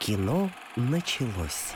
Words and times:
Кино 0.00 0.50
началось. 0.76 1.74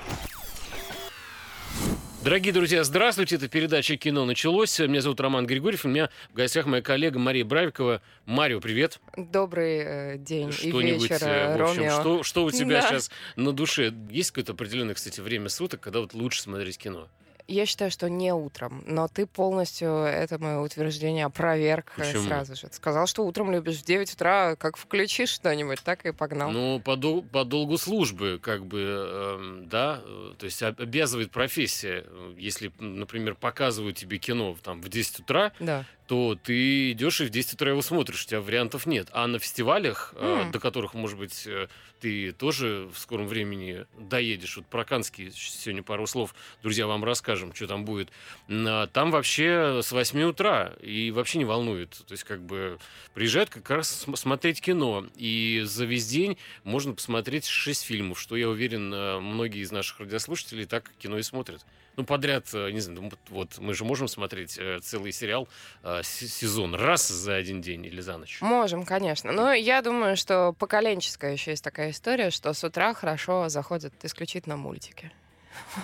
Дорогие 2.24 2.54
друзья, 2.54 2.82
здравствуйте. 2.82 3.36
Это 3.36 3.48
передача 3.48 3.98
«Кино 3.98 4.24
началось». 4.24 4.78
Меня 4.78 5.02
зовут 5.02 5.20
Роман 5.20 5.46
Григорьев. 5.46 5.84
У 5.84 5.88
меня 5.88 6.08
в 6.30 6.34
гостях 6.34 6.64
моя 6.64 6.82
коллега 6.82 7.18
Мария 7.18 7.44
Бравикова. 7.44 8.00
Марио, 8.24 8.60
привет. 8.60 8.98
Добрый 9.14 9.76
э, 9.76 10.16
день 10.16 10.48
и 10.48 10.52
Что-нибудь, 10.52 11.02
вечер, 11.02 11.18
э, 11.20 11.58
в 11.58 11.62
общем, 11.62 11.82
Ромео. 11.82 12.00
что, 12.00 12.22
что 12.22 12.44
у 12.44 12.50
тебя 12.50 12.80
Да. 12.80 12.88
сейчас 12.88 13.10
на 13.36 13.52
душе? 13.52 13.92
Есть 14.10 14.30
какое-то 14.30 14.52
определенное, 14.52 14.94
кстати, 14.94 15.20
время 15.20 15.50
суток, 15.50 15.82
когда 15.82 16.00
вот 16.00 16.14
лучше 16.14 16.40
смотреть 16.40 16.78
кино? 16.78 17.08
Я 17.46 17.66
считаю, 17.66 17.90
что 17.90 18.08
не 18.08 18.32
утром, 18.32 18.82
но 18.86 19.06
ты 19.06 19.26
полностью 19.26 19.90
это 19.90 20.38
мое 20.38 20.60
утверждение 20.60 21.26
опроверг 21.26 21.92
э, 21.98 22.00
Почему? 22.00 22.24
сразу 22.26 22.56
же. 22.56 22.68
Ты 22.68 22.74
сказал, 22.74 23.06
что 23.06 23.24
утром 23.26 23.52
любишь 23.52 23.76
в 23.76 23.84
9 23.84 24.14
утра, 24.14 24.56
как 24.56 24.78
включишь 24.78 25.28
что-нибудь, 25.28 25.80
так 25.82 26.06
и 26.06 26.12
погнал. 26.12 26.50
Ну, 26.50 26.80
по, 26.80 26.96
дол- 26.96 27.22
по 27.22 27.44
долгу 27.44 27.76
службы, 27.76 28.38
как 28.42 28.64
бы, 28.64 28.80
эм, 28.80 29.68
да, 29.68 30.00
э, 30.02 30.32
то 30.38 30.46
есть 30.46 30.62
об- 30.62 30.80
обязывает 30.80 31.30
профессия. 31.32 32.04
Э, 32.06 32.34
Если, 32.38 32.72
например, 32.78 33.34
показывают 33.34 33.98
тебе 33.98 34.16
кино 34.18 34.56
там, 34.62 34.80
в 34.80 34.88
10 34.88 35.20
утра, 35.20 35.52
Да. 35.60 35.84
То 36.06 36.34
ты 36.42 36.92
идешь 36.92 37.20
и 37.20 37.24
в 37.24 37.30
10 37.30 37.54
утра 37.54 37.70
его 37.70 37.80
смотришь, 37.82 38.24
у 38.24 38.28
тебя 38.28 38.40
вариантов 38.40 38.84
нет. 38.86 39.08
А 39.12 39.26
на 39.26 39.38
фестивалях, 39.38 40.12
э, 40.16 40.42
М. 40.42 40.50
до 40.52 40.60
которых, 40.60 40.92
может 40.94 41.18
быть, 41.18 41.46
э, 41.46 41.68
ты 42.00 42.32
тоже 42.32 42.88
в 42.92 42.98
скором 42.98 43.26
времени 43.26 43.86
доедешь, 43.98 44.56
вот 44.58 44.66
про 44.66 44.84
Канский 44.84 45.30
сегодня 45.32 45.82
пару 45.82 46.06
слов, 46.06 46.34
друзья, 46.62 46.86
вам 46.86 47.02
расскажем, 47.04 47.54
что 47.54 47.66
там 47.66 47.84
будет. 47.86 48.10
А 48.50 48.86
Там 48.88 49.10
вообще 49.10 49.80
с 49.82 49.92
8 49.92 50.22
утра 50.24 50.74
и 50.82 51.10
вообще 51.10 51.38
не 51.38 51.46
волнует. 51.46 51.90
То 52.06 52.12
есть 52.12 52.24
как 52.24 52.42
бы 52.42 52.78
приезжают 53.14 53.48
как 53.48 53.70
раз 53.70 53.88
см- 54.02 54.18
смотреть 54.18 54.60
кино, 54.60 55.06
и 55.16 55.62
за 55.64 55.86
весь 55.86 56.06
день 56.06 56.36
можно 56.64 56.92
посмотреть 56.92 57.46
6 57.46 57.82
фильмов, 57.84 58.20
что, 58.20 58.36
я 58.36 58.50
уверен, 58.50 58.92
э, 58.92 59.20
многие 59.20 59.60
из 59.62 59.72
наших 59.72 60.00
радиослушателей 60.00 60.66
так 60.66 60.90
кино 60.98 61.16
и 61.18 61.22
смотрят. 61.22 61.64
Ну, 61.96 62.04
подряд, 62.04 62.46
э, 62.54 62.70
не 62.70 62.80
знаю, 62.80 63.02
ну, 63.02 63.10
вот- 63.30 63.58
мы 63.58 63.72
же 63.74 63.84
можем 63.84 64.08
смотреть 64.08 64.58
э, 64.58 64.80
целый 64.82 65.12
сериал 65.12 65.48
э, 65.84 66.00
сезон 66.02 66.74
раз 66.74 67.06
за 67.08 67.34
один 67.36 67.60
день 67.60 67.86
или 67.86 68.00
за 68.00 68.16
ночь. 68.18 68.38
Можем, 68.40 68.84
конечно. 68.84 69.30
Но 69.32 69.52
я 69.52 69.80
думаю, 69.80 70.16
что 70.16 70.52
поколенческая 70.58 71.32
еще 71.32 71.52
есть 71.52 71.62
такая 71.62 71.90
история, 71.90 72.30
что 72.30 72.52
с 72.52 72.64
утра 72.64 72.94
хорошо 72.94 73.48
заходят 73.48 73.92
исключительно 74.02 74.56
мультики. 74.56 75.12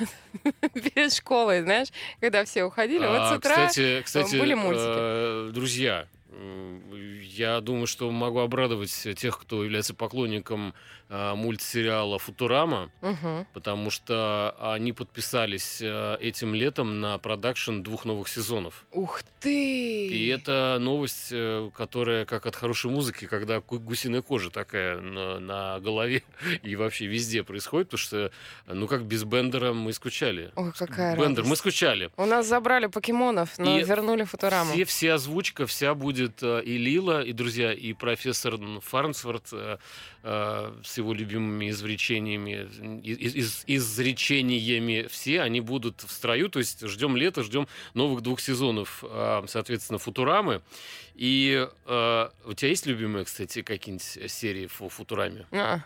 Перед 0.75 1.13
школой, 1.13 1.63
знаешь, 1.63 1.89
когда 2.21 2.45
все 2.45 2.65
уходили, 2.65 3.07
вот 3.07 3.17
с 3.29 3.33
А, 3.33 3.37
утра 3.37 3.51
кстати, 3.69 4.03
кстати, 4.03 4.37
были 4.37 4.55
мультики. 4.55 4.85
э, 4.87 5.51
друзья, 5.53 6.07
я 7.23 7.61
думаю, 7.61 7.87
что 7.87 8.11
могу 8.11 8.41
обрадовать 8.41 9.09
тех, 9.17 9.39
кто 9.39 9.65
является 9.65 9.95
поклонником 9.95 10.75
э, 11.09 11.35
мультсериала 11.35 12.19
«Футурама», 12.19 12.91
Мгм. 13.01 13.47
потому 13.53 13.91
что 13.91 14.55
они 14.61 14.93
подписались 14.93 15.81
э, 15.83 16.17
этим 16.21 16.55
летом 16.55 17.01
на 17.01 17.19
продакшн 17.19 17.83
двух 17.83 18.05
новых 18.05 18.29
сезонов. 18.29 18.85
Ух 18.93 19.23
ты! 19.41 20.07
И 20.09 20.29
это 20.29 20.79
новость, 20.81 21.29
э, 21.33 21.71
которая 21.77 22.25
как 22.27 22.47
от 22.47 22.55
хорошей 22.57 22.91
музыки, 22.91 23.27
когда 23.27 23.61
гу- 23.61 23.79
гусиная 23.81 24.23
кожа 24.23 24.51
такая 24.51 25.01
на, 25.01 25.39
на 25.41 25.81
голове 25.81 26.23
и 26.63 26.77
вообще 26.77 27.07
везде 27.07 27.43
происходит, 27.43 27.89
потому 27.89 27.99
что, 27.99 28.31
ну 28.67 28.87
как 28.87 29.05
без 29.05 29.25
Бендера 29.25 29.73
мы 29.73 29.93
скучали. 29.93 30.53
Ой, 30.57 30.73
какая 30.73 31.17
Бендер, 31.17 31.43
мы 31.45 31.51
радость. 31.51 31.61
скучали. 31.61 32.11
У 32.17 32.25
нас 32.27 32.47
забрали 32.47 32.87
покемонов, 32.87 33.59
но 33.59 33.79
И 33.79 33.83
вернули 33.85 34.25
Футураму. 34.25 34.73
Все, 34.73 34.85
вся 34.85 35.15
озвучка, 35.15 35.67
вся 35.67 35.95
будет 35.95 36.20
э, 36.43 36.63
и 36.65 36.77
Лила, 36.79 37.23
и 37.23 37.33
друзья, 37.33 37.73
и 37.73 37.93
профессор 37.93 38.59
Фарнсворт 38.83 39.49
э, 39.53 39.79
э, 40.23 40.73
с 40.85 40.99
его 40.99 41.13
любимыми 41.15 41.71
извречениями, 41.71 43.01
из, 43.03 43.35
из- 43.35 43.65
изречениями, 43.67 45.07
все 45.11 45.41
они 45.43 45.61
будут 45.61 46.03
в 46.03 46.11
строю, 46.11 46.49
то 46.49 46.59
есть 46.59 46.87
ждем 46.87 47.17
лета, 47.17 47.43
ждем 47.43 47.67
новых 47.95 48.23
двух 48.23 48.41
сезонов, 48.41 49.03
соответственно, 49.47 49.99
Футурамы. 49.99 50.63
И 51.15 51.69
у 51.87 52.53
тебя 52.55 52.69
есть 52.69 52.87
любимые, 52.87 53.25
кстати, 53.25 53.63
какие-нибудь 53.63 54.31
серии 54.31 54.67
по 54.67 54.89
Футураме? 54.89 55.47
А, 55.53 55.81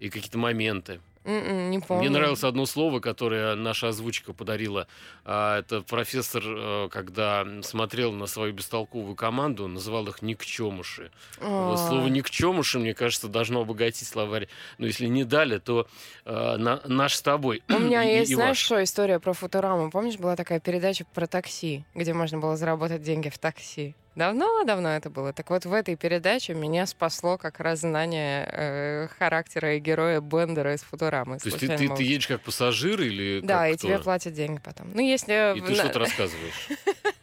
И 0.00 0.08
какие-то 0.10 0.38
моменты? 0.38 1.00
М-м, 1.24 1.70
не 1.70 1.78
помню. 1.80 2.02
Мне 2.02 2.10
нравилось 2.10 2.44
одно 2.44 2.66
слово, 2.66 3.00
которое 3.00 3.54
наша 3.54 3.88
озвучка 3.88 4.32
подарила. 4.32 4.86
А, 5.24 5.58
Это 5.58 5.80
профессор, 5.82 6.42
э, 6.46 6.88
когда 6.90 7.46
смотрел 7.62 8.12
на 8.12 8.26
свою 8.26 8.52
бестолковую 8.52 9.14
команду, 9.16 9.66
называл 9.68 10.06
их 10.08 10.22
никчемуши. 10.22 11.10
Вот 11.40 11.74
А, 11.80 11.88
слово 11.88 12.08
никчемуши, 12.08 12.78
мне 12.78 12.94
кажется, 12.94 13.28
должно 13.28 13.60
обогатить 13.62 14.06
словарь. 14.06 14.48
Но 14.78 14.86
если 14.86 15.06
не 15.06 15.24
дали, 15.24 15.58
то 15.58 15.86
э, 16.26 16.56
на- 16.56 16.80
наш 16.86 17.14
с 17.16 17.22
тобой. 17.22 17.62
У 17.68 17.78
меня 17.78 18.02
и- 18.04 18.18
есть, 18.18 18.30
и 18.30 18.34
знаешь, 18.34 18.50
ваш. 18.58 18.64
что 18.64 18.82
история 18.82 19.18
про 19.20 19.32
Футураму? 19.32 19.90
Помнишь, 19.90 20.16
была 20.18 20.36
такая 20.36 20.60
передача 20.60 21.04
про 21.14 21.26
такси, 21.26 21.84
где 21.94 22.12
можно 22.14 22.38
было 22.38 22.56
заработать 22.56 23.02
деньги 23.02 23.28
в 23.28 23.38
такси? 23.38 23.94
Давно-давно 24.14 24.90
это 24.90 25.10
было. 25.10 25.32
Так 25.32 25.50
вот, 25.50 25.64
в 25.64 25.72
этой 25.72 25.96
передаче 25.96 26.54
меня 26.54 26.86
спасло 26.86 27.36
как 27.36 27.58
раз 27.60 27.80
знание 27.80 28.48
э, 28.50 29.08
характера 29.18 29.76
и 29.76 29.80
героя 29.80 30.20
Бендера 30.20 30.74
из 30.74 30.82
Футурамы. 30.82 31.38
То 31.38 31.46
есть 31.48 31.58
ты, 31.58 31.66
«Случайный 31.66 31.76
ты- 31.76 31.82
ты 31.84 31.88
молодой». 31.88 32.06
едешь 32.06 32.26
как 32.28 32.40
пассажир 32.42 33.00
или 33.00 33.40
Да, 33.42 33.68
и 33.68 33.76
кто? 33.76 33.88
тебе 33.88 33.98
платят 33.98 34.34
деньги 34.34 34.60
потом. 34.62 34.90
Ну, 34.94 35.00
если... 35.00 35.56
И 35.58 35.60
ты 35.60 35.74
что-то 35.74 35.98
рассказываешь. 35.98 36.68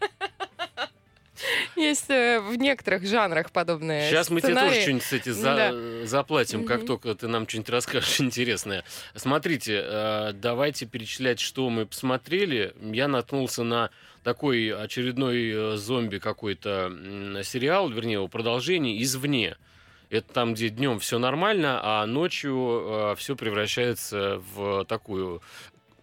Есть 1.75 2.09
э, 2.09 2.39
в 2.39 2.55
некоторых 2.55 3.05
жанрах 3.05 3.51
подобные 3.51 4.09
Сейчас 4.09 4.29
мы 4.29 4.41
тебе 4.41 4.55
тоже 4.55 4.81
что-нибудь, 4.81 5.03
кстати, 5.03 5.29
за- 5.29 6.05
заплатим, 6.05 6.65
как 6.65 6.85
только 6.85 7.15
ты 7.15 7.27
нам 7.27 7.47
что-нибудь 7.47 7.69
расскажешь 7.69 8.19
интересное. 8.21 8.83
Смотрите, 9.15 9.81
э, 9.83 10.31
давайте 10.33 10.85
перечислять, 10.85 11.39
что 11.39 11.69
мы 11.69 11.85
посмотрели. 11.85 12.73
Я 12.81 13.07
наткнулся 13.07 13.63
на 13.63 13.89
такой 14.23 14.69
очередной 14.69 15.51
э, 15.51 15.77
зомби 15.77 16.19
какой-то 16.19 16.91
сериал, 17.43 17.89
вернее, 17.89 18.13
его 18.13 18.27
продолжение 18.27 19.01
«Извне». 19.01 19.57
Это 20.09 20.33
там, 20.33 20.53
где 20.53 20.67
днем 20.67 20.99
все 20.99 21.19
нормально, 21.19 21.79
а 21.81 22.05
ночью 22.05 23.15
все 23.17 23.37
превращается 23.37 24.41
в 24.53 24.83
такую 24.83 25.41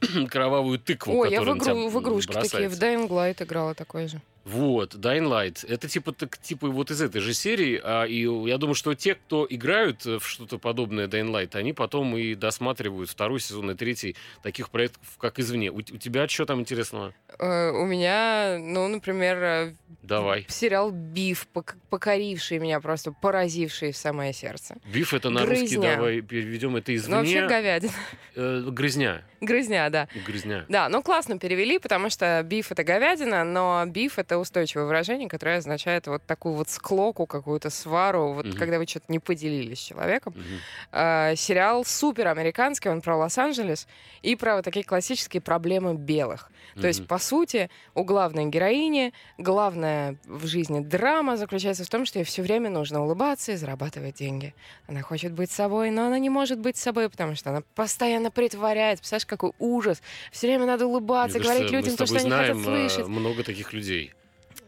кровавую 0.30 0.78
тыкву, 0.78 1.18
Ой, 1.18 1.30
я 1.30 1.42
в, 1.42 1.56
игру, 1.56 1.88
в 1.88 2.00
игрушки 2.00 2.32
такие, 2.32 2.68
в 2.68 2.78
бросается. 2.78 2.86
Dying 2.86 3.08
Light 3.08 3.42
играла 3.44 3.74
такой 3.74 4.08
же. 4.08 4.20
Вот, 4.48 4.94
Dying 4.94 5.28
Light. 5.28 5.66
Это 5.68 5.88
типа, 5.88 6.12
так, 6.12 6.38
типа 6.38 6.68
вот 6.68 6.90
из 6.90 7.02
этой 7.02 7.20
же 7.20 7.34
серии. 7.34 7.78
А, 7.84 8.04
и 8.04 8.22
я 8.48 8.56
думаю, 8.58 8.74
что 8.74 8.94
те, 8.94 9.14
кто 9.14 9.46
играют 9.48 10.04
в 10.06 10.20
что-то 10.22 10.58
подобное 10.58 11.06
Dying 11.06 11.30
Light, 11.30 11.54
они 11.56 11.72
потом 11.74 12.16
и 12.16 12.34
досматривают 12.34 13.10
второй 13.10 13.40
сезон 13.40 13.70
и 13.70 13.74
третий 13.74 14.16
таких 14.42 14.70
проектов, 14.70 15.02
как 15.18 15.38
«Извне». 15.38 15.70
У, 15.70 15.76
у 15.76 15.82
тебя 15.82 16.26
что 16.28 16.46
там 16.46 16.60
интересного? 16.60 17.12
Э, 17.38 17.70
у 17.72 17.84
меня, 17.84 18.56
ну, 18.58 18.88
например, 18.88 19.36
э, 19.42 19.74
Давай. 20.02 20.46
сериал 20.48 20.90
«Биф», 20.92 21.46
пок- 21.52 21.76
покоривший 21.90 22.58
меня, 22.58 22.80
просто 22.80 23.12
поразивший 23.12 23.92
в 23.92 23.96
самое 23.98 24.32
сердце. 24.32 24.76
Биф 24.92 25.12
это 25.12 25.28
на 25.28 25.44
русский, 25.44 25.76
Грызня. 25.76 25.96
давай 25.96 26.20
переведем 26.22 26.76
это 26.76 26.90
Ну, 26.92 27.16
вообще 27.16 27.32
извне. 27.32 27.46
говядина. 27.48 27.92
Э, 28.34 28.62
грызня. 28.70 29.22
Грызня, 29.40 29.90
да. 29.90 30.08
Грызня. 30.26 30.64
Да, 30.68 30.88
ну 30.88 31.02
классно 31.02 31.38
перевели, 31.38 31.78
потому 31.78 32.08
что 32.10 32.42
биф 32.44 32.72
это 32.72 32.82
говядина, 32.82 33.44
но 33.44 33.84
биф 33.86 34.18
это 34.18 34.37
устойчивое 34.38 34.86
выражение, 34.86 35.28
которое 35.28 35.58
означает 35.58 36.06
вот 36.06 36.22
такую 36.24 36.54
вот 36.54 36.68
склоку, 36.68 37.26
какую-то 37.26 37.70
свару, 37.70 38.32
вот 38.32 38.46
Мгм. 38.46 38.56
когда 38.56 38.78
вы 38.78 38.86
что-то 38.86 39.06
не 39.08 39.18
поделились 39.18 39.78
с 39.78 39.82
человеком. 39.82 40.34
Мгм. 40.36 40.44
Э, 40.92 41.34
сериал 41.36 41.84
супер 41.84 42.28
американский, 42.28 42.88
он 42.88 43.00
про 43.00 43.16
Лос-Анджелес 43.16 43.86
и 44.22 44.36
про 44.36 44.56
вот 44.56 44.64
такие 44.64 44.84
классические 44.84 45.40
проблемы 45.40 45.94
белых. 45.94 46.50
То 46.80 46.86
есть, 46.86 47.06
по 47.08 47.18
сути, 47.18 47.70
у 47.94 48.04
главной 48.04 48.46
героини 48.46 49.12
главная 49.36 50.16
в 50.26 50.46
жизни 50.46 50.80
драма 50.80 51.36
заключается 51.36 51.84
в 51.84 51.88
том, 51.88 52.04
что 52.04 52.18
ей 52.20 52.24
все 52.24 52.42
время 52.42 52.70
нужно 52.70 53.02
улыбаться 53.02 53.52
и 53.52 53.56
зарабатывать 53.56 54.16
деньги. 54.16 54.54
Она 54.86 55.02
хочет 55.02 55.32
быть 55.32 55.50
собой, 55.50 55.90
но 55.90 56.06
она 56.06 56.18
не 56.18 56.30
может 56.30 56.58
быть 56.60 56.76
собой, 56.76 57.08
потому 57.10 57.34
что 57.34 57.50
она 57.50 57.62
постоянно 57.74 58.30
притворяется. 58.30 59.02
Представляешь, 59.02 59.26
какой 59.26 59.52
ужас. 59.58 60.00
Все 60.30 60.46
время 60.46 60.66
надо 60.66 60.86
улыбаться, 60.86 61.38
Мне 61.38 61.44
говорить 61.44 61.62
кажется, 61.70 61.76
людям 61.90 61.96
то, 61.96 62.06
что 62.06 62.14
они 62.16 62.28
знаем 62.28 62.58
хотят 62.62 62.74
э, 62.74 62.88
слышать. 62.88 63.08
много 63.08 63.42
таких 63.44 63.72
людей. 63.72 64.12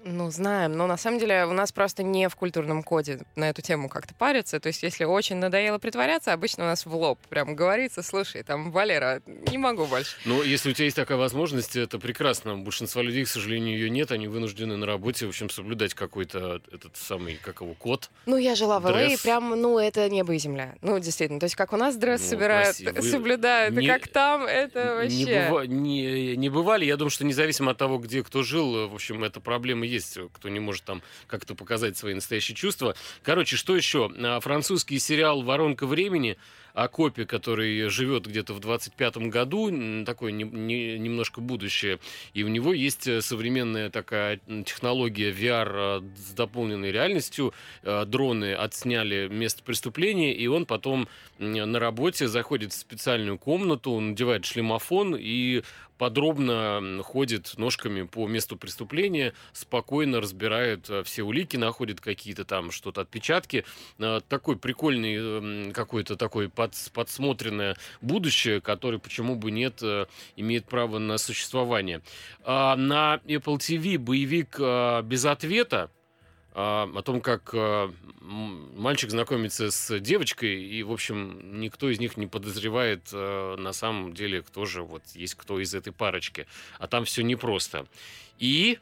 Ну, 0.05 0.31
знаем, 0.31 0.73
но 0.73 0.87
на 0.87 0.97
самом 0.97 1.19
деле 1.19 1.45
у 1.45 1.53
нас 1.53 1.73
просто 1.73 2.03
не 2.03 2.29
в 2.29 2.37
культурном 2.37 2.83
коде 2.83 3.21
на 3.37 3.51
эту 3.51 3.61
тему 3.61 3.89
как-то 3.89 4.15
париться. 4.15 4.59
То 4.59 4.69
есть, 4.69 4.83
если 4.83 5.05
очень 5.05 5.37
надоело 5.37 5.79
притворяться, 5.79 6.33
обычно 6.33 6.65
у 6.65 6.67
нас 6.69 6.87
в 6.87 6.95
лоб 6.95 7.19
прям 7.29 7.55
говорится, 7.55 8.03
слушай, 8.03 8.43
там, 8.43 8.71
Валера, 8.71 9.21
не 9.27 9.59
могу 9.59 9.85
больше. 9.87 10.17
Но 10.25 10.43
если 10.43 10.71
у 10.71 10.73
тебя 10.73 10.85
есть 10.87 10.97
такая 10.97 11.19
возможность, 11.19 11.77
это 11.77 11.99
прекрасно. 11.99 12.55
У 12.55 12.63
большинства 12.63 13.03
людей, 13.03 13.25
к 13.25 13.29
сожалению, 13.29 13.79
ее 13.79 13.91
нет. 13.91 14.11
Они 14.11 14.27
вынуждены 14.27 14.77
на 14.77 14.87
работе, 14.87 15.27
в 15.27 15.31
общем, 15.31 15.51
соблюдать 15.51 15.93
какой-то 15.95 16.63
этот 16.73 16.97
самый, 16.97 17.39
как 17.43 17.61
его, 17.61 17.75
код. 17.75 18.09
Ну, 18.27 18.37
я 18.39 18.55
жила 18.55 18.81
в 18.81 18.85
ЛА, 18.87 19.05
и 19.05 19.17
прям, 19.19 19.51
ну, 19.61 19.79
это 19.79 20.09
небо 20.09 20.35
и 20.35 20.39
земля. 20.39 20.75
Ну, 20.81 20.99
действительно. 20.99 21.41
То 21.41 21.45
есть, 21.45 21.57
как 21.57 21.73
у 21.73 21.77
нас 21.77 21.97
дресс 21.97 22.23
Ну, 22.23 22.29
собирают, 22.29 22.77
прости, 22.83 23.11
соблюдают, 23.11 23.77
не- 23.77 23.85
и 23.85 23.89
как 23.89 24.09
там, 24.09 24.45
это 24.45 25.05
Не, 25.09 25.25
вообще... 25.27 25.49
быва- 25.51 25.67
не- 25.67 26.37
не 26.37 26.49
бывали. 26.49 26.87
Я 26.87 26.97
думаю, 26.97 27.11
что 27.11 27.25
независимо 27.27 27.73
от 27.73 27.79
того, 27.79 27.99
где 27.99 28.23
кто 28.23 28.43
жил, 28.43 28.89
в 28.89 28.95
общем, 28.95 29.23
эта 29.25 29.41
проблема 29.41 29.90
есть. 29.91 30.19
Кто 30.33 30.49
не 30.49 30.61
может 30.61 30.85
там 30.85 31.03
как-то 31.27 31.55
показать 31.55 31.97
свои 31.97 32.15
настоящие 32.15 32.57
чувства. 32.57 32.95
Короче, 33.23 33.57
что 33.57 33.77
еще? 33.77 34.11
А, 34.19 34.41
Французский 34.41 34.99
сериал 34.99 35.43
«Воронка 35.43 35.87
времени» 35.87 36.39
окопе, 36.75 37.27
который 37.27 37.89
живет 37.89 38.27
где-то 38.27 38.55
в 38.55 38.61
25-м 38.61 39.31
году, 39.31 40.05
такое 40.05 40.33
не- 40.33 40.45
не- 40.45 40.99
немножко 40.99 41.41
будущее, 41.41 41.99
и 42.35 42.43
у 42.43 42.49
него 42.49 42.73
есть 42.73 43.07
э, 43.07 43.21
современная 43.21 43.91
такая 43.91 44.41
технология 44.67 45.31
VR 45.31 46.03
э, 46.03 46.17
с 46.17 46.33
дополненной 46.33 46.93
реальностью. 46.93 47.53
Э, 47.83 48.05
Дроны 48.05 48.55
отсняли 48.55 49.29
место 49.29 49.63
преступления, 49.63 50.35
и 50.35 50.47
он 50.47 50.67
потом 50.67 51.09
на 51.39 51.79
работе 51.79 52.29
заходит 52.29 52.73
в 52.73 52.77
специальную 52.77 53.39
комнату, 53.39 53.99
надевает 53.99 54.45
шлемофон 54.45 55.17
и 55.19 55.63
подробно 55.99 57.03
ходит 57.03 57.53
ножками 57.59 58.03
по 58.03 58.27
месту 58.27 58.57
преступления, 58.57 59.35
спокойно 59.53 60.21
разбирает 60.23 60.91
все 61.05 61.23
улики, 61.23 61.59
находит 61.59 62.01
какие-то 62.01 62.47
там 62.47 62.71
что-то 62.71 63.03
отпечатки. 63.03 63.67
Такой 64.29 64.57
прикольный 64.57 65.71
какой-то 65.73 66.17
такой 66.17 66.49
подс- 66.61 66.91
подсмотренное 66.93 67.77
будущее, 68.01 68.61
которое 68.61 68.99
почему 68.99 69.37
бы 69.37 69.51
нет 69.51 69.83
э, 69.83 70.07
имеет 70.37 70.67
право 70.67 70.99
на 70.99 71.19
существование. 71.19 72.03
А 72.45 72.77
На 72.77 73.21
Apple 73.27 73.59
TV 73.59 73.99
боевик 73.99 74.57
э, 74.59 75.03
без 75.03 75.25
ответа 75.25 75.91
а, 76.53 76.91
о 76.95 77.03
том, 77.03 77.21
как 77.21 77.55
м, 77.55 77.95
мальчик 78.77 79.11
знакомится 79.11 79.71
с 79.71 80.01
девочкой, 80.01 80.63
и, 80.63 80.83
в 80.83 80.91
общем, 80.93 81.61
никто 81.61 81.89
из 81.89 82.01
них 82.01 82.17
не 82.17 82.27
подозревает 82.27 83.13
на 83.13 83.73
самом 83.73 84.15
деле, 84.15 84.43
кто 84.43 84.67
же 84.67 84.83
вот 84.83 85.03
есть 85.15 85.37
кто 85.37 85.61
из 85.61 85.75
этой 85.75 85.93
парочки. 85.93 86.47
А 86.79 86.89
там 86.89 87.05
все 87.05 87.23
непросто. 87.23 87.87
И 88.39 88.81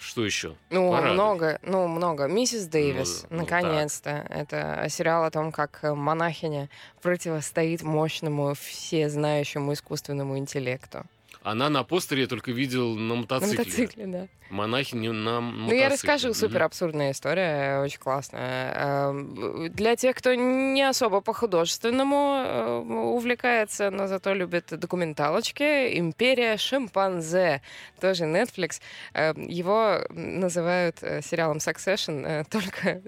что 0.00 0.24
еще? 0.24 0.56
Ну, 0.70 0.90
Порадуй. 0.90 1.12
много, 1.12 1.58
ну, 1.62 1.86
много. 1.86 2.26
Миссис 2.26 2.66
Дэвис, 2.66 3.26
ну, 3.28 3.40
наконец-то. 3.40 4.26
Это 4.30 4.86
сериал 4.88 5.24
о 5.24 5.30
том, 5.30 5.52
как 5.52 5.80
э, 5.82 5.94
монахиня 5.94 6.70
противостоит 7.02 7.82
мощному, 7.82 8.54
всезнающему 8.54 9.74
искусственному 9.74 10.38
интеллекту. 10.38 11.04
Она 11.42 11.70
на 11.70 11.84
постере 11.84 12.22
я 12.22 12.28
только 12.28 12.50
видел 12.52 12.94
на 12.96 13.14
На 13.14 13.20
мотоцикле. 13.22 13.58
мотоцикле, 13.58 14.06
да. 14.06 14.26
Монахиня 14.50 15.12
на 15.12 15.40
мотоцикле. 15.40 15.74
Ну, 15.74 15.80
я 15.80 15.88
расскажу, 15.88 16.34
супер 16.34 16.62
абсурдная 16.64 17.12
история, 17.12 17.80
очень 17.80 17.98
классная. 17.98 18.74
Эм, 18.74 19.72
Для 19.72 19.96
тех, 19.96 20.16
кто 20.16 20.34
не 20.34 20.82
особо 20.82 21.20
по-художественному 21.20 22.42
э, 22.44 22.78
увлекается, 23.14 23.90
но 23.90 24.06
зато 24.06 24.34
любит 24.34 24.66
документалочки, 24.70 25.98
«Империя 25.98 26.56
шимпанзе», 26.58 27.62
тоже 28.00 28.24
Netflix. 28.24 28.80
Э, 29.14 29.32
Его 29.36 30.00
называют 30.10 30.98
э, 31.02 31.22
сериалом 31.22 31.58
Succession 31.58 32.26
э, 32.26 32.44
только 32.50 33.00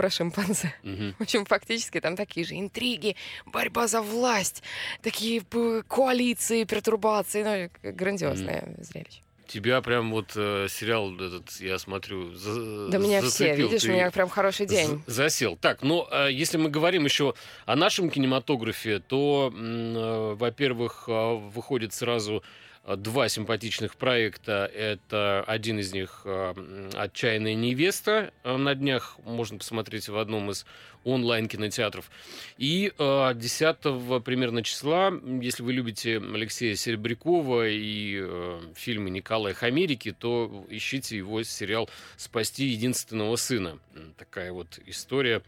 про 0.00 0.08
шимпанзе. 0.08 0.72
Мгм. 0.82 1.14
В 1.18 1.22
общем, 1.22 1.44
фактически 1.44 2.00
там 2.00 2.16
такие 2.16 2.46
же 2.46 2.54
интриги, 2.58 3.16
борьба 3.44 3.86
за 3.86 4.00
власть, 4.00 4.62
такие 5.02 5.42
коалиции, 5.88 6.64
пертурбации. 6.64 7.42
Ну, 7.82 7.92
грандиозное 7.92 8.64
зрелище. 8.78 9.20
Тебя 9.46 9.82
прям 9.82 10.10
вот 10.12 10.32
э, 10.36 10.68
сериал 10.70 11.12
этот, 11.16 11.60
я 11.60 11.78
смотрю, 11.78 12.34
за- 12.34 12.88
Да 12.88 12.98
меня 12.98 13.20
все, 13.20 13.30
зацепил. 13.30 13.66
видишь, 13.68 13.82
Ты- 13.82 13.90
у 13.90 13.92
меня 13.92 14.10
прям 14.10 14.28
хороший 14.30 14.64
день. 14.66 15.02
Засел. 15.06 15.56
Так, 15.56 15.82
ну, 15.82 16.06
а 16.10 16.28
если 16.28 16.56
мы 16.56 16.70
говорим 16.70 17.04
еще 17.04 17.34
о 17.66 17.76
нашем 17.76 18.08
кинематографе, 18.10 19.00
то, 19.00 19.52
э, 19.54 20.34
во-первых, 20.38 21.04
э, 21.08 21.34
выходит 21.54 21.92
сразу 21.92 22.36
э, 22.36 22.42
два 22.86 23.28
симпатичных 23.28 23.96
проекта. 23.96 24.70
Это 24.74 25.44
один 25.46 25.78
из 25.78 25.92
них 25.92 26.22
э, 26.24 26.90
«Отчаянная 26.94 27.54
невеста». 27.54 28.32
Э, 28.42 28.56
На 28.56 28.74
днях 28.74 29.18
можно 29.24 29.58
посмотреть 29.58 30.08
в 30.08 30.16
одном 30.16 30.50
из 30.50 30.66
онлайн-кинотеатров. 31.04 32.10
И 32.58 32.92
э, 32.96 33.32
10 33.34 33.76
примерно 34.24 34.62
числа, 34.62 35.12
если 35.40 35.62
вы 35.62 35.72
любите 35.72 36.18
Алексея 36.18 36.74
Серебрякова 36.76 37.68
и 37.68 38.20
э, 38.22 38.60
фильмы 38.74 39.10
Николая 39.10 39.54
Хамерики, 39.54 40.12
то 40.12 40.66
ищите 40.68 41.16
его 41.16 41.42
сериал 41.42 41.88
«Спасти 42.16 42.66
единственного 42.66 43.36
сына». 43.36 43.78
Такая 44.18 44.52
вот 44.52 44.78
история, 44.86 45.42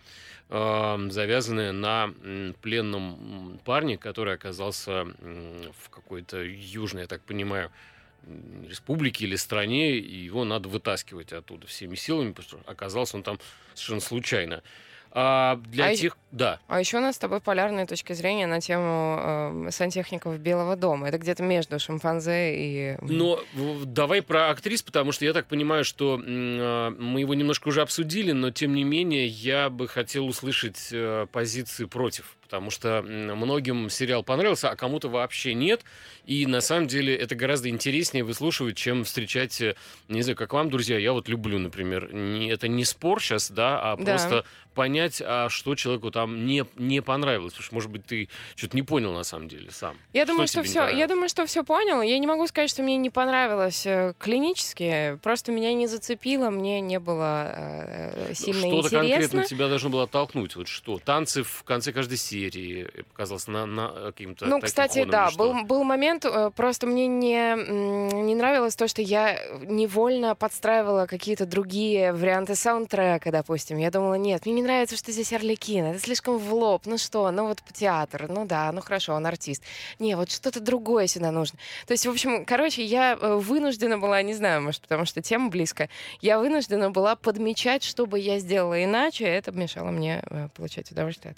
э, 0.48 1.08
завязанная 1.10 1.72
на 1.72 2.12
пленном 2.62 3.60
парне, 3.64 3.98
который 3.98 4.34
оказался 4.34 5.04
в 5.04 5.90
какой-то 5.90 6.42
южной, 6.42 7.02
я 7.02 7.08
так 7.08 7.22
понимаю, 7.22 7.70
республике 8.68 9.24
или 9.24 9.36
стране, 9.36 9.96
и 9.96 10.16
его 10.24 10.44
надо 10.44 10.68
вытаскивать 10.68 11.32
оттуда 11.32 11.66
всеми 11.66 11.94
силами, 11.94 12.32
потому 12.32 12.62
что 12.62 12.70
оказался 12.70 13.16
он 13.16 13.22
там 13.22 13.38
совершенно 13.74 14.00
случайно. 14.00 14.62
А 15.14 15.56
для 15.56 15.86
А 15.86 15.92
и- 15.92 15.96
тех... 15.96 16.16
Да. 16.30 16.58
А 16.66 16.80
еще 16.80 16.96
у 16.96 17.00
нас 17.00 17.16
с 17.16 17.18
тобой 17.18 17.40
полярная 17.40 17.86
точка 17.86 18.14
зрения 18.14 18.46
на 18.46 18.60
тему 18.62 19.66
э, 19.66 19.70
сантехников 19.70 20.38
Белого 20.38 20.76
дома. 20.76 21.08
Это 21.08 21.18
где-то 21.18 21.42
между 21.42 21.78
шимпанзе 21.78 22.54
и... 22.56 22.96
Но 23.02 23.38
в- 23.52 23.84
давай 23.84 24.22
про 24.22 24.48
актрис, 24.48 24.82
потому 24.82 25.12
что 25.12 25.26
я 25.26 25.34
так 25.34 25.46
понимаю, 25.46 25.84
что 25.84 26.18
а, 26.24 26.90
мы 26.98 27.20
его 27.20 27.34
немножко 27.34 27.68
уже 27.68 27.82
обсудили, 27.82 28.32
но 28.32 28.50
тем 28.50 28.74
не 28.74 28.84
менее 28.84 29.26
я 29.26 29.68
бы 29.68 29.86
хотел 29.88 30.26
услышать 30.26 30.88
э, 30.90 31.26
позиции 31.30 31.84
против. 31.84 32.38
Потому 32.52 32.68
что 32.70 33.00
многим 33.02 33.88
сериал 33.88 34.22
понравился, 34.22 34.68
а 34.68 34.76
кому-то 34.76 35.08
вообще 35.08 35.54
нет. 35.54 35.80
И 36.26 36.44
на 36.44 36.60
самом 36.60 36.86
деле 36.86 37.16
это 37.16 37.34
гораздо 37.34 37.70
интереснее 37.70 38.24
выслушивать, 38.24 38.76
чем 38.76 39.04
встречать, 39.04 39.58
э, 39.62 39.74
не 40.08 40.20
знаю, 40.20 40.36
как 40.36 40.52
вам, 40.52 40.68
друзья, 40.68 40.98
я 40.98 41.14
вот 41.14 41.30
люблю, 41.30 41.58
например, 41.58 42.12
не, 42.12 42.50
это 42.50 42.68
не 42.68 42.84
спор 42.84 43.22
сейчас, 43.22 43.50
да, 43.50 43.80
а 43.80 43.96
Да. 43.96 44.04
просто 44.04 44.44
понять, 44.74 45.22
а 45.24 45.48
что 45.48 45.74
человеку 45.74 46.10
там 46.10 46.46
не, 46.46 46.64
не 46.76 47.00
понравилось. 47.02 47.52
Потому 47.52 47.64
что, 47.64 47.74
может 47.74 47.90
быть, 47.90 48.04
ты 48.06 48.28
что-то 48.54 48.76
не 48.76 48.82
понял 48.82 49.12
на 49.12 49.22
самом 49.22 49.48
деле 49.48 49.70
сам. 49.70 49.96
Я 50.12 50.24
думаю, 50.26 50.46
что 50.46 50.62
тебе 50.62 50.68
не 50.68 50.68
все. 50.68 50.88
Я 50.96 51.06
думаю, 51.08 51.28
что 51.28 51.46
все 51.46 51.64
понял. 51.64 52.02
Я 52.02 52.18
не 52.18 52.26
могу 52.26 52.46
сказать, 52.46 52.68
что 52.70 52.82
мне 52.82 52.96
не 52.96 53.10
понравилось 53.10 53.86
э, 53.86 54.14
клинически. 54.18 55.18
Просто 55.22 55.52
меня 55.52 55.72
не 55.74 55.86
зацепило, 55.86 56.50
мне 56.50 56.80
не 56.80 56.98
было 57.00 57.52
э, 57.54 58.32
сильно 58.34 58.60
Что-то 58.60 58.76
интересно. 58.76 58.98
конкретно 58.98 59.44
тебя 59.44 59.68
должно 59.68 59.90
было 59.90 60.04
оттолкнуть. 60.04 60.56
Вот 60.56 60.68
что? 60.68 60.98
Танцы 60.98 61.42
в 61.42 61.64
конце 61.64 61.92
каждой 61.92 62.16
серии 62.16 62.41
э, 62.48 63.02
показалось 63.04 63.46
на, 63.46 63.66
на 63.66 63.92
э, 63.94 64.12
каким-то 64.12 64.46
Ну, 64.46 64.60
кстати, 64.60 65.04
да, 65.04 65.30
что? 65.30 65.38
был, 65.38 65.64
был 65.64 65.84
момент, 65.84 66.24
э, 66.24 66.50
просто 66.54 66.86
мне 66.86 67.06
не, 67.06 67.54
не 68.22 68.34
нравилось 68.34 68.76
то, 68.76 68.88
что 68.88 69.02
я 69.02 69.38
невольно 69.62 70.34
подстраивала 70.34 71.06
какие-то 71.06 71.46
другие 71.46 72.12
варианты 72.12 72.54
саундтрека, 72.54 73.30
допустим. 73.30 73.78
Я 73.78 73.90
думала, 73.90 74.14
нет, 74.14 74.46
мне 74.46 74.54
не 74.54 74.62
нравится, 74.62 74.96
что 74.96 75.12
здесь 75.12 75.32
Орликин, 75.32 75.86
это 75.86 75.98
слишком 75.98 76.38
в 76.38 76.54
лоб, 76.54 76.82
ну 76.86 76.98
что, 76.98 77.30
ну 77.30 77.48
вот 77.48 77.60
театр, 77.72 78.26
ну 78.28 78.44
да, 78.44 78.70
ну 78.72 78.80
хорошо, 78.80 79.14
он 79.14 79.26
артист. 79.26 79.62
Не, 79.98 80.16
вот 80.16 80.30
что-то 80.30 80.60
другое 80.60 81.06
сюда 81.06 81.30
нужно. 81.30 81.58
То 81.86 81.92
есть, 81.92 82.06
в 82.06 82.10
общем, 82.10 82.44
короче, 82.44 82.82
я 82.84 83.16
вынуждена 83.16 83.98
была, 83.98 84.22
не 84.22 84.34
знаю, 84.34 84.62
может, 84.62 84.82
потому 84.82 85.04
что 85.04 85.22
тема 85.22 85.48
близко, 85.48 85.88
я 86.20 86.38
вынуждена 86.38 86.90
была 86.90 87.16
подмечать, 87.16 87.82
что 87.82 88.06
бы 88.06 88.18
я 88.18 88.38
сделала 88.38 88.82
иначе, 88.82 89.24
это 89.24 89.52
мешало 89.52 89.90
мне 89.90 90.22
получать 90.54 90.90
удовольствие 90.90 91.34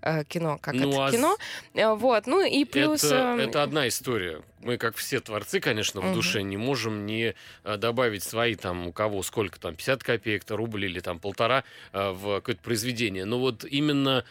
от 0.00 0.20
э, 0.20 0.24
кино, 0.44 0.58
как 0.60 0.74
Ну, 0.74 0.90
от 1.00 1.08
а 1.08 1.12
кино. 1.12 1.36
Э, 1.74 1.94
Вот, 1.94 2.26
ну 2.26 2.44
и 2.44 2.64
плюс... 2.64 3.04
это, 3.04 3.14
эм, 3.14 3.40
это 3.40 3.62
одна 3.62 3.88
история. 3.88 4.42
Мы, 4.60 4.76
как 4.78 4.96
все 4.96 5.20
творцы, 5.20 5.60
конечно, 5.60 6.00
в 6.00 6.04
Мгм. 6.04 6.14
душе 6.14 6.42
не 6.42 6.56
можем 6.56 7.06
не 7.06 7.34
э, 7.64 7.76
добавить 7.76 8.22
свои, 8.22 8.54
там, 8.54 8.86
у 8.86 8.92
кого 8.92 9.22
сколько 9.22 9.58
там, 9.58 9.74
50 9.74 10.02
копеек-то, 10.02 10.56
рубль 10.56 10.84
или 10.84 11.00
там 11.00 11.18
полтора 11.18 11.64
э, 11.92 12.10
в 12.10 12.36
какое-то 12.36 12.62
произведение. 12.62 13.24
Но 13.24 13.38
вот 13.38 13.64
именно 13.64 14.24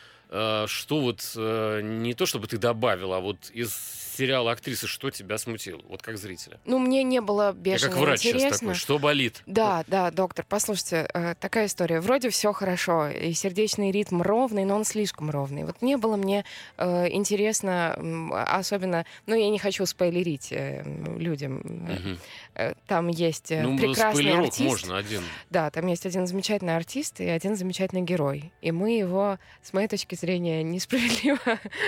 что 0.66 1.00
вот, 1.00 1.22
не 1.36 2.16
то 2.16 2.26
чтобы 2.26 2.48
ты 2.48 2.58
добавил, 2.58 3.14
а 3.14 3.20
вот 3.20 3.52
из 3.54 3.70
сериала 4.16 4.52
актрисы, 4.52 4.88
что 4.88 5.10
тебя 5.12 5.38
смутило, 5.38 5.82
вот 5.88 6.02
как 6.02 6.18
зрителя? 6.18 6.60
Ну, 6.66 6.80
мне 6.80 7.04
не 7.04 7.22
было 7.22 7.48
Я 7.48 7.52
бешено 7.54 7.92
как 7.92 8.00
врач 8.00 8.20
сейчас 8.22 8.34
интересно. 8.36 8.60
такой, 8.60 8.76
что 8.76 9.00
болит? 9.00 9.42
Да, 9.46 9.84
да, 9.88 10.12
доктор, 10.12 10.46
послушайте, 10.48 11.08
э, 11.14 11.36
такая 11.40 11.66
история. 11.68 12.00
Вроде 12.00 12.30
все 12.30 12.54
хорошо, 12.54 13.08
и 13.10 13.34
сердечный 13.34 13.92
ритм 13.92 14.22
ровный, 14.22 14.66
но 14.66 14.76
он 14.76 14.86
слишком 14.86 15.30
ровный. 15.30 15.64
Вот 15.64 15.82
не 15.82 15.98
было 15.98 16.16
мне 16.16 16.46
э, 16.78 17.10
интересно, 17.10 17.96
особенно, 18.48 19.06
ну, 19.26 19.36
я 19.36 19.50
не 19.50 19.60
хочу 19.60 19.86
спойлерить 19.86 20.52
э, 20.52 20.84
людям. 21.18 21.62
Э, 22.56 22.74
Там 22.88 23.08
есть 23.08 23.50
Ну, 23.50 23.78
прекрасный 23.78 24.32
артист. 24.38 24.60
можно 24.60 24.98
один. 24.98 25.24
Да, 25.50 25.72
там 25.72 25.88
есть 25.88 26.06
один 26.06 26.28
замечательный 26.28 26.76
артист 26.76 27.20
и 27.20 27.26
один 27.28 27.56
замечательный 27.56 28.04
герой. 28.04 28.52
И 28.62 28.72
мы 28.72 28.92
его, 28.98 29.40
с 29.64 29.74
моей 29.74 29.88
точки 29.88 30.14
зрения, 30.16 30.62
несправедливо 30.74 31.40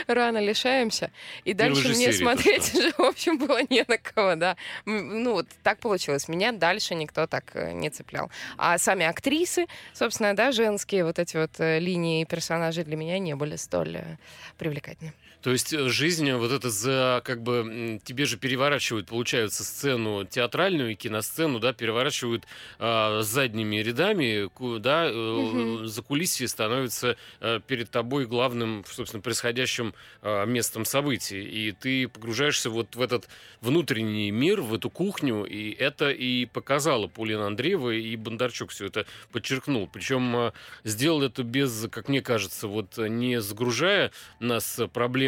рано 0.07 0.39
лишаемся. 0.39 1.11
И 1.43 1.53
дальше 1.53 1.89
мне 1.89 2.11
смотреть 2.17 2.73
уже, 2.73 2.91
в 2.91 3.01
общем, 3.01 3.37
было 3.37 3.59
не 3.69 3.83
на 3.87 3.97
кого, 3.97 4.35
да. 4.35 4.57
Ну, 4.85 5.33
вот 5.33 5.47
так 5.63 5.79
получилось. 5.79 6.27
Меня 6.27 6.51
дальше 6.51 6.95
никто 6.95 7.27
так 7.27 7.51
э, 7.55 7.71
не 7.73 7.89
цеплял. 7.89 8.29
А 8.57 8.77
сами 8.77 9.05
актрисы, 9.05 9.67
собственно, 9.93 10.35
да, 10.35 10.51
женские 10.51 11.05
вот 11.05 11.19
эти 11.19 11.37
вот 11.37 11.51
э, 11.59 11.79
линии 11.79 12.23
персонажей 12.25 12.83
для 12.83 12.95
меня 12.95 13.19
не 13.19 13.35
были 13.35 13.55
столь 13.55 13.97
э, 13.97 14.17
привлекательны. 14.57 15.13
То 15.45 15.51
есть 15.51 15.73
э, 15.73 15.89
жизнь 15.89 16.31
вот 16.31 16.51
это 16.51 16.71
за 16.71 17.21
как 17.23 17.43
бы 17.43 18.01
тебе 18.03 18.25
же 18.25 18.35
переворачивают, 18.35 19.05
получается, 19.05 19.63
сцену 19.63 20.25
театральную 20.25 20.93
и 20.93 20.95
киносцену, 20.95 21.59
да, 21.59 21.71
переворачивают 21.71 22.45
а, 22.79 23.21
задними 23.21 23.75
рядами, 23.75 24.49
да, 24.79 25.05
э, 25.05 25.13
Мгм. 25.13 25.85
за 25.85 26.01
кулисье 26.01 26.47
становится 26.47 27.15
э, 27.41 27.59
перед 27.67 27.91
тобой 27.91 28.25
главным, 28.25 28.83
собственно, 28.89 29.21
происходящим 29.21 29.93
э, 30.23 30.47
местом 30.47 30.83
событий. 30.83 31.43
И 31.43 31.71
ты 31.73 32.07
погружаешься 32.07 32.71
вот 32.71 32.95
в 32.95 33.01
этот 33.01 33.27
внутренний 33.61 34.31
мир, 34.31 34.61
в 34.61 34.73
эту 34.73 34.89
кухню, 34.89 35.45
и 35.45 35.69
это 35.73 36.09
и 36.09 36.47
показала 36.47 37.05
Полина 37.05 37.45
Андреева, 37.45 37.91
и 37.91 38.15
Бондарчук 38.15 38.71
все 38.71 38.87
это 38.87 39.05
подчеркнул. 39.31 39.87
Причем 39.93 40.35
э, 40.35 40.51
сделал 40.83 41.21
это 41.21 41.43
без, 41.43 41.87
как 41.91 42.09
мне 42.09 42.23
кажется, 42.23 42.67
вот 42.67 42.97
не 42.97 43.39
загружая 43.41 44.09
нас 44.39 44.79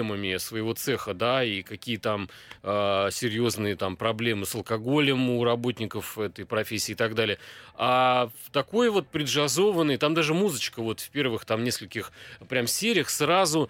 проблемами 0.07 0.37
своего 0.37 0.73
цеха, 0.73 1.13
да, 1.13 1.43
и 1.43 1.61
какие 1.61 1.97
там 1.97 2.29
э, 2.63 3.09
серьезные 3.11 3.75
там 3.75 3.95
проблемы 3.95 4.45
с 4.45 4.55
алкоголем 4.55 5.29
у 5.29 5.43
работников 5.43 6.17
этой 6.17 6.45
профессии 6.45 6.93
и 6.93 6.95
так 6.95 7.15
далее, 7.15 7.37
а 7.75 8.29
такой 8.51 8.89
вот 8.89 9.07
преджазованный, 9.07 9.97
там 9.97 10.13
даже 10.13 10.33
музычка 10.33 10.81
вот 10.81 10.99
в 10.99 11.09
первых 11.09 11.45
там 11.45 11.63
нескольких 11.63 12.11
прям 12.49 12.67
сериях 12.67 13.09
сразу 13.09 13.69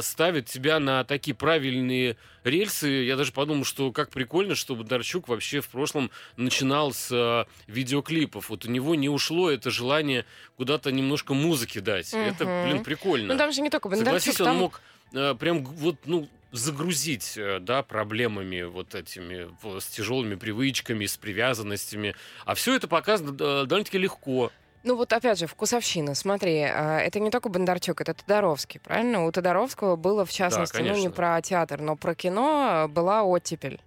ставит 0.00 0.46
тебя 0.46 0.78
на 0.80 1.04
такие 1.04 1.34
правильные 1.34 2.16
рельсы. 2.46 2.88
Я 2.88 3.16
даже 3.16 3.32
подумал, 3.32 3.64
что 3.64 3.92
как 3.92 4.10
прикольно, 4.10 4.54
что 4.54 4.74
Бондарчук 4.74 5.28
вообще 5.28 5.60
в 5.60 5.68
прошлом 5.68 6.10
начинал 6.36 6.92
с 6.92 7.10
э, 7.10 7.44
видеоклипов. 7.70 8.48
Вот 8.50 8.64
у 8.64 8.70
него 8.70 8.94
не 8.94 9.08
ушло 9.08 9.50
это 9.50 9.70
желание 9.70 10.24
куда-то 10.56 10.92
немножко 10.92 11.34
музыки 11.34 11.80
дать. 11.80 12.12
Угу. 12.14 12.22
Это, 12.22 12.66
блин, 12.66 12.84
прикольно. 12.84 13.34
Ну 13.34 13.38
там 13.38 13.52
же 13.52 13.60
не 13.60 13.70
только 13.70 13.88
Бондарчук. 13.88 14.22
Согласись, 14.22 14.36
там... 14.36 14.48
он 14.48 14.56
мог 14.56 14.80
э, 14.80 14.95
прям 15.38 15.64
вот, 15.64 15.96
ну, 16.04 16.28
загрузить, 16.52 17.34
э, 17.36 17.58
да, 17.60 17.82
проблемами 17.82 18.62
вот 18.62 18.94
этими, 18.94 19.48
с 19.78 19.86
тяжелыми 19.86 20.34
привычками, 20.34 21.06
с 21.06 21.16
привязанностями. 21.16 22.14
А 22.44 22.54
все 22.54 22.74
это 22.74 22.88
показано 22.88 23.32
довольно-таки 23.32 23.98
легко. 23.98 24.50
Ну 24.82 24.94
вот 24.94 25.12
опять 25.12 25.38
же, 25.38 25.46
вкусовщина. 25.46 26.14
Смотри, 26.14 26.62
а, 26.62 27.00
это 27.00 27.18
не 27.18 27.30
только 27.30 27.48
Бондарчук, 27.48 28.00
это 28.00 28.14
Тодоровский, 28.14 28.78
правильно? 28.78 29.26
У 29.26 29.32
Тодоровского 29.32 29.96
было, 29.96 30.24
в 30.24 30.30
частности, 30.30 30.76
да, 30.76 30.84
ну 30.84 30.96
не 30.96 31.08
про 31.08 31.42
театр, 31.42 31.80
но 31.80 31.96
про 31.96 32.14
кино 32.14 32.86
была 32.88 33.24
оттепель. 33.24 33.80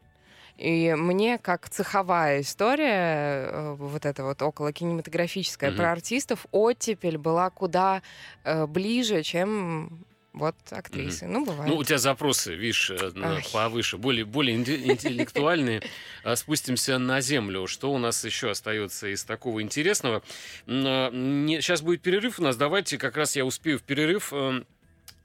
И 0.58 0.94
мне, 0.94 1.38
как 1.38 1.70
цеховая 1.70 2.42
история, 2.42 3.48
э, 3.50 3.76
вот 3.80 4.06
эта 4.06 4.26
вот 4.26 4.42
около 4.42 4.74
кинематографическая, 4.74 5.72
mm-hmm. 5.72 5.78
про 5.78 5.92
артистов, 5.94 6.46
оттепель 6.52 7.18
была 7.18 7.50
куда 7.50 8.02
э, 8.44 8.66
ближе, 8.66 9.24
чем 9.24 10.06
вот 10.34 10.56
актрисы. 10.70 11.26
Mm-hmm. 11.26 11.30
Ну, 11.30 11.46
бывает. 11.46 11.70
Ну, 11.70 11.78
у 11.78 11.84
тебя 11.84 11.98
запросы, 11.98 12.54
видишь, 12.54 12.92
э, 12.92 13.12
Ой. 13.16 13.44
повыше, 13.52 13.98
более, 13.98 14.26
более 14.26 14.56
интеллектуальные. 14.92 15.82
А, 16.24 16.36
спустимся 16.36 17.00
на 17.00 17.20
землю. 17.20 17.68
Что 17.68 17.92
у 17.92 17.98
нас 17.98 18.24
еще 18.24 18.52
остается 18.52 19.08
из 19.08 19.24
такого 19.24 19.62
интересного? 19.62 20.22
Сейчас 20.68 21.82
будет 21.82 22.02
перерыв 22.02 22.40
у 22.40 22.44
нас. 22.44 22.58
Давайте 22.58 22.98
как 22.98 23.18
раз 23.18 23.36
я 23.36 23.44
успею 23.44 23.80
в 23.80 23.84
перерыв 23.84 24.32
эм, 24.32 24.68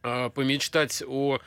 а, 0.03 0.31
помечтать 0.31 1.03
о 1.07 1.39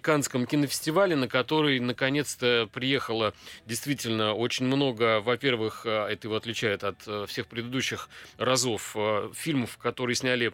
Канском 0.00 0.46
кинофестивале, 0.46 1.16
на 1.16 1.26
который 1.26 1.80
наконец-то 1.80 2.68
приехало 2.72 3.34
действительно 3.66 4.32
очень 4.32 4.66
много, 4.66 5.20
во-первых, 5.20 5.82
а, 5.86 6.08
это 6.08 6.28
его 6.28 6.36
отличает 6.36 6.84
от 6.84 6.98
э, 7.08 7.26
всех 7.26 7.48
предыдущих 7.48 8.08
разов, 8.38 8.96
фильмов, 9.34 9.76
которые 9.78 10.14
сняли 10.14 10.52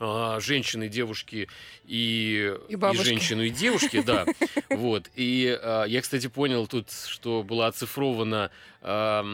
а, 0.00 0.40
женщины, 0.40 0.88
девушки 0.88 1.48
и, 1.84 2.54
и, 2.68 2.74
и 2.74 2.96
женщину, 3.02 3.42
и 3.42 3.50
девушки, 3.50 4.02
да. 4.02 4.26
Вот. 4.70 5.10
И 5.16 5.58
а, 5.60 5.84
я, 5.84 6.00
кстати, 6.00 6.28
понял 6.28 6.66
тут, 6.66 6.90
что 6.90 7.42
была 7.42 7.66
оцифрована 7.68 8.50
а, 8.80 9.24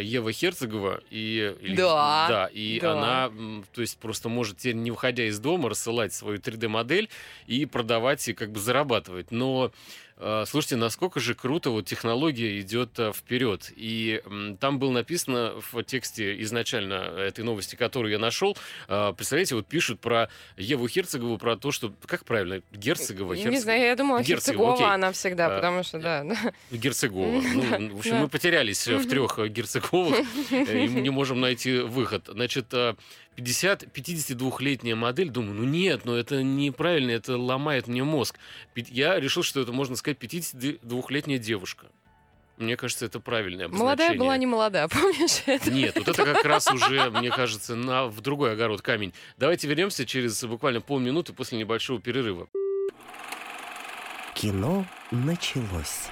Ева 0.00 0.32
Херцогова. 0.32 1.02
И, 1.10 1.54
или, 1.60 1.76
да. 1.76 2.26
Да, 2.28 2.46
и 2.52 2.80
да. 2.80 2.92
она, 2.92 3.32
то 3.72 3.80
есть, 3.80 3.98
просто 3.98 4.28
может 4.28 4.58
теперь, 4.58 4.76
не 4.76 4.90
выходя 4.90 5.26
из 5.26 5.38
дома, 5.38 5.70
рассылать 5.70 6.12
свою 6.12 6.38
3D-модель 6.38 7.08
и 7.46 7.66
продавать, 7.66 8.26
и 8.28 8.34
как 8.34 8.52
бы 8.52 8.60
зарабатывать. 8.60 9.30
Но 9.30 9.72
Э, 10.16 10.44
слушайте, 10.46 10.76
насколько 10.76 11.18
же 11.18 11.34
круто 11.34 11.70
вот 11.70 11.86
технология 11.86 12.60
идет 12.60 12.98
э, 12.98 13.12
вперед. 13.12 13.72
И 13.74 14.22
там 14.60 14.78
было 14.78 14.92
написано 14.92 15.54
в 15.72 15.82
тексте 15.82 16.40
изначально 16.42 16.94
этой 16.94 17.44
новости, 17.44 17.74
которую 17.74 18.12
я 18.12 18.18
нашел, 18.18 18.56
э, 18.88 19.12
представляете, 19.16 19.56
вот 19.56 19.66
пишут 19.66 20.00
про 20.00 20.28
Еву 20.56 20.86
Херцегову, 20.86 21.38
про 21.38 21.56
то, 21.56 21.72
что... 21.72 21.92
Как 22.06 22.24
правильно? 22.24 22.62
Герцогова? 22.72 23.34
Герцогова? 23.34 23.52
Не 23.52 23.60
знаю, 23.60 23.82
я 23.82 23.96
думала, 23.96 24.22
Герцогова, 24.22 24.70
Герцогова 24.70 24.94
она 24.94 25.12
всегда, 25.12 25.48
потому 25.48 25.82
что, 25.82 25.98
да. 25.98 26.24
Герцогова. 26.70 27.42
Ну, 27.54 27.96
в 27.96 27.98
общем, 27.98 28.16
мы 28.16 28.28
потерялись 28.28 28.86
в 28.98 29.08
трех 29.08 29.38
Герцоговых 29.50 30.18
и 30.50 30.88
не 30.88 31.10
можем 31.10 31.40
найти 31.40 31.78
выход. 31.78 32.28
Значит, 32.28 32.72
50, 33.36 33.84
52-летняя 33.84 34.94
модель, 34.94 35.30
думаю, 35.30 35.54
ну 35.54 35.64
нет, 35.64 36.04
ну 36.04 36.14
это 36.14 36.42
неправильно, 36.42 37.10
это 37.10 37.36
ломает 37.36 37.88
мне 37.88 38.04
мозг. 38.04 38.38
Я 38.74 39.18
решил, 39.18 39.42
что 39.42 39.60
это, 39.60 39.72
можно 39.72 39.96
сказать, 39.96 40.18
52-летняя 40.18 41.38
девушка. 41.38 41.86
Мне 42.56 42.76
кажется, 42.76 43.06
это 43.06 43.18
правильное 43.18 43.66
обозначение. 43.66 43.84
Молодая 43.84 44.18
была 44.18 44.36
не 44.36 44.46
молодая, 44.46 44.88
помнишь 44.92 45.42
это? 45.46 45.70
Нет, 45.70 45.96
вот 45.96 46.08
это 46.08 46.24
как 46.24 46.44
раз 46.44 46.70
уже, 46.70 47.10
мне 47.10 47.30
кажется, 47.30 47.74
на, 47.74 48.06
в 48.06 48.20
другой 48.20 48.52
огород 48.52 48.80
камень. 48.80 49.12
Давайте 49.38 49.66
вернемся 49.66 50.06
через 50.06 50.42
буквально 50.44 50.80
полминуты 50.80 51.32
после 51.32 51.58
небольшого 51.58 52.00
перерыва. 52.00 52.48
Кино 54.34 54.86
началось. 55.10 56.08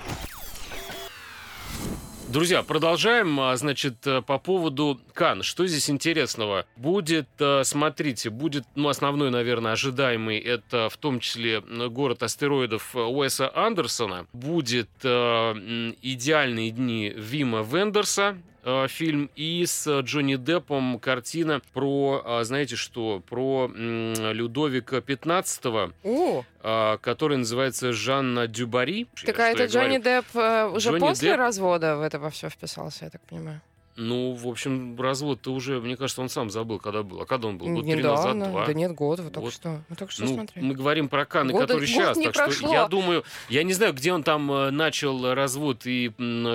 Друзья, 2.32 2.62
продолжаем. 2.62 3.38
А, 3.40 3.54
значит, 3.56 4.06
э, 4.06 4.22
по 4.22 4.38
поводу 4.38 4.98
Кан. 5.12 5.42
Что 5.42 5.66
здесь 5.66 5.90
интересного? 5.90 6.64
Будет, 6.76 7.28
э, 7.38 7.62
смотрите, 7.62 8.30
будет, 8.30 8.64
ну, 8.74 8.88
основной, 8.88 9.30
наверное, 9.30 9.72
ожидаемый, 9.72 10.38
это 10.38 10.88
в 10.88 10.96
том 10.96 11.20
числе 11.20 11.60
город 11.60 12.22
астероидов 12.22 12.96
Уэса 12.96 13.54
Андерсона. 13.54 14.26
Будет 14.32 14.88
э, 15.02 15.92
идеальные 16.00 16.70
дни 16.70 17.12
Вима 17.14 17.60
Вендерса, 17.60 18.38
э, 18.38 18.51
фильм, 18.88 19.30
и 19.34 19.64
с 19.66 20.00
Джонни 20.00 20.36
Деппом 20.36 20.98
картина 20.98 21.60
про, 21.72 22.22
э, 22.24 22.44
знаете 22.44 22.76
что, 22.76 23.20
про 23.28 23.70
э, 23.74 24.32
Людовика 24.32 25.00
15 25.00 25.64
О. 26.04 26.44
Э, 26.62 26.98
который 27.00 27.38
называется 27.38 27.92
Жанна 27.92 28.46
Дюбари. 28.46 29.08
Так 29.26 29.38
а 29.38 29.48
это 29.48 29.66
Джонни 29.66 29.98
Депп 29.98 30.26
э, 30.34 30.66
уже 30.66 30.90
Джонни 30.90 31.00
после 31.00 31.30
Депп... 31.30 31.38
развода 31.38 31.96
в 31.96 32.02
это 32.02 32.18
во 32.18 32.30
все 32.30 32.48
вписался, 32.48 33.06
я 33.06 33.10
так 33.10 33.20
понимаю? 33.22 33.60
Ну, 33.94 34.32
в 34.32 34.48
общем, 34.48 34.98
развод-то 34.98 35.52
уже, 35.52 35.78
мне 35.80 35.96
кажется, 35.96 36.22
он 36.22 36.30
сам 36.30 36.48
забыл, 36.48 36.78
когда 36.78 37.02
был. 37.02 37.20
А 37.20 37.26
когда 37.26 37.48
он 37.48 37.58
был? 37.58 37.66
Год 37.68 37.84
три 37.84 38.02
назад, 38.02 38.38
два? 38.38 38.64
Да 38.64 38.72
нет, 38.72 38.92
год, 38.92 39.20
вот 39.20 39.32
только 39.32 39.44
вот. 39.44 39.52
что. 39.52 39.82
Ну, 39.88 39.96
только 39.96 40.12
что 40.12 40.24
ну, 40.24 40.34
смотри. 40.34 40.62
Мы 40.62 40.74
говорим 40.74 41.08
про 41.08 41.26
Каны, 41.26 41.52
Года, 41.52 41.66
который 41.66 41.86
сейчас. 41.86 42.16
Так 42.16 42.32
прошло. 42.32 42.68
что 42.68 42.72
я 42.72 42.88
думаю, 42.88 43.22
я 43.50 43.62
не 43.64 43.74
знаю, 43.74 43.92
где 43.92 44.12
он 44.12 44.22
там 44.22 44.50
э, 44.50 44.70
начал 44.70 45.34
развод 45.34 45.82
и 45.84 46.10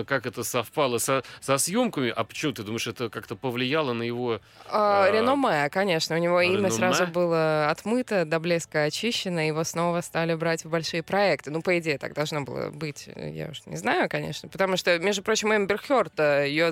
как 0.08 0.26
это 0.26 0.44
совпало 0.44 0.98
со, 0.98 1.24
со 1.40 1.60
съемками. 1.60 2.10
А 2.10 2.24
почему 2.24 2.54
ты 2.54 2.64
думаешь, 2.64 2.88
это 2.88 3.10
как-то 3.10 3.36
повлияло 3.36 3.94
на 3.94 4.04
его... 4.04 4.40
А, 4.70 5.06
а... 5.06 5.12
Реноме, 5.12 5.70
конечно. 5.70 6.16
У 6.16 6.20
него 6.20 6.42
Реноме? 6.42 6.60
имя 6.60 6.72
сразу 6.72 7.06
было 7.06 7.70
отмыто, 7.70 8.26
до 8.26 8.40
блеска 8.40 8.84
очищено. 8.84 9.46
Его 9.46 9.64
снова 9.64 10.02
стали 10.02 10.34
брать 10.34 10.66
в 10.66 10.70
большие 10.70 11.04
проекты. 11.04 11.52
Ну, 11.52 11.62
по 11.62 11.78
идее, 11.78 12.00
так 12.00 12.16
должно 12.16 12.42
было 12.42 12.72
быть. 12.72 13.08
Я 13.16 13.50
уж 13.50 13.66
не 13.68 13.78
знаю, 13.78 14.10
конечно. 14.10 14.50
Потому 14.50 14.76
что, 14.76 14.98
между 14.98 15.22
прочим, 15.22 15.56
Эмбер 15.56 15.78
Хёрд, 15.78 16.20
ее 16.20 16.72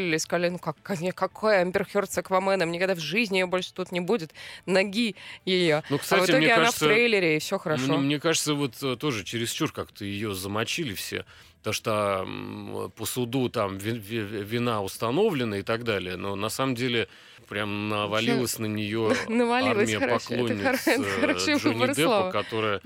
заканцелили, 0.00 0.16
сказали, 0.18 0.48
ну 0.48 0.58
как, 0.58 0.76
какой 1.14 1.60
Амбер 1.60 1.84
Хёрд 1.84 2.10
с 2.10 2.18
Акваменом, 2.18 2.70
никогда 2.70 2.94
в 2.94 3.00
жизни 3.00 3.38
ее 3.38 3.46
больше 3.46 3.72
тут 3.72 3.92
не 3.92 4.00
будет, 4.00 4.32
ноги 4.66 5.16
ее. 5.44 5.82
Ну, 5.90 5.98
кстати, 5.98 6.20
а 6.20 6.22
в 6.22 6.26
итоге 6.26 6.38
мне 6.38 6.54
она 6.54 6.64
кажется, 6.64 6.84
в 6.84 6.88
трейлере, 6.88 7.36
и 7.36 7.38
все 7.38 7.58
хорошо. 7.58 7.84
Мне, 7.84 7.96
мне 7.98 8.20
кажется, 8.20 8.54
вот 8.54 8.82
э, 8.82 8.96
тоже 8.96 9.24
чересчур 9.24 9.72
как-то 9.72 10.04
ее 10.04 10.34
замочили 10.34 10.94
все. 10.94 11.24
Потому 11.58 11.74
что 11.74 12.90
по 12.96 13.04
суду 13.04 13.50
там 13.50 13.76
вина 13.76 14.82
установлена 14.82 15.58
и 15.58 15.62
так 15.62 15.84
далее. 15.84 16.16
Но 16.16 16.34
на 16.34 16.48
самом 16.48 16.74
деле 16.74 17.06
прям 17.50 17.88
навалилась 17.88 18.58
на 18.58 18.66
нее 18.66 19.14
армия 19.28 20.00
поклонниц 20.00 20.86
э, 21.48 21.56
Джонни 21.58 21.94
Деппа, 21.94 22.30
которая 22.32 22.80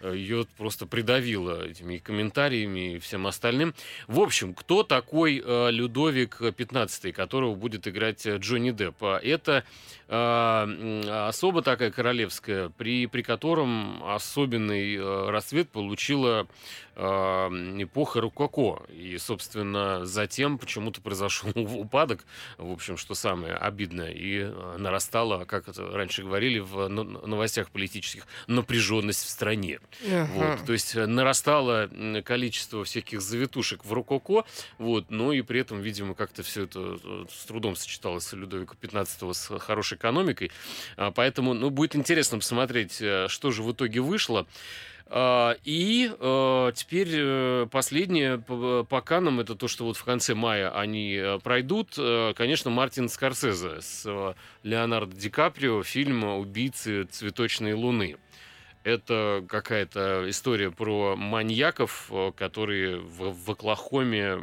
Э, 0.00 0.14
ее 0.14 0.46
просто 0.56 0.86
придавило 0.86 1.66
этими 1.66 1.98
комментариями 1.98 2.94
и 2.94 2.98
всем 2.98 3.26
остальным. 3.26 3.74
В 4.06 4.20
общем, 4.20 4.54
кто 4.54 4.82
такой 4.82 5.42
э, 5.44 5.70
Людовик 5.70 6.40
XV, 6.40 7.12
которого 7.12 7.54
будет 7.54 7.88
играть 7.88 8.26
Джонни 8.26 8.70
Депп? 8.70 9.02
Это 9.02 9.64
э, 10.08 11.26
особо 11.28 11.62
такая 11.62 11.90
королевская, 11.90 12.70
при, 12.70 13.06
при 13.06 13.22
котором 13.22 14.02
особенный 14.04 15.30
расцвет 15.30 15.68
получила 15.70 16.46
эпоха 16.96 17.82
эпоха 17.82 18.20
рококо. 18.22 18.82
И, 18.90 19.18
собственно, 19.18 20.06
затем 20.06 20.56
почему-то 20.56 21.02
произошел 21.02 21.50
упадок, 21.54 22.24
в 22.56 22.72
общем, 22.72 22.96
что 22.96 23.14
самое 23.14 23.54
обидное, 23.54 24.05
и 24.10 24.40
э, 24.40 24.76
нарастала, 24.78 25.44
как 25.44 25.68
это 25.68 25.86
раньше 25.90 26.22
говорили 26.22 26.58
в 26.58 26.88
новостях 26.88 27.70
политических, 27.70 28.26
напряженность 28.46 29.24
в 29.24 29.28
стране. 29.28 29.80
Uh-huh. 30.02 30.26
Вот, 30.34 30.66
то 30.66 30.72
есть 30.72 30.94
э, 30.94 31.06
нарастало 31.06 31.90
количество 32.24 32.84
всяких 32.84 33.20
завитушек 33.20 33.84
в 33.84 33.92
рококо, 33.92 34.44
вот, 34.78 35.10
но 35.10 35.32
и 35.32 35.42
при 35.42 35.60
этом, 35.60 35.80
видимо, 35.80 36.14
как-то 36.14 36.42
все 36.42 36.64
это 36.64 36.98
э, 37.02 37.24
с 37.30 37.44
трудом 37.44 37.76
сочеталось 37.76 38.24
с 38.24 38.32
Людовика 38.32 38.74
XV 38.80 39.34
с 39.34 39.58
хорошей 39.58 39.96
экономикой. 39.96 40.50
А, 40.96 41.10
поэтому, 41.10 41.54
ну, 41.54 41.70
будет 41.70 41.96
интересно 41.96 42.38
посмотреть, 42.38 43.02
что 43.28 43.50
же 43.50 43.62
в 43.62 43.72
итоге 43.72 44.00
вышло. 44.00 44.46
А, 45.08 45.56
и 45.62 46.10
э, 46.18 46.72
теперь 46.74 47.10
э, 47.12 47.66
последнее 47.70 48.38
по 48.38 49.00
канам, 49.02 49.38
это 49.38 49.54
то, 49.54 49.68
что 49.68 49.84
вот 49.84 49.96
в 49.96 50.04
конце 50.04 50.34
мая 50.34 50.76
они 50.76 51.14
э, 51.14 51.38
пройдут. 51.38 51.96
Конечно, 52.36 52.70
Мартин 52.70 53.08
Скорсезе 53.08 53.80
с 53.80 54.34
Леонардо 54.64 55.16
Ди 55.16 55.30
Каприо, 55.30 55.82
фильм 55.84 56.24
«Убийцы 56.24 57.04
цветочной 57.04 57.74
луны». 57.74 58.16
Это 58.82 59.44
какая-то 59.48 60.28
история 60.28 60.70
про 60.70 61.16
маньяков, 61.16 62.10
которые 62.36 62.98
в, 62.98 63.32
в 63.32 63.50
Оклахоме 63.50 64.36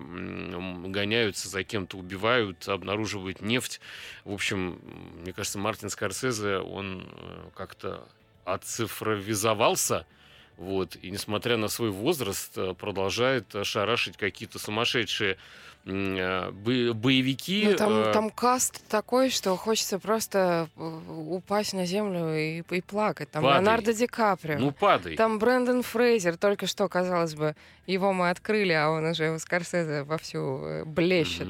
гоняются 0.90 1.48
за 1.48 1.64
кем-то, 1.64 1.98
убивают, 1.98 2.68
обнаруживают 2.68 3.42
нефть. 3.42 3.80
В 4.26 4.34
общем, 4.34 4.82
мне 5.22 5.32
кажется, 5.32 5.60
Мартин 5.60 5.90
Скорсезе, 5.90 6.58
он 6.58 7.08
как-то 7.56 8.06
оцифровизовался– 8.46 10.06
вот. 10.58 10.98
И 11.02 11.10
несмотря 11.12 11.58
на 11.58 11.68
свой 11.68 11.90
возраст, 11.90 12.58
э, 12.58 12.74
продолжает 12.74 13.54
э, 13.56 13.64
шарашить 13.64 14.18
какие-то 14.18 14.60
сумасшедшие 14.60 15.38
э, 15.86 16.52
боевики. 16.52 17.68
Ну, 17.70 17.76
там, 17.76 18.14
там 18.14 18.30
каст 18.30 18.88
такой, 18.88 19.30
что 19.30 19.56
хочется 19.56 20.00
просто 20.00 20.70
упасть 20.78 21.74
на 21.74 21.86
землю 21.86 22.36
и, 22.36 22.64
и 22.70 22.82
плакать. 22.82 23.32
Там 23.32 23.44
падай. 23.44 23.62
Леонардо 23.62 23.94
Ди 23.94 24.08
Каприо. 24.08 24.60
Ну, 24.60 24.72
падай. 24.72 25.16
Там 25.16 25.40
Брэндон 25.40 25.82
Фрейзер. 25.82 26.38
Только 26.38 26.68
что, 26.68 26.88
казалось 26.88 27.34
бы, 27.34 27.56
его 27.88 28.14
мы 28.14 28.30
открыли, 28.30 28.74
а 28.74 28.90
он 28.90 29.06
уже 29.06 29.32
у 29.32 29.40
Скорсезе 29.40 30.04
вовсю 30.04 30.84
блещет. 30.86 31.48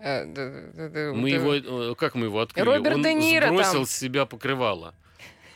Mm-hmm. 0.00 1.12
Мы 1.12 1.30
его, 1.30 1.94
как 1.96 2.14
мы 2.14 2.26
его 2.26 2.40
открыли? 2.40 2.64
Роберт 2.64 2.96
он 2.96 3.02
Де 3.02 3.14
Ниро 3.14 3.48
сбросил 3.48 3.72
там. 3.72 3.86
с 3.86 3.90
себя 3.90 4.26
покрывало 4.26 4.94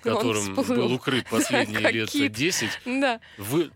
которым 0.03 0.55
был 0.55 0.93
укрыт 0.93 1.27
последние 1.29 1.91
лет 1.91 2.11
10, 2.11 2.69
да. 2.85 3.21
вы, 3.39 3.71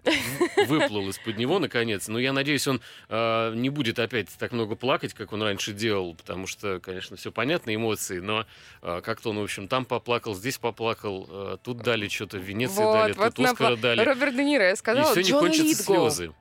выплыл 0.67 1.09
из-под 1.11 1.37
него, 1.39 1.59
наконец. 1.59 2.09
Но 2.09 2.19
я 2.19 2.33
надеюсь, 2.33 2.67
он 2.67 2.81
э, 3.09 3.53
не 3.55 3.71
будет 3.71 3.99
опять 3.99 4.29
так 4.39 4.53
много 4.53 4.75
плакать, 4.77 5.15
как 5.15 5.33
он 5.33 5.43
раньше 5.43 5.73
делал, 5.73 6.15
потому 6.15 6.47
что, 6.47 6.81
конечно, 6.81 7.17
все 7.17 7.33
понятно, 7.33 7.75
эмоции, 7.75 8.19
но 8.19 8.47
э, 8.83 9.01
как-то 9.03 9.31
он, 9.31 9.39
в 9.39 9.43
общем, 9.43 9.69
там 9.69 9.85
поплакал, 9.85 10.35
здесь 10.35 10.59
поплакал, 10.59 11.27
э, 11.29 11.57
тут 11.63 11.79
дали 11.79 12.09
что-то, 12.09 12.39
в 12.39 12.43
Венеции 12.43 12.83
вот, 12.83 12.93
дали, 12.93 13.13
вот 13.13 13.35
тут 13.35 13.47
Оскара 13.47 13.77
дали. 13.77 14.01
Роберт 14.01 14.37
Де 14.37 14.45
Ниро, 14.45 14.65
я 14.65 14.77
сказала, 14.77 15.09
И 15.09 15.13
все 15.13 15.31
Джон 15.31 15.43
не 15.43 15.49
кончится 15.49 15.69
Литго. 15.69 16.11
слезы. 16.11 16.33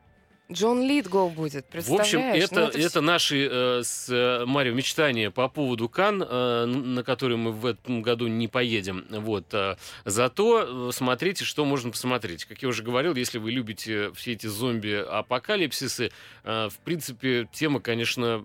Джон 0.51 0.87
Литго 0.87 1.27
будет, 1.29 1.65
представляешь? 1.65 2.13
В 2.13 2.15
общем, 2.15 2.19
это, 2.19 2.55
ну, 2.55 2.67
это, 2.67 2.77
это 2.77 3.01
наши 3.01 3.49
э, 3.51 3.81
с 3.83 4.07
э, 4.09 4.45
Марио 4.45 4.73
мечтания 4.73 5.31
по 5.31 5.49
поводу 5.49 5.89
Кан, 5.89 6.21
э, 6.21 6.65
на 6.65 7.03
который 7.03 7.35
мы 7.35 7.51
в 7.51 7.65
этом 7.65 8.03
году 8.03 8.27
не 8.27 8.47
поедем. 8.47 9.05
Вот. 9.09 9.51
Э, 9.53 9.75
зато 10.05 10.89
э, 10.89 10.91
смотрите, 10.91 11.45
что 11.45 11.65
можно 11.65 11.89
посмотреть. 11.89 12.45
Как 12.45 12.61
я 12.61 12.69
уже 12.69 12.83
говорил, 12.83 13.15
если 13.15 13.39
вы 13.39 13.51
любите 13.51 14.11
все 14.13 14.33
эти 14.33 14.45
зомби-апокалипсисы, 14.45 16.11
э, 16.43 16.69
в 16.69 16.77
принципе, 16.79 17.49
тема, 17.51 17.79
конечно, 17.79 18.43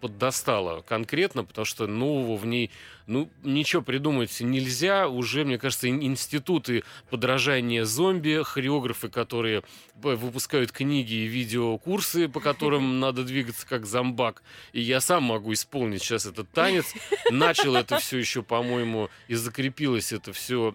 поддостала 0.00 0.82
конкретно, 0.82 1.42
потому 1.42 1.64
что 1.64 1.88
нового 1.88 2.36
в 2.36 2.46
ней 2.46 2.70
ну, 3.06 3.30
ничего 3.42 3.82
придумать 3.82 4.40
нельзя. 4.40 5.08
Уже, 5.08 5.44
мне 5.44 5.58
кажется, 5.58 5.88
институты 5.88 6.84
подражания 7.10 7.84
зомби, 7.84 8.42
хореографы, 8.44 9.08
которые 9.08 9.62
выпускают 9.94 10.72
книги 10.72 11.12
и 11.12 11.26
видеокурсы, 11.26 12.28
по 12.28 12.40
которым 12.40 13.00
надо 13.00 13.24
двигаться 13.24 13.66
как 13.66 13.86
зомбак. 13.86 14.42
И 14.72 14.80
я 14.80 15.00
сам 15.00 15.24
могу 15.24 15.52
исполнить 15.52 16.02
сейчас 16.02 16.26
этот 16.26 16.50
танец. 16.50 16.94
Начал 17.30 17.76
это 17.76 17.98
все 17.98 18.18
еще, 18.18 18.42
по-моему, 18.42 19.10
и 19.28 19.34
закрепилось 19.34 20.12
это 20.12 20.32
все 20.32 20.74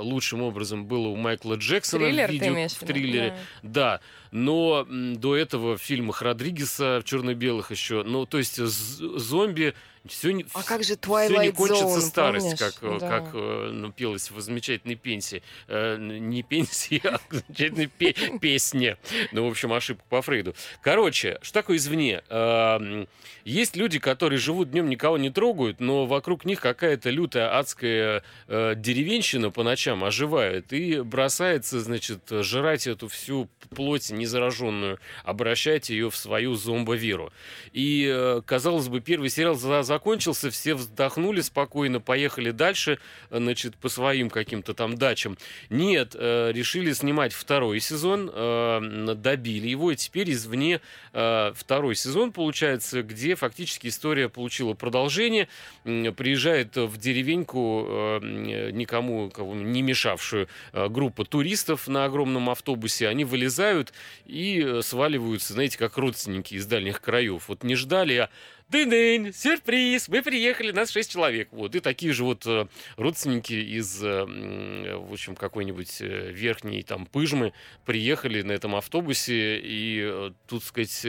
лучшим 0.00 0.42
образом 0.42 0.86
было 0.86 1.08
у 1.08 1.16
Майкла 1.16 1.54
Джексона 1.54 2.06
Триллер, 2.06 2.28
в, 2.28 2.32
видео, 2.32 2.68
в 2.68 2.86
триллере. 2.86 3.38
Да. 3.62 3.70
да. 3.98 4.00
Но 4.30 4.84
до 4.88 5.36
этого 5.36 5.76
в 5.78 5.82
фильмах 5.82 6.20
Родригеса 6.20 7.00
в 7.00 7.04
черно-белых 7.04 7.70
еще. 7.70 8.02
Ну, 8.02 8.26
то 8.26 8.38
есть 8.38 8.56
зомби 8.56 9.74
все 10.06 10.32
не, 10.32 10.44
а 10.52 10.62
как 10.62 10.84
же 10.84 10.94
Twilight 10.94 11.28
все 11.28 11.42
не 11.42 11.52
кончится 11.52 11.86
Zone, 11.86 12.00
старость, 12.00 12.58
помнишь? 12.58 12.74
как, 12.80 13.00
да. 13.00 13.08
как 13.08 13.30
э, 13.34 13.70
ну, 13.72 13.90
пелось 13.90 14.30
в 14.30 14.38
замечательной 14.40 14.96
пенсии. 14.96 15.42
Э, 15.66 15.96
не 15.98 16.42
пенсии, 16.42 17.00
а 17.06 17.18
замечательной 17.30 17.86
пе 17.86 18.12
песне. 18.40 18.98
Ну, 19.32 19.46
в 19.46 19.50
общем, 19.50 19.72
ошибка 19.72 20.04
по 20.10 20.20
Фрейду. 20.20 20.54
Короче, 20.82 21.38
что 21.40 21.54
такое 21.54 21.78
извне? 21.78 22.22
Э, 22.28 23.06
есть 23.44 23.76
люди, 23.76 23.98
которые 23.98 24.38
живут 24.38 24.70
днем, 24.70 24.90
никого 24.90 25.16
не 25.16 25.30
трогают, 25.30 25.80
но 25.80 26.04
вокруг 26.04 26.44
них 26.44 26.60
какая-то 26.60 27.08
лютая 27.08 27.58
адская 27.58 28.22
э, 28.46 28.74
деревенщина 28.76 29.50
по 29.50 29.62
ночам 29.62 30.04
оживает 30.04 30.72
и 30.74 31.00
бросается, 31.00 31.80
значит, 31.80 32.20
жрать 32.30 32.86
эту 32.86 33.08
всю 33.08 33.48
плоть 33.70 34.10
незараженную, 34.10 34.98
обращать 35.24 35.88
ее 35.88 36.10
в 36.10 36.16
свою 36.16 36.54
зомбовиру. 36.54 37.32
И, 37.72 38.06
э, 38.12 38.42
казалось 38.44 38.88
бы, 38.88 39.00
первый 39.00 39.30
сериал 39.30 39.54
за 39.54 39.68
закончился, 39.94 40.50
все 40.50 40.74
вздохнули 40.74 41.40
спокойно, 41.40 42.00
поехали 42.00 42.50
дальше, 42.50 42.98
значит, 43.30 43.76
по 43.76 43.88
своим 43.88 44.28
каким-то 44.28 44.74
там 44.74 44.96
дачам. 44.96 45.38
Нет, 45.70 46.16
э, 46.18 46.50
решили 46.52 46.92
снимать 46.92 47.32
второй 47.32 47.78
сезон, 47.78 48.28
э, 48.32 49.14
добили 49.16 49.68
его, 49.68 49.92
и 49.92 49.96
теперь 49.96 50.32
извне 50.32 50.80
э, 51.12 51.52
второй 51.54 51.94
сезон, 51.94 52.32
получается, 52.32 53.04
где 53.04 53.36
фактически 53.36 53.86
история 53.86 54.28
получила 54.28 54.74
продолжение. 54.74 55.46
Приезжает 55.84 56.76
в 56.76 56.96
деревеньку 56.96 58.18
никому 58.20 59.30
не 59.54 59.82
мешавшую 59.82 60.48
группа 60.72 61.24
туристов 61.24 61.86
на 61.86 62.04
огромном 62.04 62.50
автобусе, 62.50 63.06
они 63.06 63.24
вылезают 63.24 63.92
и 64.26 64.80
сваливаются, 64.82 65.52
знаете, 65.52 65.78
как 65.78 65.96
родственники 65.98 66.54
из 66.54 66.66
дальних 66.66 67.00
краев. 67.00 67.44
Вот 67.46 67.62
не 67.62 67.76
ждали, 67.76 68.14
а 68.14 68.30
дынь 68.68 69.32
сюрприз, 69.32 70.08
мы 70.08 70.22
приехали, 70.22 70.72
нас 70.72 70.90
шесть 70.90 71.12
человек. 71.12 71.48
Вот, 71.52 71.74
и 71.74 71.80
такие 71.80 72.12
же 72.12 72.24
вот 72.24 72.46
э, 72.46 72.66
родственники 72.96 73.52
из, 73.52 74.02
э, 74.02 74.24
в 74.24 75.12
общем, 75.12 75.36
какой-нибудь 75.36 76.00
э, 76.00 76.32
верхней 76.32 76.82
там 76.82 77.06
пыжмы 77.06 77.52
приехали 77.84 78.42
на 78.42 78.52
этом 78.52 78.74
автобусе, 78.74 79.60
и 79.62 80.32
тут, 80.46 80.64
сказать, 80.64 81.06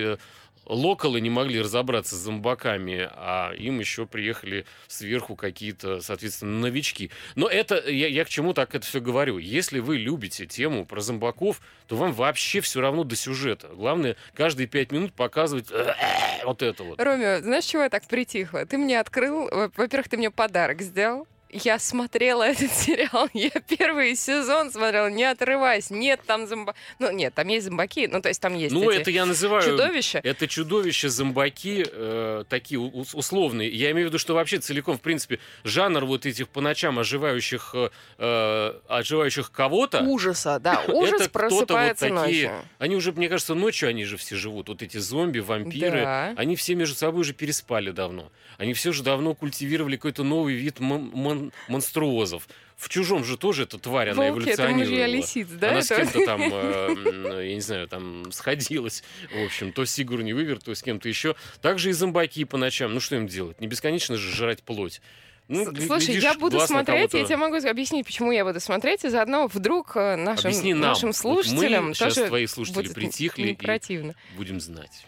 локалы 0.65 1.21
не 1.21 1.29
могли 1.29 1.61
разобраться 1.61 2.15
с 2.15 2.19
зомбаками, 2.19 3.09
а 3.11 3.53
им 3.53 3.79
еще 3.79 4.05
приехали 4.05 4.65
сверху 4.87 5.35
какие-то, 5.35 6.01
соответственно, 6.01 6.59
новички. 6.59 7.11
Но 7.35 7.47
это, 7.47 7.89
я, 7.89 8.07
я 8.07 8.25
к 8.25 8.29
чему 8.29 8.53
так 8.53 8.75
это 8.75 8.85
все 8.85 9.01
говорю. 9.01 9.37
Если 9.37 9.79
вы 9.79 9.97
любите 9.97 10.45
тему 10.45 10.85
про 10.85 11.01
зомбаков, 11.01 11.61
то 11.87 11.95
вам 11.95 12.13
вообще 12.13 12.61
все 12.61 12.81
равно 12.81 13.03
до 13.03 13.15
сюжета. 13.15 13.67
Главное, 13.69 14.15
каждые 14.33 14.67
пять 14.67 14.91
минут 14.91 15.13
показывать 15.13 15.69
вот 16.43 16.61
это 16.61 16.83
вот. 16.83 16.99
Ромео, 16.99 17.41
знаешь, 17.41 17.65
чего 17.65 17.83
я 17.83 17.89
так 17.89 18.07
притихла? 18.07 18.65
Ты 18.65 18.77
мне 18.77 18.99
открыл, 18.99 19.49
во-первых, 19.75 20.09
ты 20.09 20.17
мне 20.17 20.31
подарок 20.31 20.81
сделал, 20.81 21.27
я 21.63 21.79
смотрела 21.79 22.43
этот 22.43 22.71
сериал, 22.73 23.29
я 23.33 23.49
первый 23.49 24.15
сезон 24.15 24.71
смотрела, 24.71 25.07
не 25.07 25.23
отрываясь. 25.23 25.89
Нет 25.89 26.21
там 26.25 26.47
зомба... 26.47 26.75
Ну, 26.99 27.11
нет, 27.11 27.33
там 27.33 27.47
есть 27.47 27.65
зомбаки, 27.65 28.07
ну, 28.07 28.21
то 28.21 28.29
есть 28.29 28.41
там 28.41 28.55
есть 28.55 28.73
Ну, 28.73 28.89
эти 28.89 29.01
это 29.01 29.11
я 29.11 29.25
называю... 29.25 29.63
чудовища. 29.63 30.19
Это 30.23 30.47
чудовища, 30.47 31.09
зомбаки, 31.09 31.85
э, 31.89 32.43
такие 32.49 32.79
условные. 32.79 33.69
Я 33.69 33.91
имею 33.91 34.07
в 34.07 34.09
виду, 34.09 34.19
что 34.19 34.33
вообще 34.33 34.59
целиком, 34.59 34.97
в 34.97 35.01
принципе, 35.01 35.39
жанр 35.63 36.05
вот 36.05 36.25
этих 36.25 36.49
по 36.49 36.61
ночам 36.61 36.99
оживающих, 36.99 37.71
э, 37.73 37.89
э 38.17 38.73
оживающих 38.87 39.51
кого-то... 39.51 40.01
Ужаса, 40.01 40.59
да, 40.59 40.83
ужас 40.87 41.21
это 41.21 41.29
просыпается 41.29 42.09
вот 42.09 42.23
такие... 42.23 42.49
ночью. 42.49 42.65
Они 42.79 42.95
уже, 42.95 43.11
мне 43.13 43.29
кажется, 43.29 43.55
ночью 43.55 43.89
они 43.89 44.03
же 44.03 44.17
все 44.17 44.35
живут. 44.35 44.69
Вот 44.69 44.81
эти 44.81 44.97
зомби, 44.97 45.39
вампиры. 45.39 46.01
Да. 46.01 46.33
Они 46.35 46.55
все 46.55 46.75
между 46.75 46.95
собой 46.95 47.21
уже 47.21 47.33
переспали 47.33 47.91
давно. 47.91 48.31
Они 48.57 48.73
все 48.73 48.91
же 48.91 49.03
давно 49.03 49.33
культивировали 49.33 49.95
какой-то 49.95 50.23
новый 50.23 50.55
вид 50.55 50.79
мон 50.79 51.44
монструозов. 51.67 52.47
В 52.75 52.89
чужом 52.89 53.23
же 53.23 53.37
тоже 53.37 53.63
эта 53.63 53.79
тварь, 53.79 54.09
она 54.09 54.23
Волки, 54.23 54.49
эволюционировала. 54.49 54.99
Это 54.99 55.11
лисиц, 55.11 55.47
да? 55.47 55.69
Она 55.69 55.79
это? 55.79 55.85
с 55.85 55.97
кем-то 55.97 56.25
там, 56.25 56.41
э, 56.51 57.47
я 57.47 57.55
не 57.55 57.61
знаю, 57.61 57.87
там 57.87 58.31
сходилась. 58.31 59.03
В 59.31 59.45
общем, 59.45 59.71
то 59.71 59.85
Сигурни 59.85 60.33
Вывер, 60.33 60.59
то 60.59 60.75
с 60.75 60.83
кем-то 60.83 61.07
еще. 61.07 61.35
Также 61.61 61.89
и 61.89 61.93
зомбаки 61.93 62.43
по 62.43 62.57
ночам. 62.57 62.93
Ну 62.93 62.99
что 62.99 63.15
им 63.15 63.27
делать? 63.27 63.61
Не 63.61 63.67
бесконечно 63.67 64.17
же 64.17 64.29
жрать 64.29 64.61
плоть. 64.63 65.01
Ну, 65.47 65.63
Слушай, 65.65 66.05
глядишь, 66.07 66.23
я 66.23 66.33
буду 66.33 66.59
смотреть, 66.59 67.13
я 67.13 67.23
тебе 67.23 67.37
могу 67.37 67.55
объяснить, 67.57 68.05
почему 68.05 68.31
я 68.31 68.43
буду 68.43 68.59
смотреть, 68.59 69.05
и 69.05 69.09
заодно 69.09 69.47
вдруг 69.47 69.95
э, 69.95 70.15
нашим, 70.15 70.47
Объясни 70.47 70.73
нам. 70.73 70.81
нашим 70.89 71.09
Вот 71.09 71.15
слушателям 71.17 71.89
мы 71.89 71.93
сейчас 71.93 72.15
тоже 72.15 72.27
твои 72.27 72.47
слушатели 72.47 72.81
будет 72.81 72.95
притихли 72.95 73.43
не 73.43 73.51
и 73.51 73.55
противно. 73.55 74.15
будем 74.35 74.59
знать. 74.59 75.05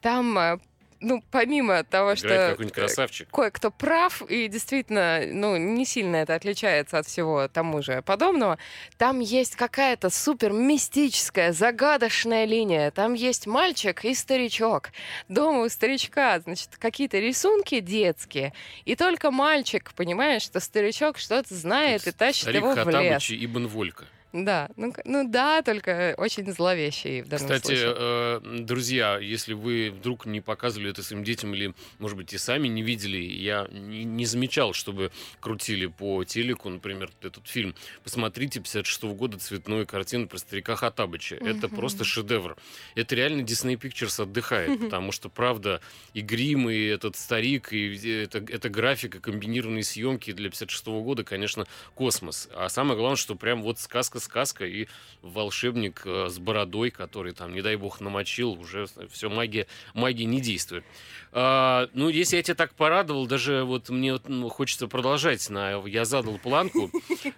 Там, 0.00 0.38
э, 0.38 0.58
ну, 1.04 1.22
помимо 1.30 1.84
того, 1.84 2.16
что 2.16 2.28
Играет 2.28 2.60
э, 2.60 2.68
красавчик. 2.70 3.28
кое-кто 3.30 3.70
прав, 3.70 4.22
и 4.22 4.48
действительно, 4.48 5.20
ну, 5.26 5.56
не 5.56 5.84
сильно 5.84 6.16
это 6.16 6.34
отличается 6.34 6.98
от 6.98 7.06
всего 7.06 7.48
тому 7.48 7.82
же 7.82 8.02
подобного. 8.02 8.58
Там 8.96 9.20
есть 9.20 9.56
какая-то 9.56 10.10
супер 10.10 10.52
мистическая, 10.52 11.52
загадочная 11.52 12.44
линия. 12.44 12.90
Там 12.90 13.14
есть 13.14 13.46
мальчик 13.46 14.04
и 14.04 14.14
старичок. 14.14 14.90
Дома 15.28 15.60
у 15.60 15.68
старичка, 15.68 16.40
значит, 16.40 16.70
какие-то 16.78 17.18
рисунки 17.18 17.80
детские. 17.80 18.52
И 18.84 18.96
только 18.96 19.30
мальчик 19.30 19.92
понимает, 19.94 20.42
что 20.42 20.60
старичок 20.60 21.18
что-то 21.18 21.54
знает 21.54 22.06
и 22.06 22.12
тащит 22.12 22.44
Старик 22.44 22.62
его 22.62 22.72
в 22.72 22.76
лес. 22.76 22.84
Хаттабыч 22.86 23.30
и 23.30 23.44
Ибн 23.44 23.66
Волька. 23.66 24.06
Да, 24.34 24.68
ну, 24.74 24.92
ну 25.04 25.28
да, 25.28 25.62
только 25.62 26.14
очень 26.18 26.50
зловещий 26.52 27.22
в 27.22 27.28
данном 27.28 27.46
Кстати, 27.46 27.66
случае. 27.76 27.94
э, 27.96 28.40
друзья, 28.62 29.16
если 29.20 29.52
вы 29.52 29.92
вдруг 29.92 30.26
не 30.26 30.40
показывали 30.40 30.90
это 30.90 31.04
своим 31.04 31.22
детям 31.22 31.54
или, 31.54 31.72
может 32.00 32.16
быть, 32.16 32.32
и 32.32 32.38
сами 32.38 32.66
не 32.66 32.82
видели, 32.82 33.16
я 33.18 33.68
не, 33.70 34.02
не 34.02 34.26
замечал, 34.26 34.72
чтобы 34.72 35.12
крутили 35.38 35.86
по 35.86 36.24
телеку, 36.24 36.68
например, 36.68 37.12
этот 37.22 37.46
фильм. 37.46 37.76
Посмотрите 38.02 38.58
56 38.58 39.04
года 39.04 39.38
цветную 39.38 39.86
картину 39.86 40.26
про 40.26 40.38
старика 40.38 40.74
Хаттабыча. 40.74 41.36
Это 41.36 41.68
Мгм. 41.68 41.76
просто 41.76 42.02
шедевр. 42.02 42.56
Это 42.96 43.14
реально 43.14 43.42
Disney 43.42 43.76
Pictures 43.76 44.20
отдыхает, 44.20 44.80
потому 44.80 45.12
что, 45.12 45.28
правда, 45.28 45.80
и 46.12 46.22
грим, 46.22 46.68
и 46.68 46.76
этот 46.86 47.14
старик, 47.14 47.72
и 47.72 47.94
это, 48.24 48.38
это 48.38 48.68
графика, 48.68 49.20
комбинированные 49.20 49.84
съемки 49.84 50.32
для 50.32 50.50
56 50.50 50.86
года, 50.86 51.22
конечно, 51.22 51.66
космос. 51.94 52.48
А 52.52 52.68
самое 52.68 52.98
главное, 52.98 53.14
что 53.16 53.36
прям 53.36 53.62
вот 53.62 53.78
сказка-сказка 54.24 54.66
и 54.66 54.88
волшебник 55.22 56.02
э, 56.04 56.28
с 56.28 56.38
бородой, 56.38 56.90
который 56.90 57.32
там, 57.32 57.54
не 57.54 57.62
дай 57.62 57.76
бог, 57.76 58.00
намочил, 58.00 58.52
уже 58.52 58.86
все, 59.10 59.30
магия, 59.30 59.66
магия 59.94 60.24
не 60.24 60.40
действует. 60.40 60.84
А, 61.32 61.88
ну, 61.94 62.08
если 62.08 62.36
я 62.36 62.42
тебя 62.42 62.54
так 62.54 62.74
порадовал, 62.74 63.26
даже 63.26 63.64
вот 63.64 63.88
мне 63.88 64.12
вот, 64.12 64.28
ну, 64.28 64.48
хочется 64.48 64.86
продолжать. 64.88 65.48
На, 65.50 65.82
я 65.86 66.04
задал 66.04 66.38
планку 66.38 66.90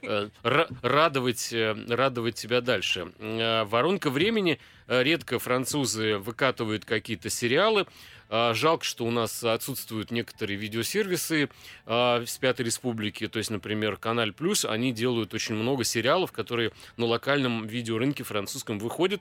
э, 0.02 0.28
ра- 0.42 0.68
радовать, 0.82 1.52
э, 1.52 1.76
радовать 1.88 2.34
тебя 2.34 2.60
дальше. 2.60 3.12
Воронка 3.18 4.10
времени. 4.10 4.58
Редко 4.88 5.40
французы 5.40 6.18
выкатывают 6.18 6.84
какие-то 6.84 7.28
сериалы. 7.28 7.86
А, 8.28 8.54
Жалко, 8.54 8.84
что 8.84 9.04
у 9.04 9.10
нас 9.10 9.42
отсутствуют 9.44 10.10
некоторые 10.10 10.56
видеосервисы 10.56 11.48
а, 11.84 12.24
с 12.26 12.38
Пятой 12.38 12.66
Республики, 12.66 13.28
то 13.28 13.38
есть, 13.38 13.50
например, 13.50 13.96
Каналь 13.96 14.32
Плюс, 14.32 14.64
они 14.64 14.92
делают 14.92 15.34
очень 15.34 15.54
много 15.54 15.84
сериалов, 15.84 16.32
которые 16.32 16.72
на 16.96 17.06
локальном 17.06 17.66
видеорынке 17.66 18.24
французском 18.24 18.78
выходят. 18.78 19.20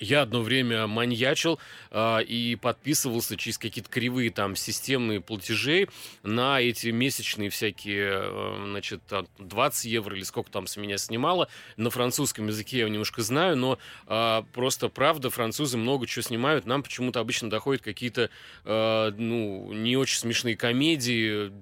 Я 0.00 0.22
одно 0.22 0.40
время 0.40 0.86
маньячил 0.86 1.60
а, 1.90 2.18
и 2.20 2.56
подписывался 2.56 3.36
через 3.36 3.58
какие-то 3.58 3.90
кривые 3.90 4.30
там 4.30 4.56
системные 4.56 5.20
платежей 5.20 5.88
на 6.22 6.58
эти 6.60 6.88
месячные 6.88 7.50
всякие, 7.50 8.10
э, 8.14 8.64
значит, 8.66 9.02
там, 9.06 9.26
20 9.38 9.84
евро 9.84 10.16
или 10.16 10.22
сколько 10.22 10.50
там 10.50 10.66
с 10.66 10.78
меня 10.78 10.96
снимало. 10.96 11.48
На 11.76 11.90
французском 11.90 12.46
языке 12.46 12.78
я 12.78 12.88
немножко 12.88 13.20
знаю, 13.22 13.56
но 13.58 13.78
а, 14.06 14.44
просто 14.54 14.88
правда, 14.88 15.28
французы 15.28 15.76
много 15.76 16.06
чего 16.06 16.22
снимают. 16.22 16.64
Нам 16.64 16.82
почему-то 16.82 17.20
обычно 17.20 17.50
доходят 17.50 17.82
какие-то, 17.82 18.30
э, 18.64 19.12
ну, 19.18 19.70
не 19.74 19.98
очень 19.98 20.18
смешные 20.18 20.56
комедии, 20.56 21.52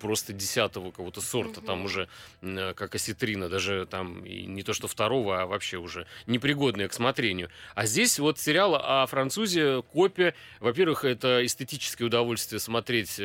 просто 0.00 0.32
десятого 0.32 0.90
какого-то 0.90 1.20
сорта, 1.20 1.60
там 1.60 1.78
Мгм. 1.78 1.84
уже 1.86 2.08
м, 2.42 2.74
как 2.74 2.94
осетрина, 2.94 3.48
даже 3.48 3.86
там 3.90 4.24
и 4.24 4.42
не 4.46 4.62
то 4.62 4.72
что 4.72 4.88
второго, 4.88 5.42
а 5.42 5.46
вообще 5.46 5.76
уже 5.78 6.06
непригодные 6.26 6.88
к 6.88 6.92
смотрению. 6.92 7.50
А 7.74 7.86
здесь 7.86 8.18
вот 8.18 8.38
сериал 8.38 8.74
о 8.74 9.06
французе, 9.06 9.82
копия. 9.82 10.34
Во-первых, 10.60 11.04
это 11.04 11.44
эстетическое 11.44 12.06
удовольствие 12.06 12.60
смотреть. 12.60 13.20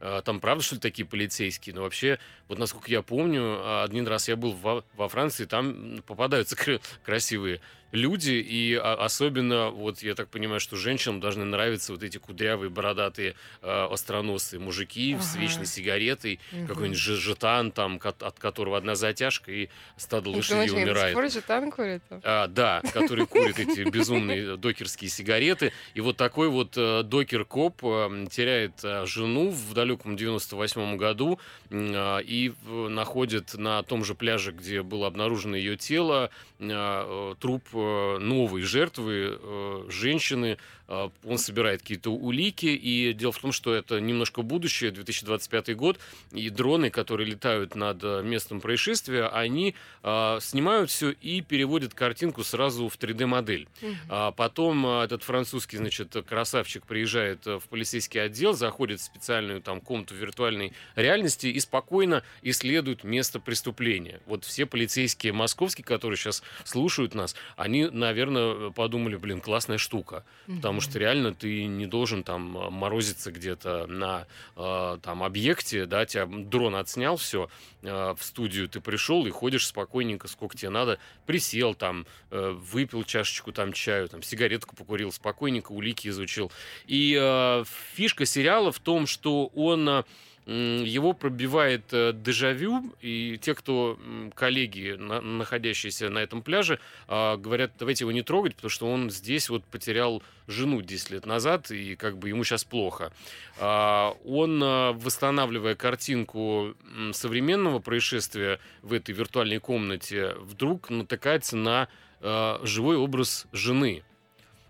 Э, 0.00 0.22
Там 0.24 0.40
правда, 0.40 0.62
что 0.64 0.74
ли, 0.76 0.80
такие 0.80 1.06
полицейские? 1.06 1.74
Но 1.74 1.82
вообще, 1.82 2.18
вот 2.48 2.58
насколько 2.58 2.90
я 2.90 3.02
помню, 3.02 3.42
а, 3.60 3.84
один 3.84 4.06
раз 4.06 4.28
я 4.28 4.36
был 4.36 4.52
во, 4.52 4.84
во 4.94 5.08
Франции, 5.08 5.44
там 5.44 6.02
попадаются 6.06 6.56
кра- 6.56 6.80
красивые 7.04 7.60
люди, 7.90 8.32
и 8.32 8.74
а, 8.74 8.94
особенно, 9.02 9.70
вот 9.70 10.02
я 10.02 10.14
так 10.14 10.28
понимаю, 10.28 10.60
что 10.60 10.76
женщинам 10.76 11.20
должны 11.20 11.46
нравиться 11.46 11.92
вот 11.92 12.02
эти 12.02 12.18
кудрявые, 12.18 12.68
бородатые, 12.68 13.34
э, 13.62 13.88
остроносые 13.90 14.60
мужики 14.60 15.16
с 15.18 15.32
Ага. 15.34 15.42
вечной 15.42 15.64
сигаретой, 15.66 16.38
Мгм. 16.52 16.66
какой-нибудь 16.66 16.98
же- 16.98 17.16
жетан, 17.16 17.72
там, 17.72 17.98
от 18.04 18.38
которого 18.38 18.76
одна 18.76 18.94
затяжка, 18.94 19.50
и 19.50 19.68
стадо 19.96 20.28
Ну, 20.28 20.36
лошадей 20.36 20.66
думаешь, 20.68 20.84
до 20.84 20.90
умирает. 20.92 21.14
пор 21.14 21.30
жетан 21.30 21.70
курят? 21.70 22.02
А, 22.24 22.46
да, 22.48 22.82
который 22.92 23.26
курит 23.26 23.58
эти 23.58 23.80
безумные 23.88 24.58
докерские 24.58 25.08
сигареты. 25.08 25.72
И 25.94 26.02
вот 26.02 26.18
такой 26.18 26.48
вот 26.50 26.74
э, 26.76 27.02
докер-коп 27.04 27.80
э, 27.84 28.26
теряет 28.30 28.84
э, 28.84 29.06
жену 29.06 29.48
в 29.48 29.72
далеком 29.88 30.16
98 30.16 30.96
году 30.96 31.38
а, 31.70 32.18
и 32.18 32.52
находит 32.66 33.54
на 33.54 33.82
том 33.82 34.04
же 34.04 34.14
пляже, 34.14 34.52
где 34.52 34.82
было 34.82 35.06
обнаружено 35.06 35.56
ее 35.56 35.76
тело, 35.76 36.30
э, 36.58 36.68
э, 36.68 37.34
труп 37.40 37.64
э, 37.72 38.18
новой 38.18 38.62
жертвы, 38.62 39.38
э, 39.40 39.86
женщины. 39.88 40.58
Он 40.88 41.36
собирает 41.36 41.82
какие-то 41.82 42.10
улики, 42.10 42.64
и 42.64 43.12
дело 43.12 43.30
в 43.30 43.38
том, 43.38 43.52
что 43.52 43.74
это 43.74 44.00
немножко 44.00 44.40
будущее, 44.40 44.90
2025 44.90 45.76
год, 45.76 45.98
и 46.32 46.48
дроны, 46.48 46.88
которые 46.88 47.28
летают 47.28 47.74
над 47.74 48.02
местом 48.24 48.62
происшествия, 48.62 49.26
они 49.26 49.74
а, 50.02 50.38
снимают 50.40 50.90
все 50.90 51.10
и 51.10 51.42
переводят 51.42 51.92
картинку 51.92 52.42
сразу 52.42 52.88
в 52.88 52.96
3D-модель. 52.96 53.68
Мгм. 53.82 53.96
А 54.08 54.32
потом 54.32 54.86
а, 54.86 55.04
этот 55.04 55.24
французский, 55.24 55.76
значит, 55.76 56.16
красавчик 56.26 56.86
приезжает 56.86 57.44
в 57.44 57.62
полицейский 57.68 58.22
отдел, 58.22 58.54
заходит 58.54 59.00
в 59.00 59.04
специальную 59.04 59.60
там 59.60 59.77
комнату 59.80 60.14
виртуальной 60.14 60.72
реальности 60.96 61.46
и 61.46 61.60
спокойно 61.60 62.22
исследует 62.42 63.04
место 63.04 63.40
преступления. 63.40 64.20
Вот 64.26 64.44
все 64.44 64.66
полицейские 64.66 65.32
московские, 65.32 65.84
которые 65.84 66.16
сейчас 66.16 66.42
слушают 66.64 67.14
нас, 67.14 67.34
они, 67.56 67.86
наверное, 67.86 68.70
подумали, 68.70 69.16
блин, 69.16 69.40
классная 69.40 69.78
штука. 69.78 70.24
Потому 70.46 70.80
что 70.80 70.98
реально 70.98 71.34
ты 71.34 71.64
не 71.64 71.86
должен 71.86 72.22
там 72.22 72.56
а, 72.56 72.70
морозиться 72.70 73.30
где-то 73.30 73.86
на 73.86 74.26
э, 74.56 74.98
там 75.02 75.22
объекте, 75.22 75.86
да, 75.86 76.06
тебя 76.06 76.26
дрон 76.26 76.76
отснял 76.76 77.16
все, 77.16 77.48
в 77.82 78.18
студию 78.20 78.68
ты 78.68 78.80
пришел 78.80 79.26
и 79.26 79.30
ходишь 79.30 79.66
спокойненько, 79.66 80.26
сколько 80.26 80.56
тебе 80.56 80.70
надо, 80.70 80.98
присел 81.26 81.74
там, 81.74 82.06
э, 82.30 82.50
выпил 82.50 83.04
чашечку 83.04 83.52
там 83.52 83.72
чаю, 83.72 84.08
там 84.08 84.22
сигаретку 84.22 84.74
покурил, 84.74 85.12
спокойненько 85.12 85.72
улики 85.72 86.08
изучил. 86.08 86.50
И 86.86 87.16
э, 87.20 87.64
фишка 87.94 88.26
сериала 88.26 88.72
в 88.72 88.80
том, 88.80 89.06
что 89.06 89.46
он 89.46 89.67
э, 89.76 90.02
м, 90.46 90.82
его 90.84 91.12
пробивает 91.12 91.92
э, 91.92 92.12
дежавю, 92.14 92.82
и 93.02 93.38
те, 93.42 93.54
кто 93.54 93.98
коллеги, 94.34 94.96
на- 94.98 95.20
находящиеся 95.20 96.08
на 96.08 96.20
этом 96.20 96.40
пляже, 96.42 96.78
а, 97.06 97.36
говорят, 97.36 97.72
давайте 97.78 98.04
его 98.04 98.12
не 98.12 98.22
трогать, 98.22 98.54
потому 98.54 98.70
что 98.70 98.90
он 98.90 99.10
здесь 99.10 99.50
вот 99.50 99.64
потерял 99.64 100.22
жену 100.46 100.80
10 100.80 101.10
лет 101.10 101.26
назад, 101.26 101.70
и 101.70 101.96
как 101.96 102.16
бы 102.16 102.30
ему 102.30 102.44
сейчас 102.44 102.64
плохо. 102.64 103.12
А, 103.58 104.14
Он, 104.24 104.60
а, 104.64 104.92
восстанавливая 104.92 105.74
картинку 105.74 106.74
современного 107.12 107.78
происшествия 107.80 108.58
в 108.82 108.92
этой 108.94 109.14
виртуальной 109.14 109.58
комнате, 109.58 110.34
вдруг 110.40 110.88
натыкается 110.88 111.56
на 111.56 111.88
а, 112.20 112.60
живой 112.64 112.96
образ 112.96 113.46
жены, 113.52 114.02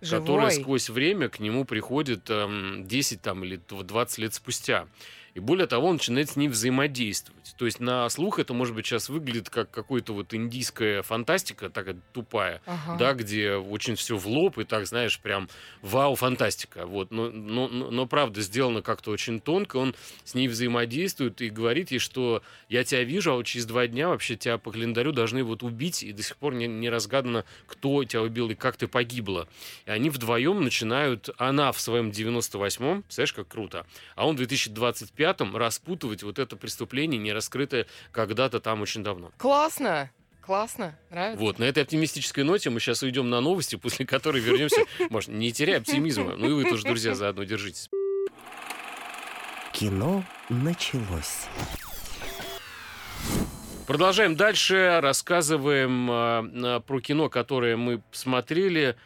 которая 0.01 0.51
Живой. 0.51 0.63
сквозь 0.63 0.89
время 0.89 1.29
к 1.29 1.41
нему 1.41 1.65
приходит 1.65 2.31
эм, 2.31 2.87
10 2.87 3.23
там, 3.23 3.45
или 3.45 3.61
20 3.69 4.19
лет 4.19 4.35
спустя. 4.35 4.87
И 5.35 5.41
более 5.41 5.67
того, 5.67 5.89
он 5.89 5.95
начинает 5.95 6.31
с 6.31 6.37
ней 6.37 6.49
взаимодействовать. 6.49 7.55
То 7.59 7.67
есть 7.67 7.81
на 7.81 8.09
слух 8.09 8.39
это, 8.39 8.55
может 8.55 8.75
быть, 8.75 8.87
сейчас 8.87 9.09
выглядит 9.09 9.51
как 9.51 9.71
какой-то 9.71 10.13
вот 10.13 10.33
индийская 10.35 11.03
фантастика, 11.03 11.71
такая 11.71 11.97
тупая, 12.13 12.61
Ага. 12.67 12.97
да, 12.99 13.13
где 13.15 13.55
очень 13.55 13.95
все 13.95 14.17
в 14.17 14.27
лоб 14.27 14.59
и 14.59 14.65
так, 14.65 14.87
знаешь, 14.87 15.19
прям 15.21 15.49
вау, 15.83 16.15
фантастика. 16.15 16.87
Вот. 16.87 17.11
Но, 17.11 17.31
но, 17.31 17.69
но, 17.69 17.91
но 17.91 18.07
правда 18.07 18.41
сделано 18.41 18.83
как-то 18.83 19.11
очень 19.11 19.41
тонко. 19.41 19.77
Он 19.77 19.95
с 20.25 20.35
ней 20.35 20.49
взаимодействует 20.49 21.41
и 21.41 21.51
говорит 21.51 21.91
ей, 21.91 21.99
что 21.99 22.43
я 22.69 22.85
тебя 22.85 23.05
вижу, 23.05 23.33
а 23.33 23.37
вот 23.37 23.47
через 23.47 23.67
два 23.67 23.87
дня 23.87 24.09
вообще 24.09 24.37
тебя 24.37 24.59
по 24.59 24.71
календарю 24.71 25.13
должны 25.13 25.43
вот 25.45 25.63
убить, 25.63 26.03
и 26.03 26.13
до 26.13 26.23
сих 26.23 26.37
пор 26.37 26.55
не, 26.55 26.67
не 26.67 26.91
разгадано, 26.91 27.45
кто 27.67 28.03
тебя 28.05 28.23
убил 28.23 28.51
и 28.51 28.55
как 28.55 28.77
ты 28.77 28.89
погибла. 28.89 29.49
И 29.87 29.91
они 29.91 30.11
вдвоем 30.11 30.63
начинают, 30.63 31.31
она 31.39 31.73
в 31.73 31.81
своем 31.81 32.11
98-м, 32.11 33.03
представляешь, 33.03 33.33
как 33.33 33.49
круто, 33.49 33.87
а 34.15 34.27
он 34.27 34.37
в 34.37 34.41
2025-м 35.31 35.57
распутывать 35.57 36.23
вот 36.23 36.39
это 36.39 36.57
преступление, 36.57 37.19
не 37.19 37.33
раскрытое 37.33 37.87
когда-то 38.13 38.61
там 38.61 38.83
очень 38.83 39.03
давно. 39.03 39.31
Классно. 39.37 40.11
Классно. 40.41 40.99
Нравится? 41.11 41.45
Вот, 41.45 41.59
на 41.59 41.65
этой 41.65 41.83
оптимистической 41.83 42.43
ноте 42.43 42.71
мы 42.71 42.81
сейчас 42.81 43.03
уйдем 43.03 43.29
на 43.29 43.41
новости, 43.41 43.77
после 43.83 44.07
которой 44.07 44.41
вернемся. 44.41 44.85
Может, 45.11 45.29
не 45.31 45.53
теряя 45.53 45.79
оптимизма. 45.79 46.37
Ну 46.37 46.49
и 46.49 46.53
вы 46.53 46.65
тоже, 46.65 46.85
друзья, 46.85 47.15
заодно 47.15 47.45
держитесь. 47.45 47.91
Кино 49.73 50.25
началось. 50.49 51.47
Продолжаем 53.87 54.37
дальше. 54.37 55.01
Рассказываем 55.03 56.11
э, 56.11 56.81
про 56.81 57.01
кино, 57.01 57.29
которое 57.29 57.77
мы 57.77 58.03
смотрели. 58.13 58.97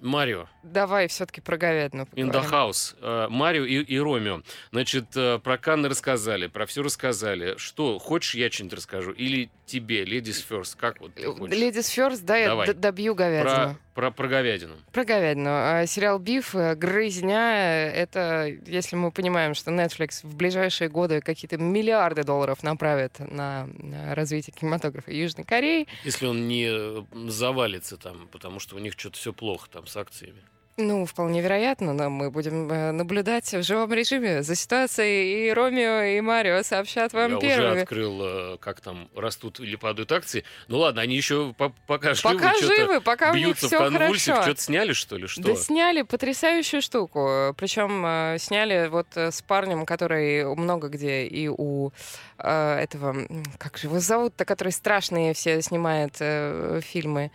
Марио. 0.00 0.48
Давай 0.62 1.08
все-таки 1.08 1.40
про 1.40 1.56
говядину 1.56 2.04
In 2.12 2.30
the 2.30 2.48
House. 2.48 2.94
Э, 3.00 3.28
Марио 3.28 3.64
и, 3.64 3.82
и 3.82 3.98
Ромео. 3.98 4.42
Значит, 4.72 5.16
э, 5.16 5.38
про 5.38 5.58
Канны 5.58 5.88
рассказали, 5.88 6.48
про 6.48 6.66
все 6.66 6.82
рассказали. 6.82 7.56
Что, 7.56 7.98
хочешь, 7.98 8.34
я 8.34 8.50
что-нибудь 8.50 8.78
расскажу? 8.78 9.12
Или 9.12 9.50
тебе, 9.66 10.04
Ladies 10.04 10.44
First? 10.48 10.76
Как 10.76 11.00
вот 11.00 11.14
ты 11.14 11.24
хочешь? 11.24 11.56
Ladies 11.56 12.10
First, 12.10 12.24
да, 12.24 12.44
Давай. 12.44 12.66
я 12.66 12.74
добью 12.74 13.14
говядину. 13.14 13.50
Про, 13.50 13.76
про, 13.94 14.10
про 14.10 14.28
говядину. 14.28 14.74
Про 14.92 15.04
говядину. 15.04 15.50
А, 15.50 15.86
Сериал 15.86 16.18
«Биф», 16.18 16.54
э, 16.54 16.74
«Грызня»— 16.74 17.90
это, 17.94 18.46
если 18.66 18.96
мы 18.96 19.10
понимаем, 19.10 19.54
что 19.54 19.70
Netflix 19.70 20.20
в 20.22 20.36
ближайшие 20.36 20.88
годы 20.90 21.20
какие-то 21.20 21.56
миллиарды 21.56 22.22
долларов 22.22 22.62
направит 22.62 23.18
на 23.18 23.68
развитие 24.14 24.54
кинематографа 24.58 25.10
Южной 25.10 25.44
Кореи, 25.44 25.88
Если 26.04 26.26
он 26.26 26.48
не 26.48 27.06
завалится 27.30 27.96
там, 27.96 28.28
потому 28.28 28.60
что 28.60 28.76
у 28.76 28.78
них 28.78 28.94
что-то 28.96 29.16
все 29.16 29.32
плохо 29.32 29.68
там 29.70 29.86
с 29.86 29.96
акциями. 29.96 30.42
Ну, 30.76 31.04
вполне 31.04 31.42
вероятно, 31.42 31.92
но 31.92 32.08
мы 32.08 32.30
будем 32.30 32.70
э, 32.70 32.92
наблюдать 32.92 33.52
в 33.52 33.62
живом 33.62 33.92
режиме 33.92 34.42
за 34.42 34.54
ситуацией, 34.54 35.48
и 35.48 35.52
Ромео, 35.52 36.02
и 36.16 36.20
Марио 36.20 36.62
сообщат 36.62 37.12
вам 37.12 37.34
Я 37.34 37.38
первыми. 37.40 37.70
уже 37.72 37.80
открыл, 37.82 38.20
э, 38.22 38.56
как 38.58 38.80
там 38.80 39.08
растут 39.14 39.60
или 39.60 39.76
падают 39.76 40.10
акции. 40.12 40.44
Ну 40.68 40.78
ладно, 40.78 41.02
они 41.02 41.16
еще 41.16 41.54
по- 41.58 41.72
пока 41.86 42.14
живы, 42.14 42.34
Пока 42.34 42.54
живы, 42.58 43.00
пока 43.00 43.32
бьются 43.32 43.66
в 43.68 43.70
конвульсиях. 43.70 44.42
Что-то 44.42 44.60
сняли, 44.60 44.92
что 44.92 45.16
ли? 45.16 45.26
Что? 45.26 45.42
Да 45.42 45.54
сняли 45.56 46.02
потрясающую 46.02 46.80
штуку. 46.80 47.54
Причем 47.56 48.04
э, 48.06 48.36
сняли 48.38 48.88
вот 48.88 49.08
с 49.14 49.42
парнем, 49.42 49.84
который 49.84 50.44
много 50.54 50.88
где 50.88 51.24
и 51.26 51.48
у 51.48 51.90
э, 52.38 52.78
этого, 52.78 53.16
как 53.58 53.76
же 53.76 53.88
его 53.88 54.00
зовут-то, 54.00 54.44
который 54.44 54.72
страшные 54.72 55.34
все 55.34 55.60
снимает 55.60 56.16
э, 56.20 56.80
фильмы. 56.82 57.30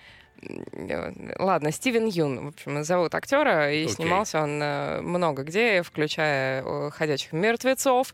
Ладно, 1.39 1.71
Стивен 1.71 2.05
Юн, 2.07 2.45
в 2.45 2.47
общем, 2.49 2.83
зовут 2.83 3.15
актера, 3.15 3.71
и 3.71 3.83
Окей. 3.83 3.95
снимался 3.95 4.41
он 4.41 4.61
э, 4.61 5.01
много 5.01 5.43
где, 5.43 5.83
включая 5.83 6.89
«Ходячих 6.91 7.33
мертвецов». 7.33 8.13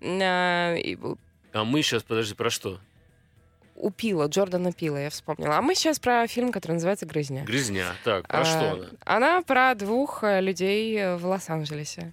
Э, 0.00 0.76
и 0.78 0.98
А 1.52 1.64
мы 1.64 1.82
сейчас, 1.82 2.02
подожди, 2.02 2.34
про 2.34 2.50
что? 2.50 2.78
У 3.76 3.90
Пила, 3.90 4.26
Джордана 4.26 4.72
Пила, 4.72 5.00
я 5.00 5.10
вспомнила. 5.10 5.56
А 5.58 5.62
мы 5.62 5.74
сейчас 5.74 5.98
про 5.98 6.26
фильм, 6.26 6.52
который 6.52 6.72
называется 6.72 7.06
«Грызня». 7.06 7.42
Грязня. 7.44 7.86
Так, 8.04 8.28
про 8.28 8.40
А, 8.40 8.44
что 8.44 8.72
она? 8.72 8.86
Она 9.04 9.42
про 9.42 9.74
двух 9.74 10.22
людей 10.22 11.16
в 11.16 11.26
Лос-Анджелесе. 11.26 12.12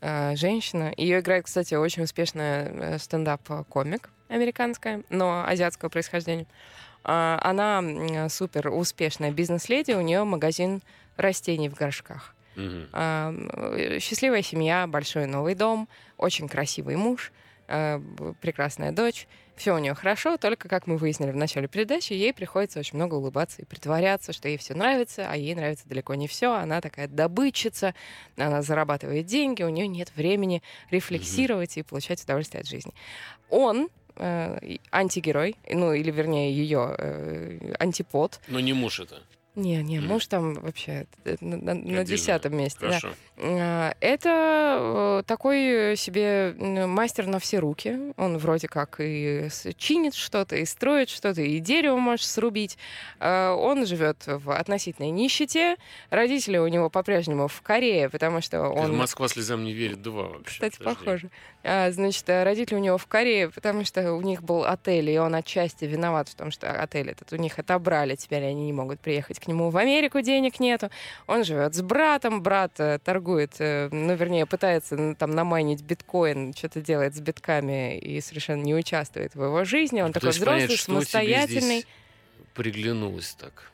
Женщина. 0.00 0.92
Ее 0.96 1.20
играет, 1.20 1.46
кстати, 1.46 1.74
очень 1.74 2.02
успешная 2.02 2.98
стендап-комик 2.98 4.10
американская, 4.28 5.02
но 5.08 5.44
азиатского 5.46 5.88
происхождения. 5.88 6.46
А, 7.10 7.40
Она 7.42 8.28
супер 8.28 8.68
успешная 8.68 9.30
бизнес-леди, 9.30 9.92
у 9.92 10.02
нее 10.02 10.24
магазин 10.24 10.82
растений 11.16 11.70
в 11.70 11.74
горшках. 11.74 12.34
М, 12.92 13.98
Счастливая 13.98 14.42
семья, 14.42 14.86
большой 14.86 15.24
новый 15.26 15.54
дом, 15.54 15.88
очень 16.18 16.48
красивый 16.48 16.96
муж, 16.96 17.32
э, 17.66 17.98
прекрасная 18.42 18.92
дочь. 18.92 19.26
Все 19.56 19.74
у 19.74 19.78
нее 19.78 19.94
хорошо, 19.94 20.36
только, 20.36 20.68
как 20.68 20.86
мы 20.86 20.98
выяснили 20.98 21.30
в 21.30 21.36
начале 21.36 21.66
передачи, 21.66 22.12
ей 22.12 22.34
приходится 22.34 22.78
очень 22.78 22.96
много 22.96 23.14
улыбаться 23.14 23.62
и 23.62 23.64
притворяться, 23.64 24.34
что 24.34 24.46
ей 24.48 24.58
все 24.58 24.74
нравится, 24.74 25.26
а 25.30 25.34
ей 25.34 25.54
нравится 25.54 25.88
далеко 25.88 26.14
не 26.14 26.28
все. 26.28 26.52
Она 26.52 26.80
такая 26.82 27.08
добытчица, 27.08 27.94
она 28.36 28.60
зарабатывает 28.60 29.24
деньги, 29.24 29.62
у 29.62 29.68
нее 29.70 29.88
нет 29.88 30.12
времени 30.14 30.62
рефлексировать 30.90 31.78
и 31.78 31.82
получать 31.82 32.22
удовольствие 32.22 32.60
от 32.60 32.68
жизни. 32.68 32.92
Он 33.48 33.88
э, 34.18 34.76
антигерой, 34.90 35.56
ну 35.70 35.92
или 35.92 36.10
вернее 36.10 36.52
ее 36.52 36.94
э, 36.98 37.74
антипод. 37.78 38.40
Но 38.48 38.60
не 38.60 38.72
муж 38.72 39.00
это. 39.00 39.20
Не, 39.58 39.82
не, 39.82 39.98
муж 39.98 40.26
там 40.28 40.54
вообще 40.54 41.06
э, 41.24 41.36
на, 41.40 41.74
на- 41.74 42.04
десятом 42.04 42.56
месте. 42.56 42.78
да. 42.80 42.86
Хорошо. 43.00 43.08
А, 43.38 43.92
Это 44.00 45.18
э, 45.18 45.22
такой 45.26 45.96
себе 45.96 46.54
мастер 46.86 47.26
на 47.26 47.40
все 47.40 47.58
руки. 47.58 48.12
Он 48.16 48.38
вроде 48.38 48.68
как 48.68 49.00
и 49.00 49.48
чинит 49.76 50.14
что-то, 50.14 50.54
и 50.54 50.64
строит 50.64 51.08
что-то, 51.08 51.42
и 51.42 51.58
дерево 51.58 51.96
может 51.96 52.26
срубить. 52.26 52.78
А, 53.18 53.52
Он 53.54 53.84
живет 53.84 54.22
в 54.26 54.52
относительной 54.56 55.10
нищете. 55.10 55.76
Родители 56.10 56.58
у 56.58 56.68
него 56.68 56.88
по-прежнему 56.88 57.48
в 57.48 57.60
Корее, 57.62 58.08
потому 58.10 58.40
что 58.40 58.62
он... 58.68 58.96
Москва 58.96 59.26
слезам 59.26 59.64
не 59.64 59.72
верит 59.72 60.02
два 60.02 60.28
вообще. 60.28 60.52
Кстати, 60.54 60.78
Подожди. 60.78 60.98
похоже. 61.04 61.30
А, 61.64 61.90
значит, 61.90 62.28
э, 62.28 62.44
родители 62.44 62.76
у 62.76 62.78
него 62.78 62.96
в 62.96 63.06
Корее, 63.08 63.50
потому 63.50 63.84
что 63.84 64.12
у 64.12 64.20
них 64.20 64.42
был 64.44 64.64
отель, 64.64 65.10
и 65.10 65.18
он 65.18 65.34
отчасти 65.34 65.84
виноват 65.84 66.28
в 66.28 66.36
том, 66.36 66.52
что 66.52 66.70
отель 66.70 67.10
этот 67.10 67.32
у 67.32 67.36
них 67.36 67.58
отобрали, 67.58 68.14
теперь 68.14 68.44
они 68.44 68.66
не 68.66 68.72
могут 68.72 69.00
приехать 69.00 69.40
к 69.40 69.47
нему 69.48 69.70
в 69.70 69.76
Америку, 69.76 70.20
денег 70.20 70.60
нету. 70.60 70.90
Он 71.26 71.42
живет 71.44 71.74
с 71.74 71.82
братом, 71.82 72.42
брат 72.42 72.72
э, 72.78 72.98
торгует, 73.02 73.54
э, 73.58 73.88
ну, 73.90 74.14
вернее, 74.14 74.46
пытается 74.46 75.14
там 75.14 75.32
намайнить 75.32 75.82
биткоин, 75.82 76.54
что-то 76.54 76.80
делает 76.80 77.16
с 77.16 77.20
битками 77.20 77.98
и 77.98 78.20
совершенно 78.20 78.62
не 78.62 78.74
участвует 78.74 79.34
в 79.34 79.42
его 79.42 79.64
жизни. 79.64 80.00
Он 80.00 80.12
такой 80.12 80.30
Пытаюсь 80.30 80.44
понять, 80.44 80.64
взрослый, 80.64 80.76
тебе 80.76 80.94
самостоятельный. 80.94 81.86
приглянулось 82.54 83.34
так. 83.34 83.72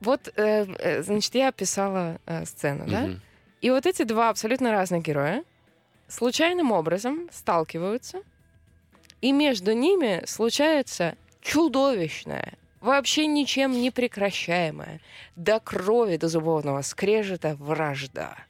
Вот, 0.00 0.32
э, 0.36 1.02
значит, 1.02 1.34
я 1.34 1.48
описала 1.48 2.18
сцену, 2.44 2.84
да? 2.86 3.02
Мгм. 3.02 3.22
И 3.60 3.70
вот 3.70 3.86
эти 3.86 4.04
два 4.04 4.30
абсолютно 4.30 4.70
разных 4.72 5.02
героя 5.02 5.44
случайным 6.08 6.72
образом 6.72 7.28
сталкиваются, 7.32 8.22
и 9.20 9.32
между 9.32 9.72
ними 9.72 10.22
случается 10.26 11.16
чудовищное, 11.40 12.54
вообще 12.88 13.26
ничем 13.26 13.72
не 13.72 13.90
прекращаемая, 13.90 15.00
до 15.36 15.60
крови, 15.60 16.16
до 16.16 16.28
зубовного 16.28 16.82
скрежета 16.82 17.54
вражда. 17.56 18.47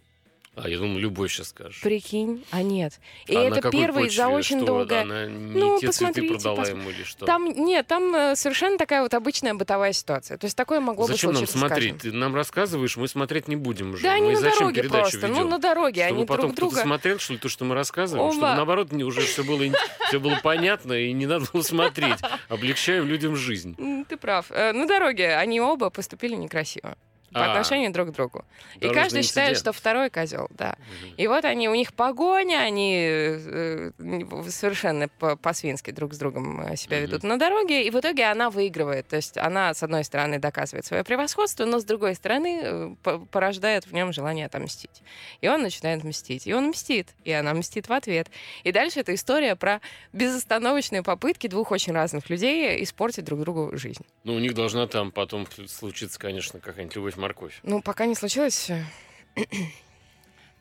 А, 0.63 0.69
я 0.69 0.79
думаю, 0.79 0.99
любовь 0.99 1.33
сейчас 1.33 1.49
скажешь. 1.49 1.81
Прикинь, 1.81 2.45
а 2.51 2.63
нет. 2.63 2.95
И 3.27 3.35
А 3.37 3.49
на 3.51 3.55
это 3.57 3.71
первый 3.71 4.09
за 4.11 4.29
очень 4.29 4.59
Что, 4.59 4.67
долго... 4.67 5.01
Она 5.01 5.27
не 5.27 5.61
Ну, 5.61 5.79
те 5.79 5.89
цветы 5.93 6.23
посмотрите, 6.23 6.35
продала 6.35 6.63
пос- 6.65 6.71
ему 6.71 6.91
или 6.91 7.03
что? 7.05 7.27
Там 7.27 7.45
нет, 7.47 7.87
там 7.87 8.15
э, 8.15 8.37
совершенно 8.37 8.77
такая 8.79 9.03
вот 9.03 9.15
обычная 9.15 9.55
бытовая 9.55 9.93
ситуация. 9.93 10.37
То 10.39 10.47
есть 10.47 10.57
такое 10.57 10.81
могло 10.81 11.07
Зачем 11.07 11.29
бы 11.31 11.35
нам 11.35 11.47
случиться, 11.47 11.59
смотреть? 11.59 11.95
скажем. 11.95 12.13
Ты 12.13 12.17
нам 12.17 12.35
рассказываешь, 12.35 12.97
мы 12.97 13.09
смотреть 13.09 13.49
не 13.49 13.57
будем 13.57 13.93
уже. 13.93 14.03
Да 14.03 14.13
они 14.15 14.29
мы 14.29 14.33
на 14.35 14.41
зачем 14.41 14.59
дороге 14.73 14.83
просто. 14.85 15.29
Ну, 15.29 15.35
ведем? 15.35 15.49
на 15.51 15.59
дороге. 15.59 16.03
Чтобы 16.05 16.17
они 16.17 16.27
потом 16.27 16.55
друг 16.55 16.71
друга... 16.73 16.83
смотрел, 16.83 17.19
что 17.19 17.33
ли, 17.35 17.39
то, 17.39 17.49
что 17.49 17.65
мы 17.65 17.75
рассказываем? 17.75 18.31
Чтобы 18.33 18.47
Оба. 18.47 18.57
наоборот 18.57 18.93
не- 18.93 19.05
уже 19.05 19.21
все 19.23 19.45
было, 19.45 19.63
все 20.09 20.19
было 20.21 20.39
понятно 20.43 20.93
и 20.95 21.13
не 21.13 21.27
надо 21.27 21.47
было 21.53 21.63
смотреть. 21.63 22.19
Облегчаем 22.49 23.07
людям 23.07 23.37
жизнь. 23.37 23.77
Ты 24.09 24.17
прав. 24.17 24.47
Э, 24.51 24.73
На 24.73 24.87
дороге 24.87 25.37
они 25.37 25.61
оба 25.61 25.91
поступили 25.91 26.35
некрасиво 26.35 26.97
по 27.33 27.45
А. 27.45 27.51
отношению 27.51 27.93
друг 27.93 28.09
к 28.09 28.13
другу. 28.13 28.45
И 28.81 28.89
каждый 28.89 29.23
считает, 29.23 29.51
инцидент. 29.51 29.59
что 29.59 29.73
второй 29.73 30.09
козел, 30.11 30.49
да. 30.51 30.77
Мгм. 31.03 31.15
И 31.17 31.27
вот 31.27 31.45
они, 31.45 31.69
у 31.69 31.75
них 31.75 31.93
погоня, 31.93 32.59
они 32.61 32.95
э, 32.97 33.93
э, 33.99 34.51
совершенно 34.51 35.09
по- 35.09 35.37
по-свински 35.37 35.91
друг 35.91 36.15
с 36.15 36.19
другом 36.19 36.61
э, 36.63 36.77
себя 36.77 36.97
Мгм. 36.99 37.07
ведут 37.07 37.23
на 37.25 37.39
дороге, 37.39 37.87
и 37.87 37.91
в 37.91 37.97
итоге 38.01 38.25
она 38.27 38.51
выигрывает. 38.51 39.09
То 39.09 39.17
есть 39.17 39.37
она, 39.37 39.75
с 39.75 39.83
одной 39.83 40.05
стороны, 40.05 40.39
доказывает 40.39 40.87
свое 40.87 41.05
превосходство, 41.05 41.65
но 41.65 41.81
с 41.81 41.85
другой 41.85 42.15
стороны, 42.15 42.61
э, 42.63 42.95
по- 43.03 43.19
порождает 43.19 43.87
в 43.87 43.93
нем 43.93 44.13
желание 44.13 44.47
отомстить. 44.47 45.03
И 45.41 45.49
он 45.49 45.63
начинает 45.63 46.05
мстить. 46.05 46.47
И 46.47 46.53
он 46.55 46.69
мстит, 46.69 47.09
и 47.25 47.33
она 47.33 47.53
мстит 47.55 47.89
в 47.89 47.93
ответ. 47.93 48.29
И 48.65 48.73
дальше 48.73 49.01
это 49.01 49.15
история 49.15 49.55
про 49.57 49.81
безостановочные 50.13 51.03
попытки 51.03 51.47
двух 51.47 51.71
очень 51.71 51.93
разных 51.93 52.29
людей 52.31 52.83
испортить 52.83 53.25
друг 53.25 53.41
другу 53.41 53.71
жизнь. 53.77 54.05
Ну, 54.25 54.35
у 54.35 54.39
них 54.39 54.55
должна 54.55 54.87
там 54.87 55.11
потом 55.11 55.47
случиться, 55.67 56.19
конечно, 56.19 56.61
какая-нибудь 56.61 56.97
любовь-морковь. 57.23 57.61
Ну, 57.63 57.83
пока 57.83 58.07
не 58.07 58.15
случилось, 58.15 58.71
э, 58.71 58.85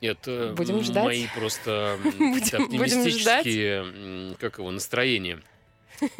Нет, 0.01 0.19
э, 0.27 0.53
Будем 0.53 0.81
ждать. 0.83 1.05
мои 1.05 1.25
просто 1.35 1.97
Будем- 2.03 2.31
будем 2.31 2.63
оптимистические, 2.63 4.29
м, 4.29 4.35
как 4.39 4.57
его, 4.59 4.69
настроения. 4.71 5.41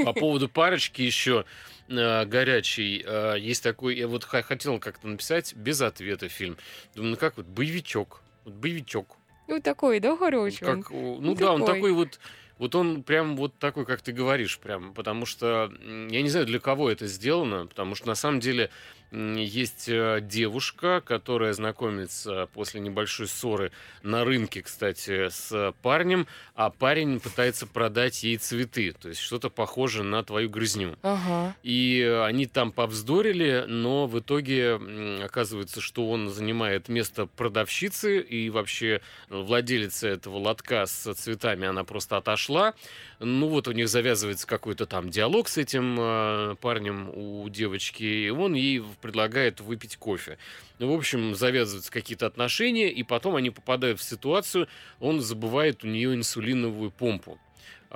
По 0.04 0.14
поводу 0.14 0.50
парочки 0.50 1.02
еще 1.04 1.46
э, 1.90 2.26
горячий. 2.26 3.04
э, 3.06 3.36
Есть 3.40 3.64
такой, 3.64 3.96
я 3.96 4.08
вот 4.08 4.24
хотел 4.24 4.80
как-то 4.80 5.08
написать 5.08 5.54
без 5.56 5.80
ответа 5.82 6.28
фильм. 6.30 6.58
Думаю, 6.96 7.12
ну 7.12 7.18
как 7.18 7.38
вот, 7.38 7.46
боевичок. 7.46 8.22
Вот 8.46 8.56
боевичок. 8.56 9.16
ну, 9.48 9.62
такой, 9.62 10.00
да, 10.00 10.18
хороший. 10.18 10.60
Как, 10.66 10.90
ну 10.90 11.20
Ну, 11.22 11.36
да, 11.36 11.54
он 11.54 11.62
такой. 11.62 11.76
такой 11.76 11.92
вот, 11.94 12.20
вот 12.58 12.74
он 12.76 13.04
прям 13.04 13.38
вот 13.38 13.58
такой, 13.60 13.86
как 13.86 14.02
ты 14.02 14.12
говоришь, 14.12 14.58
прям, 14.60 14.94
потому 14.96 15.26
что 15.28 15.72
я 16.10 16.22
не 16.24 16.30
знаю, 16.30 16.46
для 16.48 16.60
кого 16.60 16.90
это 16.90 17.06
сделано, 17.08 17.68
потому 17.68 17.94
что 17.96 18.08
на 18.08 18.16
самом 18.16 18.40
деле 18.40 18.70
есть 19.12 19.88
э, 19.88 20.20
девушка, 20.22 21.02
которая 21.02 21.54
знакомится 21.54 22.48
после 22.54 22.82
небольшой 22.82 23.28
ссоры 23.28 23.72
на 24.04 24.26
рынке, 24.26 24.62
кстати, 24.62 25.30
с 25.30 25.74
парнем, 25.82 26.28
а 26.56 26.70
парень 26.70 27.20
пытается 27.20 27.68
продать 27.68 28.24
ей 28.24 28.38
цветы, 28.38 28.94
то 28.94 29.10
есть 29.10 29.22
что-то 29.22 29.50
похоже 29.50 30.04
на 30.04 30.24
твою 30.24 30.50
грызню. 30.50 30.98
Ага. 31.02 31.56
И 31.64 32.02
э, 32.02 32.24
они 32.26 32.46
там 32.48 32.72
повздорили, 32.72 33.66
но 33.68 34.08
в 34.08 34.20
итоге 34.20 34.80
оказывается, 35.24 35.82
что 35.82 36.10
он 36.10 36.30
занимает 36.30 36.90
место 36.90 37.28
продавщицы, 37.28 38.20
и 38.20 38.50
вообще 38.50 39.02
владелица 39.30 40.08
этого 40.08 40.38
лотка 40.38 40.86
с 40.86 41.14
цветами, 41.14 41.68
она 41.68 41.84
просто 41.84 42.18
отошла. 42.18 42.74
Ну 43.20 43.48
вот 43.48 43.68
у 43.68 43.72
них 43.72 43.90
завязывается 43.90 44.46
какой-то 44.46 44.86
там 44.86 45.10
диалог 45.10 45.48
с 45.48 45.58
этим 45.58 45.98
э, 46.00 46.56
парнем 46.62 47.10
у 47.14 47.48
девочки, 47.50 48.04
и 48.04 48.30
он 48.30 48.54
ей 48.54 48.80
предлагает 49.02 49.60
выпить 49.62 49.98
кофе. 49.98 50.38
Ну, 50.80 50.92
в 50.92 50.98
общем, 50.98 51.36
завязываются 51.36 51.92
какие-то 51.92 52.26
отношения, 52.26 52.90
и 52.90 53.04
потом 53.04 53.36
они 53.36 53.50
попадают 53.50 54.00
в 54.00 54.04
ситуацию, 54.04 54.68
он 55.00 55.22
забывает 55.22 55.84
у 55.84 55.88
нее 55.88 56.14
инсулиновую 56.14 56.92
помпу 56.92 57.40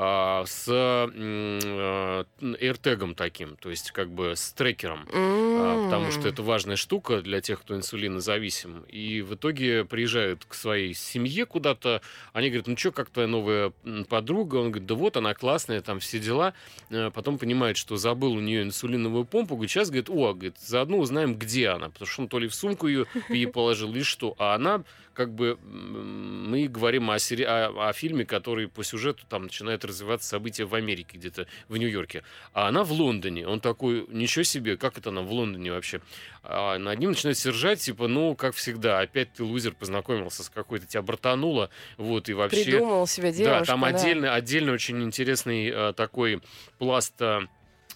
а, 0.04 0.44
с 0.48 0.66
э, 0.68 2.24
AirTag 2.42 3.14
таким, 3.14 3.56
то 3.56 3.70
есть 3.70 3.92
как 3.92 4.10
бы 4.10 4.36
с 4.36 4.52
трекером. 4.54 5.08
А, 5.14 5.86
потому 5.86 6.12
что 6.12 6.28
это 6.28 6.42
важная 6.42 6.76
штука 6.76 7.22
для 7.22 7.40
тех, 7.40 7.62
кто 7.62 7.76
инсулинозависим. 7.76 8.84
И 8.90 9.22
в 9.22 9.36
итоге 9.36 9.86
приезжают 9.86 10.46
к 10.46 10.56
своей 10.56 10.96
семье 10.96 11.46
куда-то. 11.46 12.02
Они 12.34 12.50
говорят, 12.50 12.66
ну 12.66 12.76
что, 12.76 12.92
как 12.92 13.12
твоя 13.12 13.28
новая 13.28 13.74
подруга? 14.10 14.56
Он 14.56 14.72
говорит, 14.72 14.88
да 14.88 14.96
вот, 14.96 15.18
она 15.18 15.36
классная, 15.36 15.82
там 15.82 16.00
все 16.00 16.18
дела. 16.18 16.56
Э, 16.90 17.12
Потом 17.14 17.38
понимает, 17.38 17.78
что 17.78 17.96
забыл 17.98 18.34
у 18.34 18.40
нее 18.40 18.64
инсулиновую 18.64 19.26
помпу. 19.26 19.54
Говорит, 19.54 19.70
сейчас, 19.70 19.90
говорит, 19.90 20.10
о, 20.10 20.34
говорит, 20.34 20.58
заодно 20.58 20.98
узнаем, 20.98 21.36
где 21.36 21.70
она. 21.70 21.90
Потому 21.90 22.08
что 22.08 22.22
он 22.24 22.28
то 22.28 22.40
ли 22.40 22.48
в 22.48 22.56
сумку 22.56 22.88
ее 22.88 23.06
ей 23.30 23.46
положил, 23.46 23.92
или 23.94 24.02
что. 24.02 24.34
А 24.40 24.56
она 24.56 24.84
как 25.14 25.34
бы 25.34 25.58
мы 25.62 26.68
говорим 26.68 27.12
о, 27.12 27.20
сери- 27.20 27.44
о, 27.44 27.90
о 27.90 27.94
фильме, 27.94 28.26
который 28.26 28.68
по 28.68 28.84
сюжету 28.84 29.26
там 29.28 29.44
начинает 29.44 29.84
развиваться 29.92 30.28
события 30.28 30.66
в 30.66 30.76
Америке, 30.76 31.18
где-то 31.18 31.48
в 31.68 31.78
Нью-Йорке. 31.78 32.24
А 32.54 32.68
она 32.68 32.84
в 32.84 32.92
Лондоне. 32.92 33.48
Он 33.48 33.60
такой, 33.60 34.06
ничего 34.10 34.44
себе, 34.44 34.78
как 34.78 34.98
это 34.98 35.10
она 35.10 35.22
в 35.22 35.32
Лондоне 35.32 35.72
вообще? 35.72 36.02
А 36.44 36.78
над 36.78 37.00
ним 37.00 37.12
начинает 37.12 37.38
сержать, 37.38 37.80
типа, 37.82 38.08
ну, 38.08 38.36
как 38.36 38.56
всегда, 38.56 39.00
опять 39.00 39.34
ты, 39.34 39.44
лузер, 39.44 39.74
познакомился 39.74 40.44
с 40.44 40.50
какой-то, 40.50 40.88
тебя 40.88 41.02
братануло, 41.02 41.70
вот, 41.98 42.30
и 42.30 42.34
вообще... 42.34 42.64
Придумал 42.64 43.06
себе 43.06 43.32
девушку. 43.32 43.60
Да, 43.60 43.66
там 43.66 43.84
отдельно, 43.84 44.34
отдельно 44.34 44.72
очень 44.74 45.04
интересный 45.04 45.70
э, 45.70 45.94
такой 45.94 46.42
пласт 46.80 47.14
э, 47.22 47.42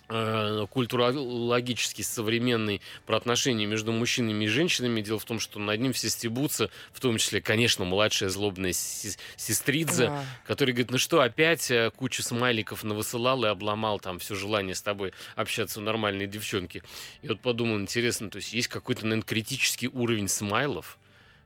э, 0.09 0.67
культурологический, 0.69 2.03
современный 2.03 2.81
про 3.05 3.17
отношения 3.17 3.65
между 3.65 3.91
мужчинами 3.91 4.45
и 4.45 4.47
женщинами. 4.47 5.01
Дело 5.01 5.19
в 5.19 5.25
том, 5.25 5.39
что 5.39 5.59
над 5.59 5.79
ним 5.79 5.93
все 5.93 6.09
стебутся, 6.09 6.69
в 6.93 6.99
том 6.99 7.17
числе, 7.17 7.41
конечно, 7.41 7.85
младшая 7.85 8.29
злобная 8.29 8.71
сес- 8.73 9.17
сестридзе, 9.37 10.07
Да. 10.07 10.25
который 10.45 10.71
говорит, 10.71 10.91
ну 10.91 10.97
что, 10.97 11.21
опять 11.21 11.69
э, 11.71 11.91
кучу 11.95 12.23
смайликов 12.23 12.83
навысылал 12.83 13.43
и 13.45 13.47
обломал 13.47 13.99
там 13.99 14.19
все 14.19 14.35
желание 14.35 14.75
с 14.75 14.81
тобой 14.81 15.13
общаться 15.35 15.79
у 15.79 15.83
нормальной 15.83 16.27
девчонки. 16.27 16.83
И 17.21 17.27
вот 17.27 17.39
подумал, 17.39 17.79
интересно, 17.79 18.29
то 18.29 18.37
есть 18.37 18.53
есть 18.53 18.67
какой-то, 18.67 19.03
наверное, 19.05 19.23
критический 19.25 19.87
уровень 19.87 20.27
смайлов, 20.27 20.97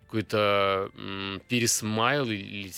какой-то 0.06 0.90
пересмайл 1.48 2.26
или 2.32 2.72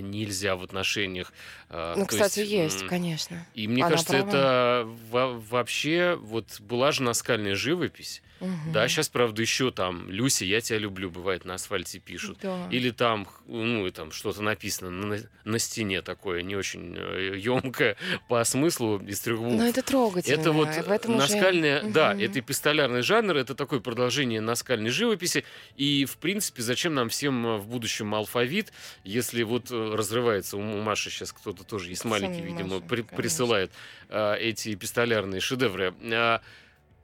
нельзя 0.00 0.56
в 0.56 0.62
отношениях. 0.62 1.32
Э, 1.72 1.94
Ну, 1.96 2.06
кстати, 2.06 2.40
есть, 2.40 2.82
м, 2.82 2.88
конечно. 2.88 3.46
И 3.54 3.66
мне 3.66 3.82
Она 3.82 3.90
кажется, 3.92 4.12
права. 4.12 4.28
это 4.28 4.88
во- 5.10 5.38
вообще 5.40 6.16
вот 6.20 6.60
была 6.60 6.92
же 6.92 7.02
наскальная 7.02 7.54
живопись. 7.54 8.22
Мгм. 8.40 8.72
Да, 8.72 8.88
сейчас, 8.88 9.08
правда, 9.08 9.40
еще 9.40 9.70
там 9.70 10.10
Люся, 10.10 10.44
я 10.44 10.60
тебя 10.60 10.78
люблю, 10.78 11.10
бывает, 11.10 11.44
на 11.44 11.54
асфальте 11.54 12.00
пишут. 12.00 12.38
Да. 12.42 12.66
Или 12.72 12.90
там, 12.90 13.28
ну, 13.46 13.86
и 13.86 13.92
там 13.92 14.10
что-то 14.10 14.42
написано 14.42 14.90
на, 14.90 15.18
на 15.44 15.58
стене 15.60 16.02
такое, 16.02 16.42
не 16.42 16.56
очень 16.56 16.96
емкое 17.38 17.96
по 18.28 18.42
смыслу 18.42 18.98
из 18.98 19.20
трех 19.20 19.38
букв. 19.38 19.54
Но 19.54 19.64
это 19.68 19.82
трогательно. 19.82 20.40
Это 20.40 20.50
вот 20.52 20.68
этом 20.68 21.14
уже- 21.16 21.22
наскальная, 21.22 21.82
да, 21.84 22.14
Мгм. 22.14 22.20
это 22.24 22.40
эпистолярный 22.40 23.02
жанр, 23.02 23.36
это 23.36 23.54
такое 23.54 23.78
продолжение 23.78 24.40
наскальной 24.40 24.90
живописи. 24.90 25.44
И, 25.76 26.04
в 26.04 26.16
принципе, 26.16 26.62
зачем 26.62 26.94
нам 26.94 27.10
всем 27.10 27.46
э, 27.46 27.56
в 27.58 27.68
будущем 27.68 28.12
алфавит, 28.12 28.72
если 29.04 29.44
вот 29.44 29.70
э, 29.70 29.94
разрывается, 29.94 30.56
у 30.56 30.62
Маши 30.82 31.10
сейчас 31.10 31.32
кто-то 31.32 31.61
тоже 31.62 31.90
и 31.90 31.94
смайлики, 31.94 32.32
Сами 32.32 32.46
видимо, 32.46 32.68
Маша, 32.76 32.80
при- 32.86 32.96
конечно. 33.02 33.16
присылает 33.16 33.72
э, 34.08 34.36
эти 34.38 34.74
эпистолярные 34.74 35.40
шедевры. 35.40 35.94
А 36.12 36.40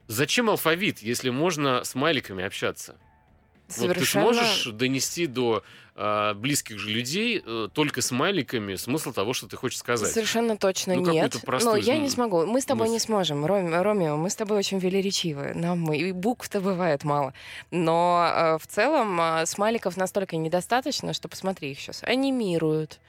зачем 0.07 0.49
алфавит, 0.49 0.99
если 0.99 1.29
можно 1.29 1.83
смайликами 1.83 2.43
общаться? 2.43 2.95
Вот 3.77 3.89
ты 3.89 3.93
Совершенно... 3.93 4.33
сможешь 4.33 4.65
донести 4.73 5.27
до 5.27 5.63
а, 5.95 6.33
близких 6.33 6.79
же 6.79 6.89
людей 6.89 7.39
э, 7.45 7.67
только 7.71 8.01
смайликами 8.01 8.73
смысл 8.73 9.11
того, 9.13 9.33
что 9.33 9.47
ты 9.47 9.57
хочешь 9.57 9.77
сказать? 9.77 10.11
Совершенно 10.11 10.57
точно 10.57 10.95
Ну, 10.95 11.01
нет. 11.01 11.25
какую-то 11.25 11.37
Но 11.37 11.45
простую, 11.45 11.81
я 11.83 11.93
ну, 11.93 12.01
не 12.01 12.09
смогу. 12.09 12.45
Мы 12.47 12.61
с 12.61 12.65
тобой 12.65 12.87
не 12.87 12.93
мысль. 12.95 13.05
сможем, 13.05 13.45
Ром- 13.45 13.79
Ромео. 13.79 14.17
Мы 14.17 14.31
с 14.31 14.35
тобой 14.35 14.57
очень 14.57 14.79
велеречивы. 14.79 15.53
Нам 15.53 15.93
и 15.93 16.11
букв-то 16.13 16.61
бывает 16.61 17.03
мало. 17.03 17.35
Но 17.69 18.27
э, 18.33 18.57
в 18.57 18.65
целом 18.65 19.21
э, 19.21 19.45
смайликов 19.45 19.97
настолько 19.97 20.35
недостаточно, 20.37 21.13
что 21.13 21.27
посмотри, 21.27 21.69
их 21.69 21.79
сейчас 21.79 22.01
анимируют. 22.03 22.99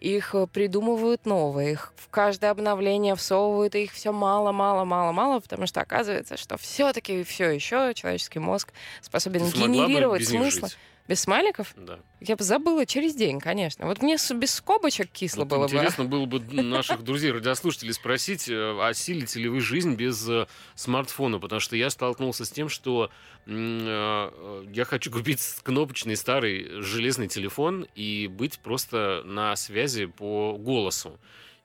Их 0.00 0.34
э, 0.34 0.46
придумывают 0.46 1.26
новые, 1.26 1.72
их 1.72 1.92
в 1.96 2.08
каждое 2.08 2.50
обновление 2.50 3.14
всовывают, 3.14 3.74
и 3.74 3.84
их 3.84 3.92
все 3.92 4.12
мало, 4.12 4.50
мало, 4.50 4.84
мало, 4.84 5.12
мало, 5.12 5.40
потому 5.40 5.66
что 5.66 5.82
оказывается, 5.82 6.38
что 6.38 6.56
все-таки 6.56 7.22
все 7.22 7.50
еще 7.50 7.92
человеческий 7.94 8.38
мозг 8.38 8.72
способен 9.02 9.50
Ты 9.50 9.58
генерировать 9.58 10.26
смысл. 10.26 10.66
жить? 10.66 10.78
Без 11.10 11.22
смайликов? 11.22 11.74
Да. 11.76 11.98
Я 12.20 12.36
бы 12.36 12.44
забыла 12.44 12.86
через 12.86 13.16
день, 13.16 13.40
конечно. 13.40 13.84
Вот 13.84 14.00
мне 14.00 14.16
без 14.36 14.54
скобочек 14.54 15.10
кисло 15.10 15.40
Вот 15.40 15.48
было 15.48 15.66
бы. 15.66 15.74
интересно 15.74 16.04
было 16.04 16.24
бы 16.24 16.38
наших 16.62 17.02
друзей, 17.02 17.32
радиослушателей 17.32 17.92
спросить, 17.92 18.48
э, 18.48 18.78
осилите 18.80 19.40
ли 19.40 19.48
вы 19.48 19.58
жизнь 19.58 19.96
без 19.96 20.28
э, 20.28 20.46
смартфона, 20.76 21.40
потому 21.40 21.58
что 21.58 21.74
я 21.74 21.90
столкнулся 21.90 22.44
с 22.44 22.50
тем, 22.52 22.68
что 22.68 23.10
э, 23.44 24.64
я 24.72 24.84
хочу 24.84 25.10
купить 25.10 25.40
кнопочный 25.64 26.14
старый 26.14 26.80
железный 26.80 27.26
телефон 27.26 27.88
и 27.96 28.28
быть 28.28 28.60
просто 28.60 29.22
на 29.24 29.56
связи 29.56 30.06
по 30.06 30.56
голосу. 30.56 31.18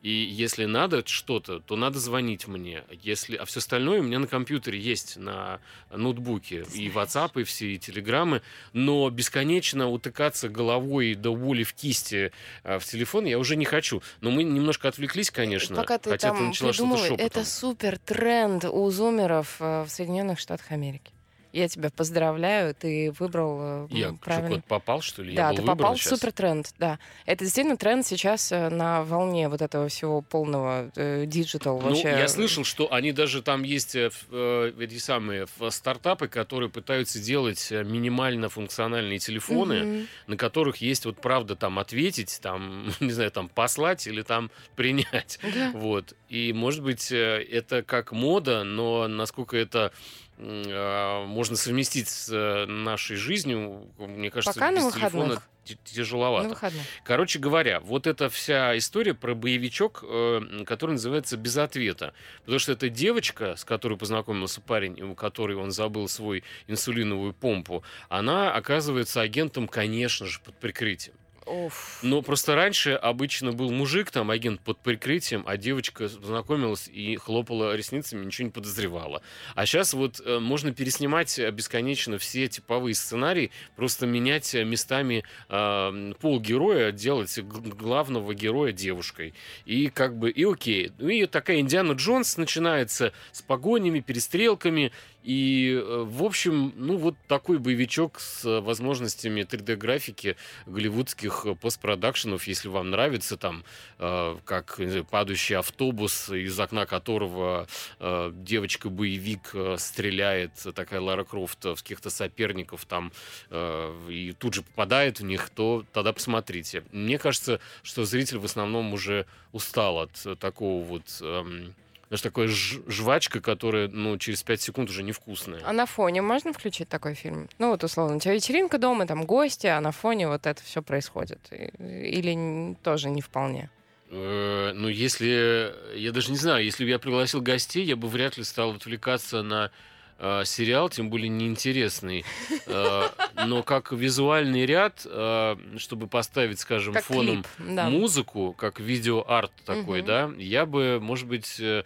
И 0.06 0.12
если 0.12 0.66
надо 0.66 1.04
что-то, 1.04 1.60
то 1.60 1.76
надо 1.76 1.98
звонить 1.98 2.48
мне. 2.48 2.84
Если, 3.02 3.38
а 3.38 3.46
все 3.46 3.58
остальное 3.58 4.02
у 4.02 4.04
меня 4.04 4.20
на 4.20 4.28
компьютере 4.28 4.80
есть, 4.80 5.18
на 5.18 5.60
ноутбуке. 5.90 6.64
И 6.76 6.90
WhatsApp, 6.90 7.42
и 7.42 7.44
все, 7.44 7.74
и 7.74 7.80
телеграммы. 7.80 8.44
Но 8.72 9.10
бесконечно 9.10 9.90
утыкаться 9.90 10.48
головой 10.48 11.16
до 11.16 11.36
боли 11.36 11.64
в 11.64 11.74
кисти 11.74 12.32
э, 12.64 12.78
в 12.78 12.86
телефон 12.86 13.26
я 13.26 13.40
уже 13.40 13.56
не 13.56 13.66
хочу. 13.66 14.04
Но 14.22 14.30
мы 14.30 14.44
немножко 14.44 14.90
отвлеклись, 14.90 15.32
конечно. 15.32 15.76
Пока 15.76 15.98
ты 15.98 16.12
хотя 16.12 16.34
ты 16.34 16.38
там 16.38 16.48
начала 16.50 16.72
что-то 16.72 16.98
шепотом. 16.98 17.26
это 17.26 17.44
супер 17.44 17.98
тренд 17.98 18.64
у 18.66 18.92
зумеров 18.92 19.56
э, 19.60 19.86
в 19.86 19.90
Соединенных 19.90 20.38
Штатах 20.38 20.72
Америки. 20.72 21.15
Я 21.56 21.70
тебя 21.70 21.90
поздравляю, 21.90 22.76
ты 22.76 23.14
выбрал 23.18 23.58
э, 23.62 23.88
Я 23.92 24.14
правильно. 24.14 24.62
попал, 24.68 25.02
что 25.02 25.24
ли? 25.24 25.34
Да, 25.36 25.44
я 25.44 25.50
был 25.52 25.56
ты 25.58 25.64
попал 25.64 25.96
в 25.96 26.02
супер 26.04 26.32
тренд, 26.34 26.74
да. 26.78 27.00
Это 27.26 27.46
действительно 27.46 27.78
тренд 27.78 28.06
сейчас 28.06 28.52
э, 28.52 28.70
на 28.70 29.04
волне 29.06 29.48
вот 29.48 29.62
этого 29.62 29.88
всего 29.88 30.22
полного 30.22 30.92
digital 31.26 31.80
Ну, 31.80 31.88
вообще. 31.90 32.10
я 32.10 32.28
слышал, 32.28 32.66
что 32.66 32.92
они 32.92 33.14
даже 33.14 33.42
там 33.42 33.64
есть 33.64 33.96
э, 33.96 34.10
э, 34.32 34.74
эти 34.80 34.98
самые 34.98 35.48
стартапы, 35.70 36.28
которые 36.28 36.70
пытаются 36.70 37.20
делать 37.20 37.72
э, 37.72 37.84
минимально 37.86 38.50
функциональные 38.50 39.20
телефоны, 39.20 39.84
Мгм. 39.86 40.08
на 40.28 40.36
которых 40.38 40.78
есть 40.78 41.06
вот 41.06 41.22
правда 41.22 41.56
там 41.56 41.80
ответить, 41.80 42.40
там, 42.42 42.92
не 43.00 43.12
знаю, 43.12 43.32
там 43.32 43.48
послать 43.48 44.08
или 44.08 44.24
там 44.24 44.52
принять. 44.76 45.40
Да. 45.42 45.72
Вот. 45.74 46.16
И, 46.28 46.52
может 46.52 46.84
быть, 46.84 47.12
э, 47.14 47.42
это 47.50 47.82
как 47.82 48.12
мода, 48.12 48.64
но 48.66 49.08
насколько 49.08 49.56
это 49.56 49.94
э, 49.94 50.25
можно 50.38 51.56
совместить 51.56 52.08
с 52.10 52.30
э, 52.30 52.66
нашей 52.66 53.16
жизнью, 53.16 53.88
мне 53.98 54.30
кажется, 54.30 54.54
Пока 54.60 54.72
на 54.72 54.78
без 54.88 54.94
телефона 54.94 55.26
выходных. 55.26 55.44
т- 55.66 55.78
тяжеловато. 55.86 56.44
На 56.44 56.54
выходных. 56.54 56.84
Короче 57.04 57.40
говоря, 57.40 57.80
вот 57.80 58.06
эта 58.06 58.30
вся 58.30 58.78
история 58.78 59.14
про 59.14 59.34
боевичок, 59.34 60.04
э, 60.08 60.64
который 60.66 60.92
называется 60.92 61.38
«Без 61.38 61.56
ответа». 61.58 62.14
Потому 62.42 62.60
что 62.60 62.74
эта 62.74 62.90
девочка, 62.90 63.56
с 63.56 63.64
которой 63.64 63.98
познакомился 63.98 64.60
парень, 64.62 65.02
у 65.02 65.16
которой 65.16 65.56
он 65.56 65.72
забыл 65.72 66.08
свой 66.10 66.44
инсулиновую 66.68 67.34
помпу, 67.34 67.84
она 68.10 68.54
оказывается 68.54 69.22
агентом, 69.22 69.68
конечно 69.68 70.26
же, 70.26 70.40
под 70.42 70.56
прикрытием. 70.60 71.16
Уф. 71.46 72.00
Но 72.02 72.24
просто 72.24 72.56
раньше 72.56 72.92
обычно 72.92 73.52
был 73.52 73.72
мужик, 73.72 74.10
там, 74.10 74.32
агент 74.32 74.62
под 74.62 74.80
прикрытием, 74.80 75.44
а 75.46 75.58
девочка 75.58 76.10
познакомилась 76.10 76.88
и 76.88 77.18
хлопала 77.18 77.76
ресницами, 77.76 78.26
ничего 78.26 78.46
не 78.46 78.52
подозревала. 78.52 79.22
А 79.54 79.66
сейчас 79.68 79.94
вот 79.94 80.20
э, 80.26 80.40
можно 80.40 80.74
переснимать 80.74 81.38
э, 81.38 81.52
бесконечно 81.52 82.18
все 82.18 82.48
типовые 82.48 82.96
сценарии, 82.96 83.52
просто 83.76 84.08
менять 84.08 84.56
э, 84.56 84.64
местами 84.64 85.24
э, 85.50 86.14
пол 86.20 86.40
героя, 86.40 86.92
делать 86.92 87.38
главного 87.40 88.34
героя 88.34 88.72
девушкой. 88.72 89.36
И 89.66 89.90
как 89.90 90.18
бы, 90.18 90.32
и 90.32 90.44
окей. 90.44 90.92
Ну 90.98 91.10
и 91.10 91.28
такая 91.28 91.60
Индиана 91.60 91.92
Джонс 91.92 92.38
начинается 92.38 93.14
с 93.32 93.44
погонями, 93.44 94.00
перестрелками, 94.00 94.92
И, 95.26 95.74
э, 95.74 96.04
в 96.08 96.24
общем, 96.24 96.72
ну 96.76 96.98
вот 96.98 97.16
такой 97.28 97.58
боевичок 97.58 98.20
с 98.20 98.46
э, 98.46 98.60
возможностями 98.62 99.42
3D-графики 99.42 100.38
голливудских 100.68 101.48
э, 101.48 101.56
постпродакшенов, 101.56 102.46
если 102.46 102.68
вам 102.68 102.92
нравится 102.92 103.36
там, 103.36 103.64
э, 103.98 104.38
как 104.46 104.76
знаю, 104.78 105.04
падающий 105.04 105.58
автобус, 105.58 106.30
из 106.30 106.60
окна 106.60 106.86
которого 106.86 107.68
э, 108.00 108.32
девочка-боевик 108.36 109.50
э, 109.56 109.78
стреляет, 109.80 110.52
такая 110.76 111.02
Лара 111.02 111.24
Крофт, 111.24 111.66
в 111.66 111.78
каких-то 111.78 112.12
соперников 112.12 112.86
там, 112.86 113.12
э, 113.50 114.08
и 114.08 114.32
тут 114.34 114.54
же 114.54 114.62
попадает 114.62 115.22
в 115.22 115.24
них, 115.24 115.50
то 115.50 115.84
тогда 115.92 116.14
посмотрите. 116.14 116.84
Мне 116.92 117.18
кажется, 117.18 117.60
что 117.82 118.06
зритель 118.06 118.38
в 118.38 118.46
основном 118.46 118.94
уже 118.94 119.26
устал 119.54 120.02
от 120.02 120.24
э, 120.24 120.36
такого 120.36 120.86
вот... 120.86 121.18
эм, 121.22 121.74
знаешь, 122.16 122.22
такая 122.22 122.48
жвачка, 122.48 123.42
которая, 123.42 123.88
ну, 123.88 124.18
через 124.18 124.44
5 124.44 124.62
секунд 124.62 124.90
уже 124.90 125.04
невкусная. 125.04 125.62
А 125.66 125.74
на 125.74 125.86
фоне 125.86 126.22
можно 126.22 126.54
включить 126.54 126.90
такой 126.90 127.14
фильм? 127.14 127.50
Ну, 127.60 127.70
вот 127.70 127.84
условно, 127.84 128.18
у 128.18 128.20
тебя 128.20 128.34
вечеринка 128.34 128.78
дома, 128.78 129.06
там 129.06 129.26
гости, 129.26 129.68
а 129.68 129.80
на 129.82 129.92
фоне 129.92 130.28
вот 130.28 130.46
это 130.46 130.62
все 130.64 130.82
происходит. 130.82 131.40
Или 131.80 132.76
тоже 132.84 133.10
не 133.10 133.22
вполне? 133.22 133.70
Э, 134.10 134.72
Ну, 134.74 134.88
если... 134.88 135.74
Я 135.96 136.12
даже 136.12 136.32
не 136.32 136.38
знаю, 136.38 136.64
если 136.64 136.84
бы 136.84 136.90
я 136.90 137.00
пригласил 137.00 137.42
гостей, 137.42 137.84
я 137.84 137.96
бы 137.96 138.08
вряд 138.08 138.38
ли 138.38 138.44
стал 138.44 138.72
отвлекаться 138.72 139.42
на 139.42 139.72
э, 140.20 140.44
сериал, 140.46 140.90
тем 140.90 141.10
более 141.10 141.30
неинтересный. 141.30 142.24
Э, 142.68 143.10
но 143.46 143.64
как 143.64 143.92
визуальный 143.92 144.66
ряд, 144.66 145.02
э, 145.06 145.56
чтобы 145.78 146.08
поставить, 146.08 146.60
скажем, 146.60 146.94
Как 146.94 147.04
фоном 147.06 147.44
клип, 147.58 147.76
да. 147.76 147.90
музыку, 147.90 148.54
как 148.58 148.80
видео-арт 148.80 149.52
такой, 149.66 150.00
Мгм. 150.00 150.08
да, 150.08 150.32
я 150.38 150.66
бы, 150.66 151.00
может 151.02 151.28
быть, 151.28 151.60
э, 151.60 151.84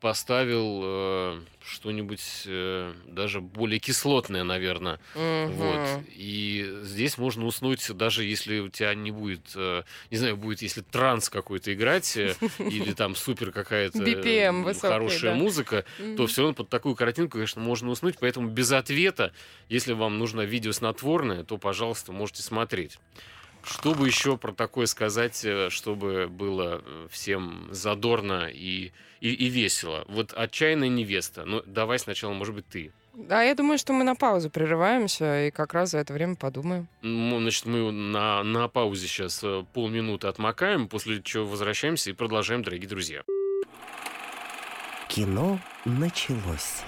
поставил 0.00 0.80
э, 0.82 1.40
что-нибудь 1.62 2.44
э, 2.46 2.94
даже 3.06 3.42
более 3.42 3.78
кислотное, 3.78 4.42
наверное. 4.42 4.98
Мгм. 5.14 5.52
Вот. 5.52 6.04
И 6.14 6.78
здесь 6.82 7.18
можно 7.18 7.44
уснуть, 7.44 7.86
даже 7.94 8.24
если 8.24 8.60
у 8.60 8.70
тебя 8.70 8.94
не 8.94 9.10
будет, 9.10 9.52
э, 9.54 9.82
не 10.10 10.16
знаю, 10.16 10.38
будет, 10.38 10.62
если 10.62 10.80
транс 10.80 11.28
какой-то 11.28 11.74
играть, 11.74 12.16
э, 12.16 12.34
или 12.58 12.94
там 12.94 13.14
супер 13.14 13.52
какая-то 13.52 14.02
э, 14.02 14.06
BPM 14.06 14.72
хорошая 14.80 15.32
да. 15.32 15.38
музыка, 15.38 15.84
то 16.16 16.26
все 16.26 16.40
равно 16.42 16.54
под 16.54 16.70
такую 16.70 16.94
картинку, 16.94 17.32
конечно, 17.32 17.60
можно 17.60 17.90
уснуть. 17.90 18.16
Поэтому 18.18 18.48
без 18.48 18.72
ответа, 18.72 19.34
если 19.68 19.92
вам 19.92 20.18
нужно 20.18 20.40
видео 20.40 20.72
снотворное, 20.72 21.44
то, 21.44 21.58
пожалуйста, 21.58 22.12
можете 22.12 22.42
смотреть. 22.42 22.98
Что 23.64 23.94
бы 23.94 24.06
еще 24.06 24.36
про 24.36 24.52
такое 24.52 24.86
сказать, 24.86 25.42
э, 25.44 25.70
чтобы 25.70 26.28
было 26.28 26.82
э, 26.84 27.08
всем 27.10 27.68
задорно 27.70 28.50
и, 28.52 28.92
и, 29.20 29.32
и 29.32 29.48
весело? 29.48 30.04
Вот 30.08 30.32
«Отчаянная 30.34 30.88
невеста». 30.88 31.44
Ну, 31.46 31.62
давай 31.64 31.98
сначала, 31.98 32.32
может 32.34 32.54
быть, 32.54 32.68
ты. 32.68 32.92
Да, 33.14 33.42
я 33.42 33.54
думаю, 33.54 33.78
что 33.78 33.92
мы 33.92 34.04
на 34.04 34.16
паузу 34.16 34.50
прерываемся 34.50 35.46
и 35.46 35.50
как 35.50 35.72
раз 35.72 35.92
за 35.92 35.98
это 35.98 36.12
время 36.12 36.34
подумаем. 36.34 36.88
Ну, 37.02 37.40
Значит, 37.40 37.64
мы 37.64 37.90
на, 37.90 38.42
на 38.42 38.68
паузе 38.68 39.06
сейчас 39.06 39.42
полминуты 39.72 40.26
отмокаем, 40.26 40.88
после 40.88 41.22
чего 41.22 41.46
возвращаемся 41.46 42.10
и 42.10 42.12
продолжаем, 42.12 42.62
дорогие 42.62 42.88
друзья. 42.88 43.22
Кино 45.08 45.60
началось. 45.84 46.82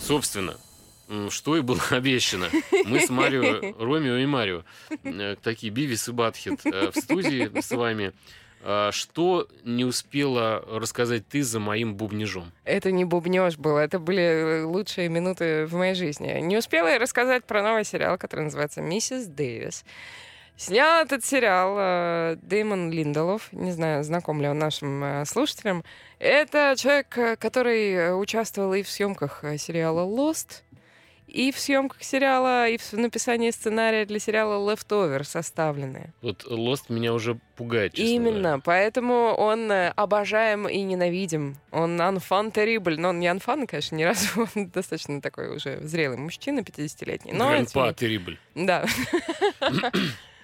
Собственно, 0.00 0.56
что 1.28 1.56
и 1.56 1.60
было 1.60 1.80
обещано. 1.90 2.48
Мы 2.84 3.00
с 3.00 3.10
Марио, 3.10 3.74
Ромео 3.78 4.16
и 4.16 4.26
Марио, 4.26 4.64
э, 5.04 5.36
такие 5.42 5.72
Бивис 5.72 6.08
и 6.08 6.12
Батхит 6.12 6.60
э, 6.64 6.90
в 6.90 6.96
студии 6.96 7.60
с 7.60 7.70
вами. 7.70 8.12
А 8.62 8.92
Что 8.92 9.48
не 9.64 9.84
успела 9.84 10.62
рассказать 10.68 11.26
ты 11.26 11.42
за 11.42 11.60
моим 11.60 11.94
бубнижом? 11.94 12.52
Это 12.64 12.92
не 12.92 13.06
бубнеж 13.06 13.56
было, 13.56 13.78
это 13.78 13.98
были 13.98 14.22
э, 14.22 14.64
лучшие 14.64 15.08
минуты 15.08 15.64
в 15.66 15.74
моей 15.74 15.94
жизни. 15.94 16.40
Не 16.40 16.58
успела 16.58 16.88
я 16.88 16.98
рассказать 16.98 17.44
про 17.44 17.62
новый 17.62 17.84
сериал, 17.84 18.18
который 18.18 18.44
называется 18.44 18.82
«Миссис 18.82 19.26
Дэвис». 19.26 19.84
Снял 20.56 21.02
этот 21.02 21.24
сериал 21.24 22.36
Дэймон 22.42 22.90
Линдолов, 22.90 23.50
не 23.50 23.72
знаю, 23.72 24.04
знаком 24.04 24.42
ли 24.42 24.48
он 24.48 24.58
нашим 24.58 25.24
слушателям. 25.24 25.84
Это 26.18 26.74
человек, 26.76 27.38
который 27.40 28.14
участвовал 28.20 28.74
и 28.74 28.82
в 28.82 28.90
съемках 28.90 29.42
сериала 29.56 30.00
«Lost», 30.00 30.60
и 31.30 31.52
в 31.52 31.58
съемках 31.58 32.02
сериала, 32.02 32.68
и 32.68 32.76
в 32.76 32.92
написании 32.92 33.50
сценария 33.50 34.04
для 34.04 34.18
сериала 34.18 34.70
«Leftover» 34.70 35.24
составленные. 35.24 36.12
Вот 36.22 36.44
Lost 36.44 36.84
меня 36.88 37.14
уже 37.14 37.38
пугает, 37.56 37.94
честно 37.94 38.10
Именно, 38.10 38.42
говоря. 38.42 38.62
поэтому 38.64 39.14
он 39.34 39.70
э, 39.70 39.92
обожаем 39.96 40.68
и 40.68 40.80
ненавидим. 40.82 41.56
Он 41.70 42.00
unfun 42.00 42.52
terrible, 42.52 42.96
но 42.96 43.10
он 43.10 43.20
не 43.20 43.28
unfun, 43.28 43.66
конечно, 43.66 43.96
ни 43.96 44.02
разу. 44.02 44.26
Он 44.56 44.68
достаточно 44.68 45.20
такой 45.20 45.54
уже 45.54 45.80
зрелый 45.82 46.16
мужчина, 46.18 46.60
50-летний. 46.60 47.32
Но, 47.32 47.48
Грандпа 47.50 47.90
Terrible. 47.90 48.36
Да. 48.54 48.84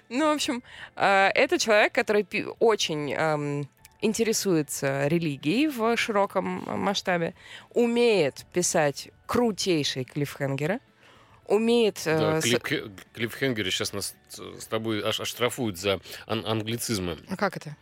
Ну, 0.09 0.30
в 0.30 0.34
общем, 0.37 0.62
э, 0.95 1.30
это 1.34 1.59
человек, 1.59 1.93
который 1.93 2.24
очень 2.61 3.12
эм, 3.12 3.68
интересуется 4.01 5.07
религией 5.09 5.68
в 5.68 5.97
широком 5.97 6.64
э, 6.66 6.76
масштабе, 6.76 7.34
умеет 7.70 8.44
писать 8.53 9.11
крутейшие 9.26 10.05
клиффхенгеры, 10.05 10.80
умеет... 11.47 12.03
э, 12.07 12.18
Да, 12.18 12.40
клип, 12.40 12.62
клипхенгеры 13.14 13.70
сейчас 13.70 13.92
нас 13.92 14.14
с 14.28 14.61
с 14.62 14.66
тобой 14.66 15.03
аж 15.03 15.20
оштрафуют 15.20 15.78
за 15.78 16.01
ан- 16.26 16.44
англицизмы. 16.47 17.18
А 17.28 17.36
Как 17.36 17.57
это? 17.57 17.76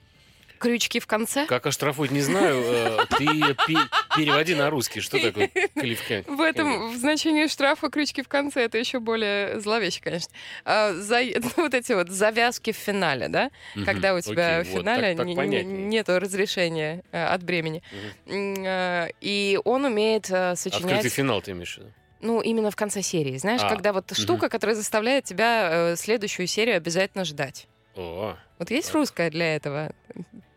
Крючки 0.65 0.99
в 0.99 1.07
конце? 1.07 1.45
Как 1.47 1.67
оштрафуют, 1.67 2.11
не 2.11 2.23
знаю. 2.23 2.63
э, 2.65 2.99
Ты 3.19 3.27
пе- 3.67 3.89
переводи 4.17 4.55
на 4.55 4.71
русский. 4.71 5.01
Что 5.01 5.19
такое 5.21 5.51
клифхенгер? 5.75 6.33
В 6.33 6.41
этом 6.41 6.91
в 6.91 6.97
значении 6.97 7.47
штрафа 7.49 7.91
крючки 7.91 8.23
в 8.23 8.29
конце 8.29 8.63
это 8.65 8.79
еще 8.79 8.99
более 8.99 9.61
зловеще, 9.61 10.01
конечно. 10.03 10.33
А, 10.65 10.93
вот 11.57 11.75
эти 11.75 11.93
вот 11.93 12.09
завязки 12.09 12.73
в 12.73 12.77
финале, 12.77 13.29
да? 13.29 13.51
Когда 13.85 14.15
у 14.15 14.21
тебя 14.21 14.63
в 14.63 14.65
финале 14.65 15.09
так- 15.09 15.19
так 15.19 15.27
не- 15.27 15.33
не- 15.33 15.37
понятнее. 15.37 15.85
нету 15.87 16.19
разрешения 16.19 17.03
э, 17.13 17.23
от 17.25 17.43
бремени. 17.43 17.83
Э, 18.27 19.09
И 19.21 19.59
он 19.65 19.85
умеет 19.85 20.25
Открытый 20.31 20.57
сочинять, 20.57 21.13
финал 21.13 21.43
ты 21.43 21.51
имеешь 21.53 21.75
в 21.75 21.79
виду? 21.79 21.91
ну, 22.21 22.41
именно 22.41 22.71
в 22.71 22.77
конце 22.77 23.03
серии. 23.03 23.37
Знаешь, 23.37 23.61
А, 23.63 23.69
когда 23.69 23.93
вот 23.93 24.11
мгм. 24.11 24.19
штука, 24.19 24.49
которая 24.49 24.75
заставляет 24.75 25.25
тебя 25.25 25.69
э, 25.93 25.97
следующую 25.97 26.47
серию 26.47 26.77
обязательно 26.79 27.27
ждать. 27.27 27.67
О, 27.97 28.35
Вот 28.59 28.71
есть 28.71 28.93
русская 28.95 29.29
для 29.31 29.57
этого? 29.57 29.93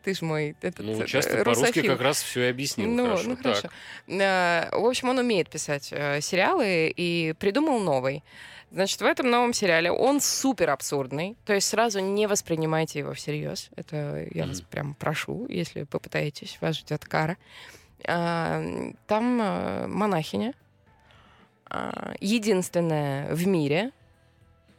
Ты 0.07 0.13
ж 0.13 0.21
мой 0.21 0.55
этот, 0.61 0.85
ну, 0.85 1.01
э, 1.01 1.05
часто 1.05 1.43
по-русски 1.43 1.81
как 1.81 1.99
раз 1.99 2.21
все 2.23 2.45
и 2.45 2.49
объяснил. 2.49 2.89
Ну, 2.89 3.03
хорошо. 3.07 3.27
ну 3.27 3.35
Так. 3.35 3.43
хорошо. 3.43 3.69
Э, 4.07 4.69
В 4.71 4.85
общем, 4.85 5.09
он 5.09 5.17
умеет 5.17 5.49
писать 5.49 5.89
э, 5.91 6.21
сериалы 6.21 6.93
и 6.95 7.33
придумал 7.37 7.79
новый. 7.81 8.23
Значит, 8.71 9.01
в 9.01 9.03
этом 9.05 9.29
новом 9.29 9.51
сериале 9.53 9.91
он 9.91 10.21
супер 10.21 10.69
абсурдный, 10.69 11.35
то 11.43 11.51
есть 11.53 11.67
сразу 11.67 11.99
не 11.99 12.25
воспринимайте 12.25 12.99
его 12.99 13.13
всерьез. 13.13 13.69
Это 13.75 14.25
я 14.31 14.45
вас 14.45 14.61
Мгм. 14.61 14.67
прям 14.69 14.93
прошу, 14.93 15.45
если 15.49 15.83
попытаетесь, 15.83 16.57
вас 16.61 16.77
ждет 16.77 17.03
кара. 17.03 17.35
Там 18.05 18.97
монахиня, 19.91 20.53
единственная 22.21 23.33
в 23.35 23.45
мире, 23.45 23.91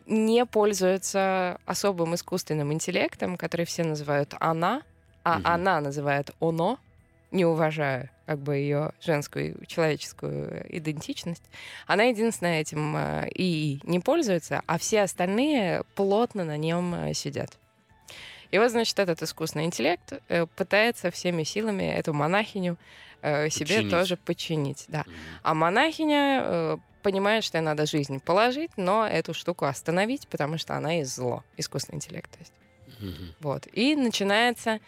не 0.06 0.46
пользуется 0.46 1.58
особым 1.66 2.14
искусственным 2.14 2.72
интеллектом, 2.72 3.36
который 3.36 3.66
все 3.66 3.84
называют 3.84 4.34
она, 4.40 4.82
а 5.28 5.38
Мгм. 5.38 5.46
она 5.46 5.80
называет 5.80 6.30
оно, 6.40 6.78
не 7.30 7.44
уважая 7.44 8.10
как 8.26 8.38
бы 8.38 8.56
ее 8.56 8.92
женскую 9.00 9.64
человеческую 9.66 10.64
идентичность. 10.76 11.42
Она 11.86 12.04
единственная 12.04 12.60
этим 12.60 12.94
э, 12.96 13.28
ИИ 13.34 13.80
не 13.84 14.00
пользуется, 14.00 14.62
а 14.66 14.78
все 14.78 15.02
остальные 15.02 15.82
плотно 15.94 16.44
на 16.44 16.56
нем 16.56 16.94
э, 16.94 17.14
сидят. 17.14 17.58
И 18.50 18.58
вот, 18.58 18.70
значит, 18.70 18.98
этот 18.98 19.22
искусственный 19.22 19.64
интеллект 19.66 20.12
э, 20.28 20.46
пытается 20.46 21.10
всеми 21.10 21.42
силами 21.42 21.84
эту 21.84 22.14
монахиню 22.14 22.76
э, 23.22 23.48
себе 23.50 23.66
Подчинить. 23.76 23.90
тоже 23.90 24.16
подчинить. 24.16 24.84
Да. 24.88 25.04
Мгм. 25.06 25.14
А 25.42 25.54
монахиня 25.54 26.40
э, 26.44 26.76
понимает, 27.02 27.44
что 27.44 27.58
ей 27.58 27.64
надо 27.64 27.84
жизнь 27.86 28.20
положить, 28.20 28.70
но 28.76 29.06
эту 29.06 29.32
штуку 29.34 29.64
остановить, 29.66 30.28
потому 30.28 30.56
что 30.58 30.74
она 30.76 30.92
есть 30.92 31.14
зло, 31.14 31.44
искусственный 31.58 31.96
интеллект. 31.96 32.30
То 32.30 32.38
есть. 32.40 32.52
Мгм. 33.00 33.34
Вот. 33.40 33.66
И 33.72 33.96
начинается 33.96 34.80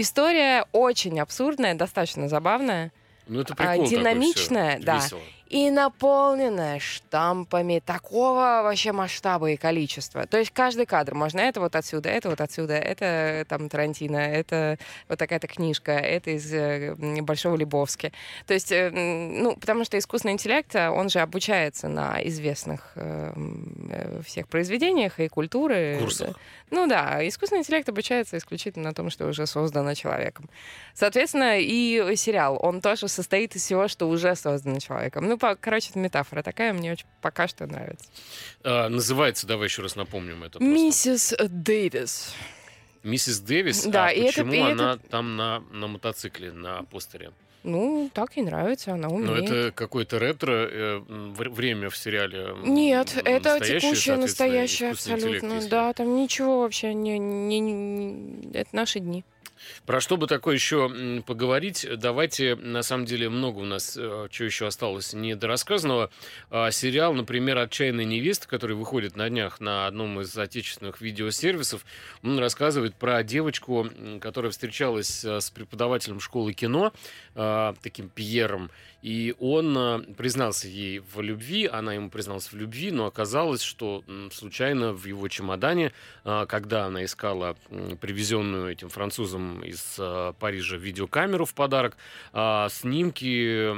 история 0.00 0.64
очень 0.72 1.18
абсурдная, 1.20 1.74
достаточно 1.74 2.28
забавная 2.28 2.92
Ну, 3.26 3.40
это 3.40 3.52
А, 3.52 3.56
прикол 3.56 3.72
такой, 3.74 3.86
всё, 3.86 3.98
динамичная, 3.98 4.78
да. 4.80 4.96
весело. 4.96 5.20
И 5.48 5.70
наполненная 5.70 6.78
штампами 6.78 7.82
такого 7.84 8.60
вообще 8.62 8.92
масштаба 8.92 9.50
и 9.50 9.56
количества. 9.56 10.26
То 10.26 10.38
есть 10.38 10.50
каждый 10.50 10.84
кадр 10.84 11.14
можно 11.14 11.40
это 11.40 11.60
вот 11.60 11.74
отсюда, 11.74 12.10
это 12.10 12.28
вот 12.28 12.40
отсюда, 12.40 12.74
это 12.74 13.46
там 13.48 13.70
Тарантино, 13.70 14.16
это 14.16 14.78
вот 15.08 15.18
такая-то 15.18 15.46
книжка, 15.46 15.92
это 15.92 16.32
из 16.32 16.52
э, 16.52 16.94
Большого 17.22 17.56
Лебовски. 17.56 18.12
То 18.46 18.52
есть, 18.52 18.70
э, 18.72 18.90
ну, 18.90 19.56
потому 19.56 19.84
что 19.84 19.98
искусственный 19.98 20.34
интеллект, 20.34 20.74
э, 20.74 20.90
он 20.90 21.08
же 21.08 21.20
обучается 21.20 21.88
на 21.88 22.20
известных 22.24 22.92
э, 22.96 23.32
э, 23.90 24.20
всех 24.26 24.48
произведениях 24.48 25.18
и 25.18 25.28
культуры. 25.28 25.96
Курсах. 25.98 26.28
Да. 26.28 26.34
Ну 26.70 26.86
да, 26.86 27.26
искусственный 27.26 27.60
интеллект 27.60 27.88
обучается 27.88 28.36
исключительно 28.36 28.88
на 28.88 28.94
том, 28.94 29.08
что 29.08 29.26
уже 29.26 29.46
создано 29.46 29.94
человеком. 29.94 30.50
Соответственно, 30.92 31.58
и 31.58 32.14
сериал, 32.16 32.58
он 32.60 32.82
тоже 32.82 33.08
состоит 33.08 33.56
из 33.56 33.62
всего, 33.62 33.88
что 33.88 34.08
уже 34.08 34.36
создано 34.36 34.78
человеком. 34.78 35.26
Ну, 35.26 35.37
по, 35.38 35.54
короче, 35.56 35.90
это 35.90 35.98
метафора 35.98 36.42
такая, 36.42 36.72
мне 36.72 36.92
очень 36.92 37.06
пока 37.22 37.48
что 37.48 37.66
нравится. 37.66 38.04
А, 38.64 38.88
называется, 38.88 39.46
давай 39.46 39.68
еще 39.68 39.82
раз 39.82 39.96
напомним 39.96 40.42
это. 40.44 40.58
просто. 40.58 40.64
Миссис 40.74 41.34
Дэвис. 41.48 42.34
Миссис 43.02 43.38
Дэвис. 43.40 43.84
Да, 43.86 44.06
а 44.06 44.10
и 44.10 44.20
это- 44.20 44.28
почему 44.44 44.52
и 44.54 44.58
она 44.72 44.94
это- 44.94 45.08
там 45.08 45.36
на, 45.36 45.60
на 45.72 45.86
мотоцикле, 45.86 46.52
на 46.52 46.82
постере? 46.84 47.30
Ну, 47.64 48.08
так 48.14 48.36
ей 48.36 48.44
нравится, 48.44 48.92
она 48.94 49.08
Ну, 49.08 49.16
умеет. 49.16 49.50
это 49.50 49.72
какое-то 49.72 50.18
ретро 50.18 50.52
э, 50.70 50.98
время 51.08 51.90
в 51.90 51.96
сериале. 51.96 52.54
Нет, 52.62 53.14
это 53.24 53.58
текущее, 53.60 54.16
настоящее 54.16 54.90
интеллект, 54.92 55.16
абсолютно. 55.18 55.54
если- 55.54 55.68
Да, 55.68 55.92
там 55.92 56.16
ничего 56.16 56.60
вообще 56.60 56.94
не, 56.94 57.18
не- 57.18 57.60
не- 57.60 58.50
Это 58.56 58.70
наши 58.74 59.00
дни. 59.00 59.24
Про 59.86 60.00
что 60.00 60.16
бы 60.16 60.26
такое 60.26 60.54
еще 60.54 61.22
поговорить? 61.26 61.86
Давайте, 61.96 62.54
на 62.56 62.82
самом 62.82 63.04
деле, 63.04 63.28
много 63.28 63.58
у 63.58 63.64
нас 63.64 63.96
э, 63.96 64.28
чего 64.30 64.46
еще 64.46 64.66
осталось 64.66 65.12
недорассказанного. 65.12 66.10
А, 66.50 66.70
Сериал, 66.70 67.14
например, 67.14 67.58
«Отчаянная 67.58 68.04
невеста», 68.04 68.48
который 68.48 68.76
выходит 68.76 69.16
на 69.16 69.28
днях 69.28 69.60
на 69.60 69.86
одном 69.86 70.20
из 70.20 70.36
отечественных 70.36 71.00
видеосервисов, 71.00 71.84
он 72.22 72.38
рассказывает 72.38 72.94
про 72.94 73.22
девочку, 73.22 73.88
которая 74.20 74.50
встречалась 74.50 75.24
э, 75.24 75.40
с 75.40 75.50
преподавателем 75.50 76.20
школы 76.20 76.52
кино, 76.52 76.92
э, 77.34 77.74
таким 77.82 78.08
Пьером, 78.08 78.70
и 79.02 79.34
он 79.38 79.76
э, 79.78 80.00
признался 80.16 80.66
ей 80.66 80.98
в 80.98 81.20
любви, 81.20 81.66
она 81.66 81.94
ему 81.94 82.10
призналась 82.10 82.50
в 82.52 82.56
любви, 82.56 82.90
но 82.90 83.06
оказалось, 83.06 83.62
что 83.62 84.02
случайно 84.32 84.92
в 84.92 85.04
его 85.06 85.28
чемодане, 85.28 85.92
э, 86.24 86.46
когда 86.48 86.86
она 86.86 87.04
искала 87.04 87.56
привезенную 88.00 88.72
этим 88.72 88.88
французом 88.88 89.62
из 89.62 89.96
э, 89.98 90.32
Парижа 90.40 90.76
видеокамеру 90.76 91.44
в 91.44 91.54
подарок, 91.54 91.96
а, 92.32 92.68
снимки 92.70 93.68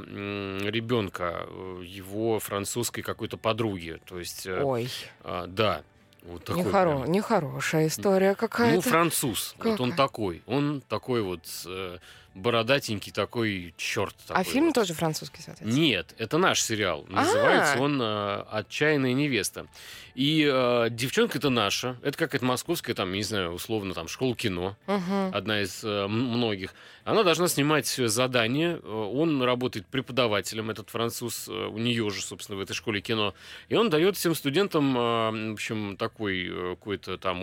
ребенка, 0.68 1.46
э, 1.46 1.82
его 1.84 2.38
французской 2.38 3.02
какой-то 3.02 3.36
подруги. 3.36 4.00
То 4.06 4.18
есть, 4.18 4.46
э, 4.46 4.62
Ой, 4.62 4.88
а, 5.22 5.46
да, 5.46 5.82
вот 6.22 6.44
такой 6.44 6.64
нехоро... 6.64 6.98
прям. 6.98 7.12
нехорошая 7.12 7.86
история 7.86 8.30
Ну, 8.30 8.36
какая-то. 8.36 8.88
француз. 8.88 9.54
Вот 9.58 9.80
он 9.80 9.92
такой. 9.92 10.42
Он 10.46 10.82
такой 10.88 11.22
вот 11.22 11.40
э, 11.66 11.98
бородатенький, 12.34 13.12
такой 13.12 13.74
черт. 13.76 14.14
а 14.28 14.44
фильм 14.44 14.72
тоже 14.72 14.94
французский, 14.94 15.42
соответственно. 15.42 15.72
Нет, 15.72 16.14
это 16.18 16.38
наш 16.38 16.62
сериал. 16.62 17.06
А. 17.10 17.12
Называется 17.12 17.78
он 17.80 18.00
э, 18.00 18.44
«Отчаянная 18.50 19.12
невеста». 19.12 19.66
И 20.14 20.48
э, 20.50 20.88
девчонка-то 20.90 21.50
наша. 21.50 21.96
Это 22.02 22.18
какая-то 22.18 22.44
московская, 22.44 22.94
там, 22.94 23.12
не 23.12 23.22
знаю, 23.22 23.52
условно, 23.52 23.94
там, 23.94 24.08
школа 24.08 24.34
кино. 24.34 24.76
Мгм. 24.86 25.34
Одна 25.34 25.62
из 25.62 25.82
э, 25.84 26.06
многих. 26.08 26.74
Она 27.04 27.22
должна 27.22 27.48
снимать 27.48 27.86
задание. 27.86 28.80
Э, 28.82 29.10
Он 29.14 29.42
работает 29.42 29.86
преподавателем, 29.86 30.70
этот 30.70 30.90
француз, 30.90 31.48
э, 31.48 31.52
у 31.52 31.78
нее 31.78 32.10
же, 32.10 32.22
собственно, 32.22 32.58
в 32.58 32.60
этой 32.60 32.74
школе 32.74 33.00
кино. 33.00 33.34
И 33.68 33.76
он 33.76 33.88
дает 33.88 34.16
всем 34.16 34.34
студентам, 34.34 34.96
э, 34.96 35.50
в 35.50 35.52
общем, 35.52 35.96
такой 35.96 36.48
э, 36.48 36.70
какой-то 36.70 37.16
там 37.16 37.40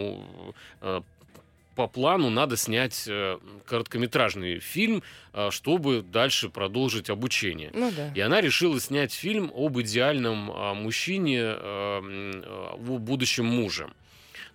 э, 0.82 1.02
по 1.78 1.88
плану 1.88 2.32
надо 2.32 2.58
снять 2.58 3.06
э, 3.08 3.38
короткометражный 3.68 4.60
фильм, 4.60 5.04
э, 5.32 5.52
чтобы 5.52 6.02
дальше 6.02 6.50
продолжить 6.50 7.12
обучение. 7.12 7.70
Ну 7.72 7.92
да. 7.96 8.12
И 8.16 8.20
она 8.20 8.42
решила 8.42 8.80
снять 8.82 9.14
фильм 9.14 9.52
об 9.56 9.80
идеальном 9.80 10.52
а, 10.52 10.74
мужчине, 10.74 11.44
о 11.44 12.78
будущем 12.78 13.46
муже. 13.46 13.92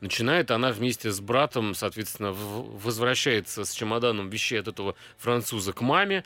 Начинает 0.00 0.50
она 0.50 0.72
вместе 0.72 1.12
с 1.12 1.20
братом, 1.20 1.76
соответственно, 1.76 2.32
возвращается 2.32 3.64
с 3.64 3.72
чемоданом 3.72 4.28
вещей 4.28 4.58
от 4.58 4.66
этого 4.66 4.96
француза 5.16 5.72
к 5.72 5.80
маме. 5.80 6.24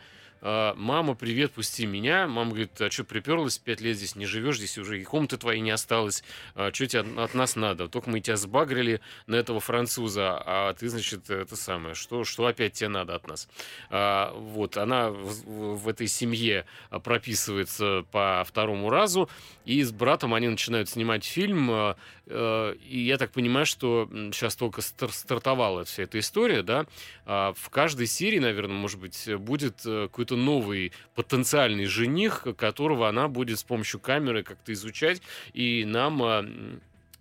А, 0.49 0.74
Мама, 0.76 1.16
привет, 1.16 1.51
пусти 1.51 1.86
меня. 1.86 2.28
Мама 2.28 2.51
говорит, 2.51 2.80
а 2.80 2.88
что 2.88 3.03
приперлась, 3.03 3.59
пять 3.59 3.80
лет 3.80 3.97
здесь 3.97 4.14
не 4.14 4.26
живешь, 4.26 4.59
здесь 4.59 4.78
уже 4.78 5.01
и 5.01 5.05
комнаты 5.05 5.38
твоей 5.38 5.61
не 5.61 5.72
осталось. 5.72 6.22
Что 6.55 6.70
тебе 6.86 7.01
от- 7.01 7.18
от 7.18 7.34
нас 7.34 7.57
надо? 7.57 7.88
Только 7.88 8.09
мы 8.11 8.20
тебя 8.20 8.36
сбагрили 8.36 9.01
на 9.26 9.34
этого 9.34 9.59
француза, 9.59 10.40
а 10.47 10.72
ты, 10.74 10.88
значит, 10.88 11.30
это 11.30 11.57
самое, 11.57 11.97
что, 11.97 12.22
что 12.22 12.47
опять 12.47 12.74
тебе 12.74 12.90
надо 12.90 13.16
от 13.16 13.26
нас? 13.26 13.49
А, 13.90 14.32
Вот, 14.36 14.76
она 14.76 15.11
в, 15.11 15.78
в 15.78 15.88
этой 15.88 16.07
семье 16.07 16.64
а, 16.90 17.01
прописывается 17.01 18.05
по 18.12 18.44
второму 18.47 18.88
разу, 18.88 19.28
и 19.64 19.82
с 19.82 19.90
братом 19.90 20.32
они 20.32 20.47
начинают 20.47 20.88
снимать 20.88 21.24
фильм, 21.24 21.68
а, 21.72 21.97
и 22.29 23.05
я 23.07 23.18
так 23.18 23.31
понимаю, 23.31 23.66
что 23.66 24.09
сейчас 24.33 24.57
только 24.57 24.83
стар- 24.83 25.12
стартовала 25.12 25.85
вся 25.85 26.03
эта 26.03 26.18
история, 26.18 26.62
да, 26.62 26.87
а 27.24 27.53
в 27.57 27.70
каждой 27.70 28.07
серии, 28.07 28.39
наверное, 28.39 28.77
может 28.77 29.01
быть, 29.01 29.29
будет 29.37 29.83
э, 29.85 30.09
какой-то 30.09 30.37
новый 30.37 30.93
потенциальный 31.14 31.87
жених, 31.87 32.47
которого 32.57 33.09
она 33.09 33.29
будет 33.29 33.59
с 33.59 33.64
помощью 33.64 34.01
камеры 34.01 34.43
как-то 34.43 34.72
изучать, 34.72 35.22
и 35.53 35.85
нам 35.85 36.22
а, 36.22 36.45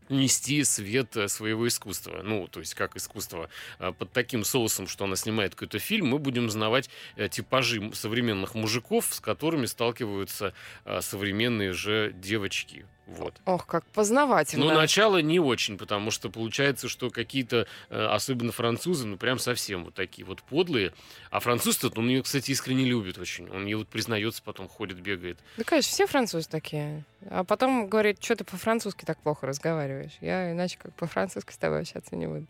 нести 0.09 0.63
свет 0.63 1.15
э, 1.17 1.27
своего 1.27 1.67
искусства. 1.67 2.21
Ну, 2.23 2.47
то 2.47 2.59
есть 2.59 2.73
как 2.73 2.95
искусство 2.95 3.49
а, 3.79 3.91
под 3.91 4.11
таким 4.11 4.43
соусом, 4.43 4.87
что 4.87 5.05
она 5.05 5.15
снимает 5.15 5.55
какой-то 5.55 5.79
фильм, 5.79 6.07
мы 6.07 6.19
будем 6.19 6.45
узнавать 6.45 6.89
э, 7.15 7.29
типажи 7.29 7.91
современных 7.93 8.55
мужиков, 8.55 9.07
с 9.11 9.19
которыми 9.19 9.65
сталкиваются 9.65 10.53
современные 10.99 11.73
же 11.73 12.13
девочки. 12.15 12.85
Вот. 13.07 13.39
Ох, 13.45 13.67
как 13.67 13.85
познавательно. 13.87 14.65
Ну, 14.65 14.73
начало 14.73 15.21
не 15.21 15.39
очень, 15.39 15.77
потому 15.77 16.09
что 16.09 16.29
получается, 16.29 16.89
что 16.89 17.09
какие-то, 17.09 17.67
э, 17.89 18.05
особенно 18.05 18.51
французы, 18.51 19.05
ну, 19.05 19.17
прям 19.17 19.37
совсем 19.37 19.85
вот 19.85 19.93
такие 19.93 20.25
вот 20.25 20.41
подлые. 20.41 20.91
А 21.29 21.39
француз-то, 21.39 21.91
он 21.95 22.09
ее, 22.09 22.23
кстати, 22.23 22.51
искренне 22.51 22.85
любит 22.85 23.17
очень. 23.17 23.49
Он 23.49 23.65
ей 23.65 23.75
вот 23.75 23.87
признается, 23.87 24.41
потом 24.43 24.67
ходит, 24.67 24.99
бегает. 24.99 25.37
Да, 25.57 25.63
конечно, 25.63 25.91
все 25.91 26.07
французы 26.07 26.49
такие. 26.49 27.03
А 27.29 27.43
потом 27.43 27.87
говорит, 27.87 28.23
что 28.23 28.35
ты 28.37 28.43
по-французски 28.43 29.05
так 29.05 29.19
плохо 29.19 29.45
разговариваешь. 29.45 30.13
Я 30.21 30.51
иначе 30.51 30.79
как 30.81 30.93
по-французски 30.95 31.51
с 31.51 31.57
тобой 31.57 31.81
общаться 31.81 32.15
не 32.15 32.27
буду. 32.27 32.47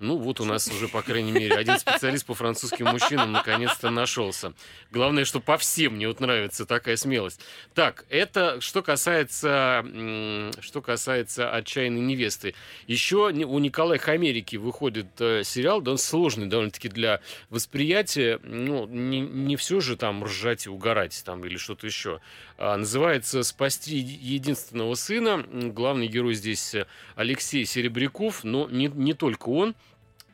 Ну, 0.00 0.18
вот 0.18 0.40
у 0.40 0.44
нас 0.44 0.66
уже, 0.68 0.88
по 0.88 1.02
крайней 1.02 1.30
мере, 1.30 1.54
один 1.54 1.78
специалист 1.78 2.26
по 2.26 2.34
французским 2.34 2.86
мужчинам 2.86 3.30
наконец-то 3.30 3.90
нашелся. 3.90 4.52
Главное, 4.90 5.24
что 5.24 5.38
по 5.38 5.56
всем 5.56 5.94
мне 5.94 6.08
вот 6.08 6.18
нравится 6.18 6.66
такая 6.66 6.96
смелость. 6.96 7.40
Так, 7.74 8.04
это 8.10 8.60
что 8.60 8.82
касается, 8.82 9.84
что 10.60 10.82
касается 10.82 11.50
«Отчаянной 11.50 12.00
невесты». 12.00 12.54
Еще 12.88 13.28
у 13.28 13.58
Николая 13.58 13.98
Хамерики 13.98 14.56
выходит 14.56 15.06
э, 15.20 15.42
сериал, 15.44 15.80
да 15.80 15.92
он 15.92 15.98
сложный 15.98 16.46
довольно-таки 16.46 16.88
для 16.88 17.20
восприятия. 17.48 18.40
Ну, 18.42 18.86
не, 18.86 19.20
не 19.20 19.56
все 19.56 19.80
же 19.80 19.96
там 19.96 20.24
ржать 20.24 20.66
и 20.66 20.70
угорать 20.70 21.22
там 21.24 21.44
или 21.44 21.56
что-то 21.56 21.86
еще. 21.86 22.20
А, 22.58 22.76
называется 22.76 23.42
«Спасти 23.42 23.96
единственного 23.96 24.94
сына». 24.94 25.44
Главный 25.52 26.08
герой 26.08 26.34
здесь 26.34 26.74
э, 26.74 26.86
Алексей 27.14 27.64
Серебряков, 27.64 28.42
но 28.42 28.68
не, 28.68 28.88
не 28.88 29.14
только 29.14 29.48
он. 29.48 29.74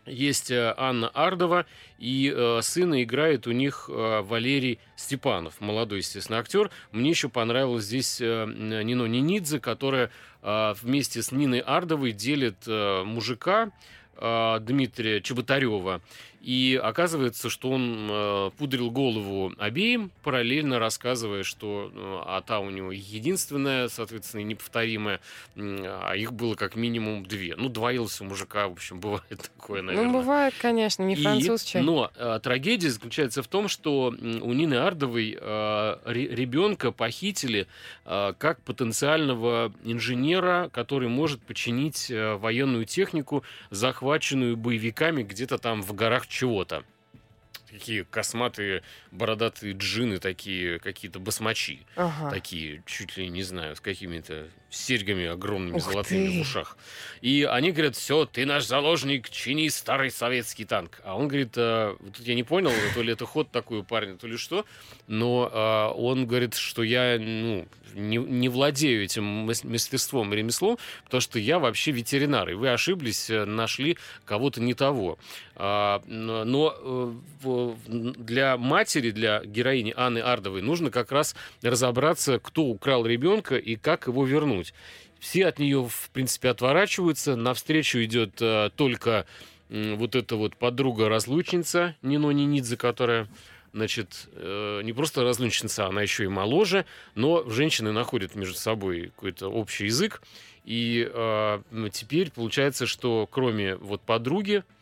Есть 0.07 0.51
э, 0.51 0.75
Анна 0.77 1.09
Ардова, 1.09 1.67
и 1.99 2.33
э, 2.35 2.61
сына 2.63 3.03
играет 3.03 3.47
у 3.47 3.53
них 3.53 3.89
э, 3.89 4.23
Валерий 4.23 4.79
Степанов, 4.97 5.61
молодой, 5.61 5.99
естественно, 5.99 6.39
актер. 6.39 6.71
Мне 6.91 7.11
еще 7.11 7.29
понравилась 7.29 7.85
здесь 7.85 8.21
э, 8.21 8.47
Нино 8.47 9.05
Нинидзе, 9.07 9.61
которая 9.61 10.11
вместе 10.43 11.21
с 11.21 11.33
Ниной 11.33 11.59
Ардовой 11.59 12.13
делит 12.13 12.67
мужика 12.67 13.73
Дмитрия 14.17 15.21
Чеботарева. 15.21 16.01
И 16.41 16.81
оказывается, 16.83 17.51
что 17.51 17.71
он 17.71 18.09
э, 18.11 18.51
пудрил 18.57 18.91
голову 18.91 19.53
обеим, 19.59 20.11
параллельно 20.23 20.79
рассказывая, 20.79 21.43
что 21.43 21.93
э, 21.95 22.23
а 22.27 22.41
та 22.41 22.61
у 22.61 22.71
него 22.71 22.93
единственная, 22.93 23.89
соответственно, 23.89 24.41
неповторимая, 24.43 25.21
м, 25.57 25.81
а 25.85 26.15
их 26.17 26.33
было 26.33 26.55
как 26.55 26.77
минимум 26.77 27.27
две. 27.27 27.57
Ну, 27.57 27.69
двоился 27.69 28.25
у 28.25 28.27
мужика, 28.27 28.69
в 28.69 28.73
общем, 28.73 29.01
бывает 29.01 29.51
такое, 29.55 29.83
наверное. 29.83 30.11
Ну, 30.11 30.19
бывает, 30.19 30.55
конечно, 30.59 31.03
не 31.03 31.15
француз 31.15 31.63
чай. 31.63 31.83
Но 31.83 32.11
э, 32.17 32.41
трагедия 32.43 32.89
заключается 32.89 33.43
в 33.43 33.47
том, 33.49 33.69
что 33.69 34.07
у 34.09 34.53
Нины 34.55 34.75
Ардовой 34.77 35.37
э, 35.39 35.97
ре- 36.07 36.29
ребенка 36.29 36.91
похитили 36.91 37.67
э, 38.07 38.33
как 38.39 38.63
потенциального 38.63 39.73
инженера, 39.85 40.71
который 40.73 41.09
может 41.09 41.43
починить 41.43 42.11
э, 42.11 42.37
военную 42.37 42.87
технику, 42.87 43.45
захваченную 43.71 44.57
боевиками 44.57 45.23
где-то 45.23 45.59
там 45.59 45.83
в 45.83 45.93
горах 45.95 46.29
чего-то. 46.31 46.85
такие 47.71 48.05
косматые, 48.05 48.83
бородатые 49.11 49.75
джины, 49.75 50.19
такие 50.19 50.79
какие-то 50.79 51.21
басмачи. 51.21 51.87
Ага. 51.97 52.31
Такие, 52.31 52.83
чуть 52.87 53.17
ли 53.17 53.29
не 53.29 53.43
знаю, 53.43 53.77
с 53.77 53.81
какими-то 53.81 54.49
серьгами 54.71 55.27
огромными 55.27 55.77
Ух 55.77 55.85
золотыми 55.85 56.29
ты. 56.29 56.39
в 56.39 56.41
ушах. 56.43 56.77
И 57.21 57.43
они 57.43 57.73
говорят, 57.73 57.97
все, 57.97 58.25
ты 58.25 58.47
наш 58.47 58.65
заложник, 58.67 59.29
чини 59.29 59.69
старый 59.69 60.11
советский 60.11 60.65
танк. 60.65 61.01
А 61.05 61.17
он 61.17 61.29
говорит, 61.29 61.55
«А, 61.57 61.97
вот 61.99 62.17
тут 62.17 62.27
я 62.27 62.35
не 62.35 62.45
понял, 62.45 62.71
то 62.95 63.03
ли 63.03 63.13
это 63.13 63.27
ход 63.27 63.51
такой 63.51 63.81
у 63.81 63.85
парня, 63.85 64.17
то 64.17 64.27
ли 64.27 64.37
что, 64.37 64.65
но 65.07 65.51
а, 65.53 65.91
он 65.91 66.27
говорит, 66.27 66.55
что 66.55 66.83
я 66.83 67.19
ну, 67.19 67.67
не, 67.95 68.17
не 68.17 68.49
владею 68.49 69.05
этим 69.05 69.25
мас- 69.25 69.65
мастерством 69.65 70.33
и 70.33 70.37
ремеслом, 70.37 70.79
потому 71.05 71.21
что 71.21 71.39
я 71.39 71.59
вообще 71.59 71.91
ветеринар, 71.91 72.49
и 72.51 72.55
вы 72.55 72.71
ошиблись, 72.71 73.31
э, 73.31 73.45
нашли 73.45 73.97
кого-то 74.25 74.61
не 74.61 74.75
того. 74.75 75.19
А, 75.57 76.03
но 76.07 76.75
э, 77.45 77.75
для 77.89 78.57
матери, 78.57 79.11
для 79.11 79.43
героини 79.45 79.93
Анны 79.97 80.19
Ардовой 80.19 80.63
нужно 80.63 80.91
как 80.91 81.13
раз 81.13 81.35
разобраться, 81.63 82.39
кто 82.39 82.65
украл 82.65 83.05
ребенка 83.05 83.57
и 83.57 83.77
как 83.77 84.07
его 84.07 84.25
вернуть. 84.25 84.60
Все 85.19 85.47
от 85.47 85.59
нее, 85.59 85.87
в 85.87 86.11
принципе, 86.13 86.49
отворачиваются. 86.49 87.37
Навстречу 87.37 88.03
идет 88.03 88.41
э, 88.41 88.71
только 88.75 89.27
м, 89.69 89.97
вот 89.97 90.15
эта 90.15 90.37
вот 90.37 90.57
подруга-разлучница 90.57 91.95
Нино 92.03 92.31
Нинидзе, 92.31 92.77
которая 92.77 93.29
значит, 93.73 94.29
э, 94.33 94.81
не 94.83 94.93
просто 94.93 95.23
разлучница, 95.23 95.87
она 95.87 96.03
еще 96.03 96.25
и 96.25 96.29
моложе, 96.29 96.87
но 97.15 97.49
женщины 97.49 97.93
находят 97.93 98.35
между 98.35 98.55
собой 98.55 99.13
какой-то 99.15 99.49
общий 99.49 99.85
язык. 99.85 100.23
И 100.65 101.09
э, 101.11 101.63
теперь 101.93 102.31
получается, 102.31 102.87
что 102.87 103.29
кроме 103.31 103.77
вот 103.77 104.01
подруги, 104.01 104.59
э, 104.59 104.80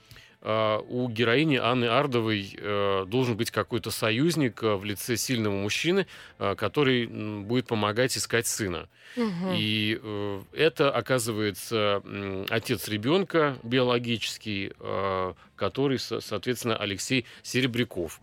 у 0.88 1.08
героини 1.08 1.56
Анны 1.56 1.86
Ардовой 1.86 2.54
э, 2.56 3.04
должен 3.06 3.36
быть 3.36 3.50
какой-то 3.50 3.90
союзник 3.90 4.62
э, 4.62 4.74
в 4.76 4.84
лице 4.84 5.16
сильного 5.16 5.54
мужчины, 5.54 6.06
э, 6.38 6.54
который 6.54 7.06
будет 7.06 7.66
помогать 7.66 8.16
искать 8.16 8.46
сына. 8.46 8.88
Мгм. 9.16 9.54
И 9.56 9.98
э, 10.00 10.40
это, 10.52 10.90
оказывается, 10.90 12.02
отец 12.48 12.88
ребенка 12.88 13.56
биологический, 13.62 14.72
э, 14.78 15.34
который, 15.56 15.98
со- 15.98 16.20
соответственно, 16.20 16.76
Алексей 16.76 17.24
Серебряков. 17.42 18.20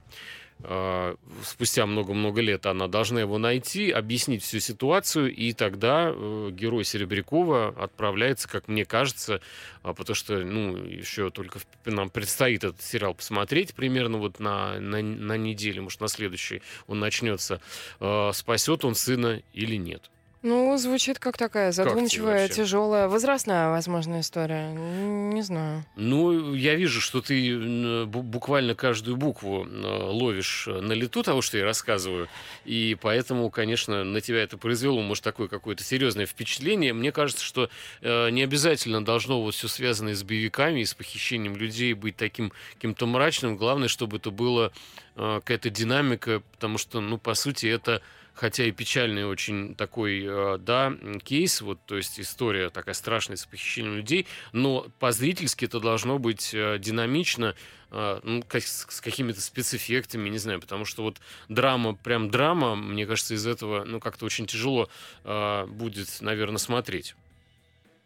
Э, 0.64 1.16
Спустя 1.44 1.86
много-много 1.86 2.42
лет 2.42 2.66
она 2.66 2.88
должна 2.88 3.20
его 3.22 3.38
найти, 3.38 3.92
объяснить 3.92 4.44
всю 4.44 4.60
ситуацию, 4.60 5.34
и 5.34 5.54
тогда 5.54 6.12
э, 6.12 6.50
герой 6.52 6.84
Серебрякова 6.84 7.76
отправляется, 7.78 8.48
как 8.48 8.68
мне 8.68 8.86
кажется, 8.86 9.42
а, 9.84 9.94
потому 9.94 10.16
что, 10.16 10.40
ну, 10.40 10.78
еще 10.78 11.30
только 11.30 11.60
нам 11.86 12.10
предстоит 12.10 12.64
этот 12.64 12.82
сериал 12.82 13.14
посмотреть 13.14 13.76
примерно 13.76 14.18
вот 14.18 14.40
на, 14.40 14.80
на, 14.80 15.02
на 15.02 15.38
неделю, 15.38 15.84
может, 15.84 16.00
на 16.00 16.08
следующий 16.08 16.62
он 16.88 17.00
начнется, 17.00 17.62
э, 18.00 18.32
спасет 18.34 18.86
он 18.86 18.96
сына 18.96 19.42
или 19.54 19.76
нет. 19.76 20.10
Ну, 20.46 20.78
звучит 20.78 21.18
как 21.18 21.40
такая 21.40 21.72
задумчивая, 21.72 22.44
вообще? 22.44 22.62
тяжелая, 22.62 23.08
возрастная, 23.08 23.72
возможно, 23.72 24.20
история. 24.20 24.72
Не 24.72 25.42
знаю. 25.42 25.84
Ну, 25.96 26.54
я 26.54 26.76
вижу, 26.76 27.02
что 27.02 27.20
ты 27.20 28.06
буквально 28.06 28.76
каждую 28.76 29.18
букву 29.18 29.66
э, 29.66 30.04
ловишь 30.04 30.68
э, 30.68 30.82
на 30.82 30.94
лету 30.94 31.24
того, 31.24 31.42
что 31.42 31.58
я 31.58 31.66
рассказываю. 31.66 32.28
И 32.64 32.96
поэтому, 33.02 33.50
конечно, 33.50 34.04
на 34.04 34.22
тебя 34.22 34.44
это 34.44 34.60
произвело, 34.60 35.02
может, 35.02 35.24
такое 35.24 35.48
какое-то 35.48 35.84
серьезное 35.84 36.28
впечатление. 36.28 36.94
Мне 36.94 37.12
кажется, 37.12 37.44
что 37.44 37.72
э, 38.02 38.30
не 38.30 38.44
обязательно 38.44 39.04
должно 39.04 39.42
вот 39.42 39.56
все 39.56 39.68
связанное 39.68 40.14
с 40.14 40.22
боевиками 40.22 40.82
и 40.82 40.86
с 40.86 40.94
похищением 40.94 41.56
людей 41.56 41.94
быть 41.94 42.18
таким 42.18 42.52
каким-то 42.76 43.08
мрачным. 43.08 43.58
Главное, 43.58 43.88
чтобы 43.88 44.18
это 44.18 44.30
было 44.30 44.72
какая-то 45.16 45.70
динамика, 45.70 46.44
потому 46.52 46.78
что, 46.78 47.00
ну, 47.00 47.18
по 47.18 47.36
сути, 47.36 47.68
это 47.68 48.02
хотя 48.36 48.66
и 48.66 48.72
печальный 48.72 49.26
очень 49.26 49.76
такой, 49.76 50.24
э, 50.24 50.58
да, 50.60 50.94
кейс, 51.24 51.62
вот, 51.62 51.80
то 51.86 51.96
есть 51.96 52.20
история 52.20 52.70
такая 52.70 52.94
страшная 52.94 53.38
с 53.38 53.46
похищением 53.46 53.96
людей, 53.96 54.28
но 54.52 54.88
по-зрительски 55.00 55.66
это 55.66 55.80
должно 55.80 56.20
быть 56.20 56.54
э, 56.54 56.78
динамично, 56.78 57.56
э, 57.92 58.20
ну, 58.24 58.44
с, 58.52 59.02
какими-то 59.02 59.42
спецэффектами, 59.42 60.30
не 60.30 60.38
знаю, 60.38 60.60
потому 60.60 60.86
что 60.86 61.04
вот 61.04 61.18
драма, 61.48 61.96
прям 61.96 62.30
драма, 62.30 62.76
мне 62.76 63.08
кажется, 63.08 63.34
из 63.34 63.48
этого, 63.48 63.86
ну, 63.86 64.00
как-то 64.00 64.26
очень 64.26 64.46
тяжело 64.46 64.90
будет, 65.24 66.22
наверное, 66.22 66.58
смотреть. 66.58 67.16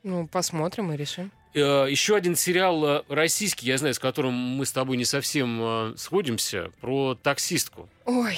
Ну, 0.04 0.28
посмотрим 0.28 0.92
и 0.94 0.98
решим. 0.98 1.32
Еще 1.54 2.16
один 2.16 2.36
сериал 2.36 3.04
российский, 3.10 3.66
я 3.66 3.78
знаю, 3.78 3.94
с 3.94 4.00
которым 4.00 4.34
мы 4.34 4.66
с 4.66 4.72
тобой 4.72 4.98
не 4.98 5.06
совсем 5.06 5.94
сходимся, 5.98 6.72
про 6.80 7.16
таксистку. 7.16 7.90
Ой, 8.06 8.38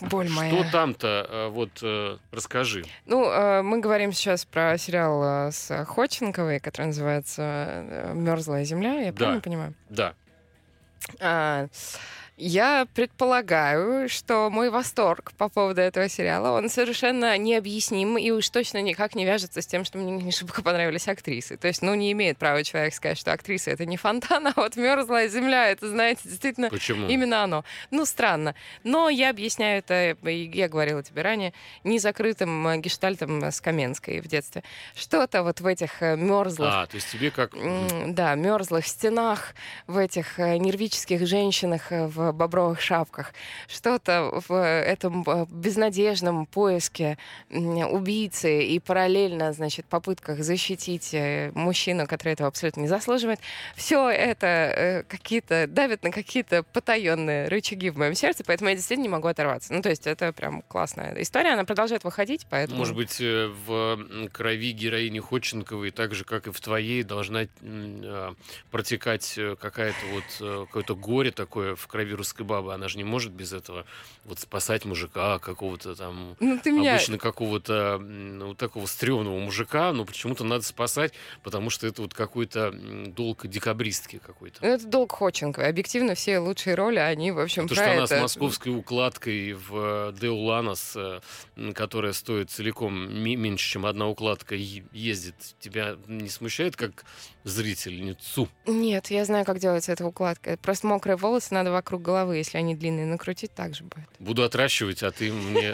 боль 0.00 0.28
моя. 0.28 0.50
Что 0.62 0.70
там-то, 0.70 1.26
э, 1.28 1.48
вот 1.48 1.70
э, 1.82 2.16
расскажи. 2.32 2.84
Ну, 3.06 3.24
э, 3.30 3.62
мы 3.62 3.80
говорим 3.80 4.12
сейчас 4.12 4.44
про 4.44 4.76
сериал 4.78 5.50
с 5.52 5.84
Ходченковой, 5.86 6.60
который 6.60 6.86
называется 6.86 8.12
Мерзлая 8.14 8.64
земля, 8.64 9.00
я 9.00 9.12
Да. 9.12 9.16
правильно 9.18 9.40
понимаю? 9.40 9.74
Да. 9.88 10.14
А, 11.20 11.66
Я 12.36 12.88
предполагаю, 12.94 14.08
что 14.08 14.50
мой 14.50 14.68
восторг 14.68 15.32
по 15.38 15.48
поводу 15.48 15.80
этого 15.80 16.08
сериала, 16.08 16.58
он 16.58 16.68
совершенно 16.68 17.38
необъясним 17.38 18.18
и 18.18 18.32
уж 18.32 18.48
точно 18.50 18.82
никак 18.82 19.14
не 19.14 19.24
вяжется 19.24 19.62
с 19.62 19.66
тем, 19.68 19.84
что 19.84 19.98
мне 19.98 20.10
не 20.10 20.32
шибко 20.32 20.60
понравились 20.60 21.06
актрисы. 21.06 21.56
То 21.56 21.68
есть, 21.68 21.80
ну, 21.82 21.94
не 21.94 22.10
имеет 22.10 22.36
права 22.36 22.64
человек 22.64 22.92
сказать, 22.92 23.18
что 23.18 23.32
актриса— 23.32 23.70
это 23.72 23.86
не 23.86 23.96
фонтан, 23.96 24.46
а 24.48 24.52
вот 24.56 24.74
«Мерзлая 24.74 25.28
земля»— 25.28 25.68
это, 25.70 25.88
знаете, 25.88 26.22
действительно 26.24 26.70
Почему? 26.70 27.08
Именно 27.08 27.44
оно. 27.44 27.64
Ну, 27.92 28.04
странно. 28.04 28.56
Но 28.82 29.08
я 29.08 29.30
объясняю 29.30 29.78
это, 29.78 30.16
я 30.28 30.68
говорила 30.68 31.04
тебе 31.04 31.22
ранее, 31.22 31.52
незакрытым 31.84 32.66
э, 32.66 32.78
гештальтом 32.78 33.44
с 33.44 33.60
Каменской 33.60 34.20
в 34.20 34.26
детстве. 34.26 34.64
Что-то 34.96 35.44
вот 35.44 35.60
в 35.60 35.66
этих 35.66 36.00
мерзлых 36.00 36.68
А, 36.72 36.86
то 36.86 36.96
есть 36.96 37.12
тебе 37.12 37.30
как... 37.30 37.52
Да, 38.08 38.34
мерзлых 38.34 38.88
стенах, 38.88 39.54
в 39.86 39.98
этих 39.98 40.40
э, 40.40 40.56
нервических 40.56 41.24
женщинах 41.28 41.92
э, 41.92 42.08
бобровых 42.32 42.80
шапках. 42.80 43.32
Что-то 43.68 44.42
в 44.48 44.54
этом 44.54 45.24
э, 45.26 45.46
безнадежном 45.50 46.46
поиске 46.46 47.18
убийцы 47.50 48.64
и 48.64 48.78
параллельно, 48.78 49.52
значит, 49.52 49.86
попытках 49.86 50.40
защитить 50.40 51.14
э, 51.14 51.50
мужчину, 51.54 52.06
который 52.06 52.32
этого 52.32 52.48
абсолютно 52.48 52.80
не 52.80 52.88
заслуживает. 52.88 53.40
Все 53.76 54.08
это 54.08 54.46
э, 54.46 55.02
какие-то 55.04 55.66
давит 55.66 56.02
на 56.02 56.10
какие-то 56.10 56.62
потаенные 56.62 57.48
рычаги 57.48 57.90
в 57.90 57.98
моем 57.98 58.14
сердце, 58.14 58.44
поэтому 58.44 58.70
я 58.70 58.76
действительно 58.76 59.04
не 59.04 59.10
могу 59.10 59.28
оторваться. 59.28 59.72
Ну, 59.72 59.82
то 59.82 59.90
есть 59.90 60.06
это 60.06 60.32
прям 60.32 60.62
классная 60.62 61.14
история, 61.20 61.52
она 61.52 61.64
продолжает 61.64 62.04
выходить, 62.04 62.46
поэтому... 62.48 62.78
Может 62.78 62.96
быть, 62.96 63.20
э, 63.20 63.50
в 63.66 64.28
крови 64.32 64.72
героини 64.72 65.20
Ходченковой, 65.20 65.90
так 65.90 66.14
же, 66.14 66.24
как 66.24 66.46
и 66.46 66.50
в 66.50 66.60
твоей, 66.60 67.02
должна 67.02 67.42
э, 67.44 68.34
протекать 68.70 69.34
э, 69.36 69.56
какая-то 69.60 70.06
вот 70.12 70.24
э, 70.40 70.66
какое-то 70.66 70.96
горе 70.96 71.30
такое 71.30 71.74
в 71.74 71.86
крови 71.86 72.13
русской 72.14 72.42
бабы. 72.42 72.74
Она 72.74 72.88
же 72.88 72.98
не 72.98 73.04
может 73.04 73.32
без 73.32 73.52
этого 73.52 73.84
вот 74.24 74.38
спасать 74.40 74.84
мужика 74.84 75.38
какого-то 75.38 75.94
там 75.94 76.36
Ну, 76.40 76.58
ты 76.58 76.70
меня... 76.72 76.94
обычно 76.94 77.18
какого-то 77.18 77.98
ну, 77.98 78.54
такого 78.54 78.86
стрёмного 78.86 79.38
мужика, 79.38 79.92
но 79.92 80.04
почему-то 80.04 80.44
надо 80.44 80.64
спасать, 80.64 81.12
потому 81.42 81.70
что 81.70 81.86
это 81.86 82.02
вот 82.02 82.14
какой-то 82.14 82.72
долг 82.72 83.46
декабристки 83.46 84.20
какой-то. 84.24 84.58
Ну, 84.62 84.68
это 84.68 84.86
долг 84.86 85.12
Ходченковой. 85.12 85.68
Объективно, 85.68 86.14
все 86.14 86.38
лучшие 86.38 86.74
роли, 86.74 86.98
они, 86.98 87.30
в 87.30 87.40
общем, 87.40 87.68
То, 87.68 87.74
про 87.74 87.82
что 87.82 87.92
она 87.92 88.04
это. 88.04 88.18
с 88.18 88.20
московской 88.20 88.76
укладкой 88.76 89.52
в 89.52 90.10
э, 90.10 90.12
Деуланос, 90.20 90.96
э, 90.96 91.20
которая 91.74 92.12
стоит 92.12 92.50
целиком 92.50 92.94
меньше, 93.14 93.70
чем 93.70 93.86
одна 93.86 94.08
укладка, 94.08 94.54
ездит, 94.54 95.34
тебя 95.60 95.96
не 96.06 96.28
смущает 96.28 96.76
как 96.76 97.04
зрительницу? 97.44 98.48
Нет, 98.66 99.10
я 99.10 99.24
знаю, 99.24 99.44
как 99.44 99.58
делается 99.58 99.92
эта 99.92 100.06
укладка. 100.06 100.56
Просто 100.56 100.86
мокрые 100.86 101.16
волосы 101.16 101.54
надо 101.54 101.70
вокруг 101.70 102.02
головы. 102.04 102.36
Если 102.36 102.58
они 102.58 102.76
длинные, 102.76 103.06
накрутить 103.06 103.52
так 103.54 103.74
же 103.74 103.82
будет. 103.82 104.06
Буду 104.18 104.44
отращивать, 104.44 105.02
а 105.02 105.10
ты 105.10 105.32
мне... 105.32 105.72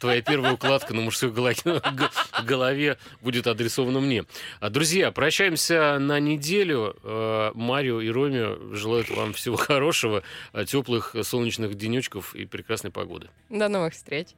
Твоя 0.00 0.22
первая 0.22 0.54
укладка 0.54 0.94
на 0.94 1.02
мужской 1.02 1.30
голове, 1.30 2.98
будет 3.20 3.46
адресована 3.46 4.00
мне. 4.00 4.24
А, 4.60 4.70
Друзья, 4.70 5.12
прощаемся 5.12 5.98
на 5.98 6.18
неделю. 6.18 6.96
Э, 7.02 7.52
Марио 7.54 8.00
и 8.00 8.08
Роме 8.08 8.74
желают 8.74 9.10
вам 9.10 9.32
всего 9.32 9.56
хорошего, 9.56 10.22
э, 10.52 10.64
теплых 10.64 11.14
солнечных 11.22 11.74
денечков 11.74 12.34
и 12.34 12.46
прекрасной 12.46 12.90
погоды. 12.90 13.28
До 13.50 13.68
новых 13.68 13.94
встреч. 13.94 14.28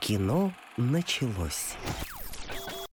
Кино 0.00 0.52
началось. 0.76 1.74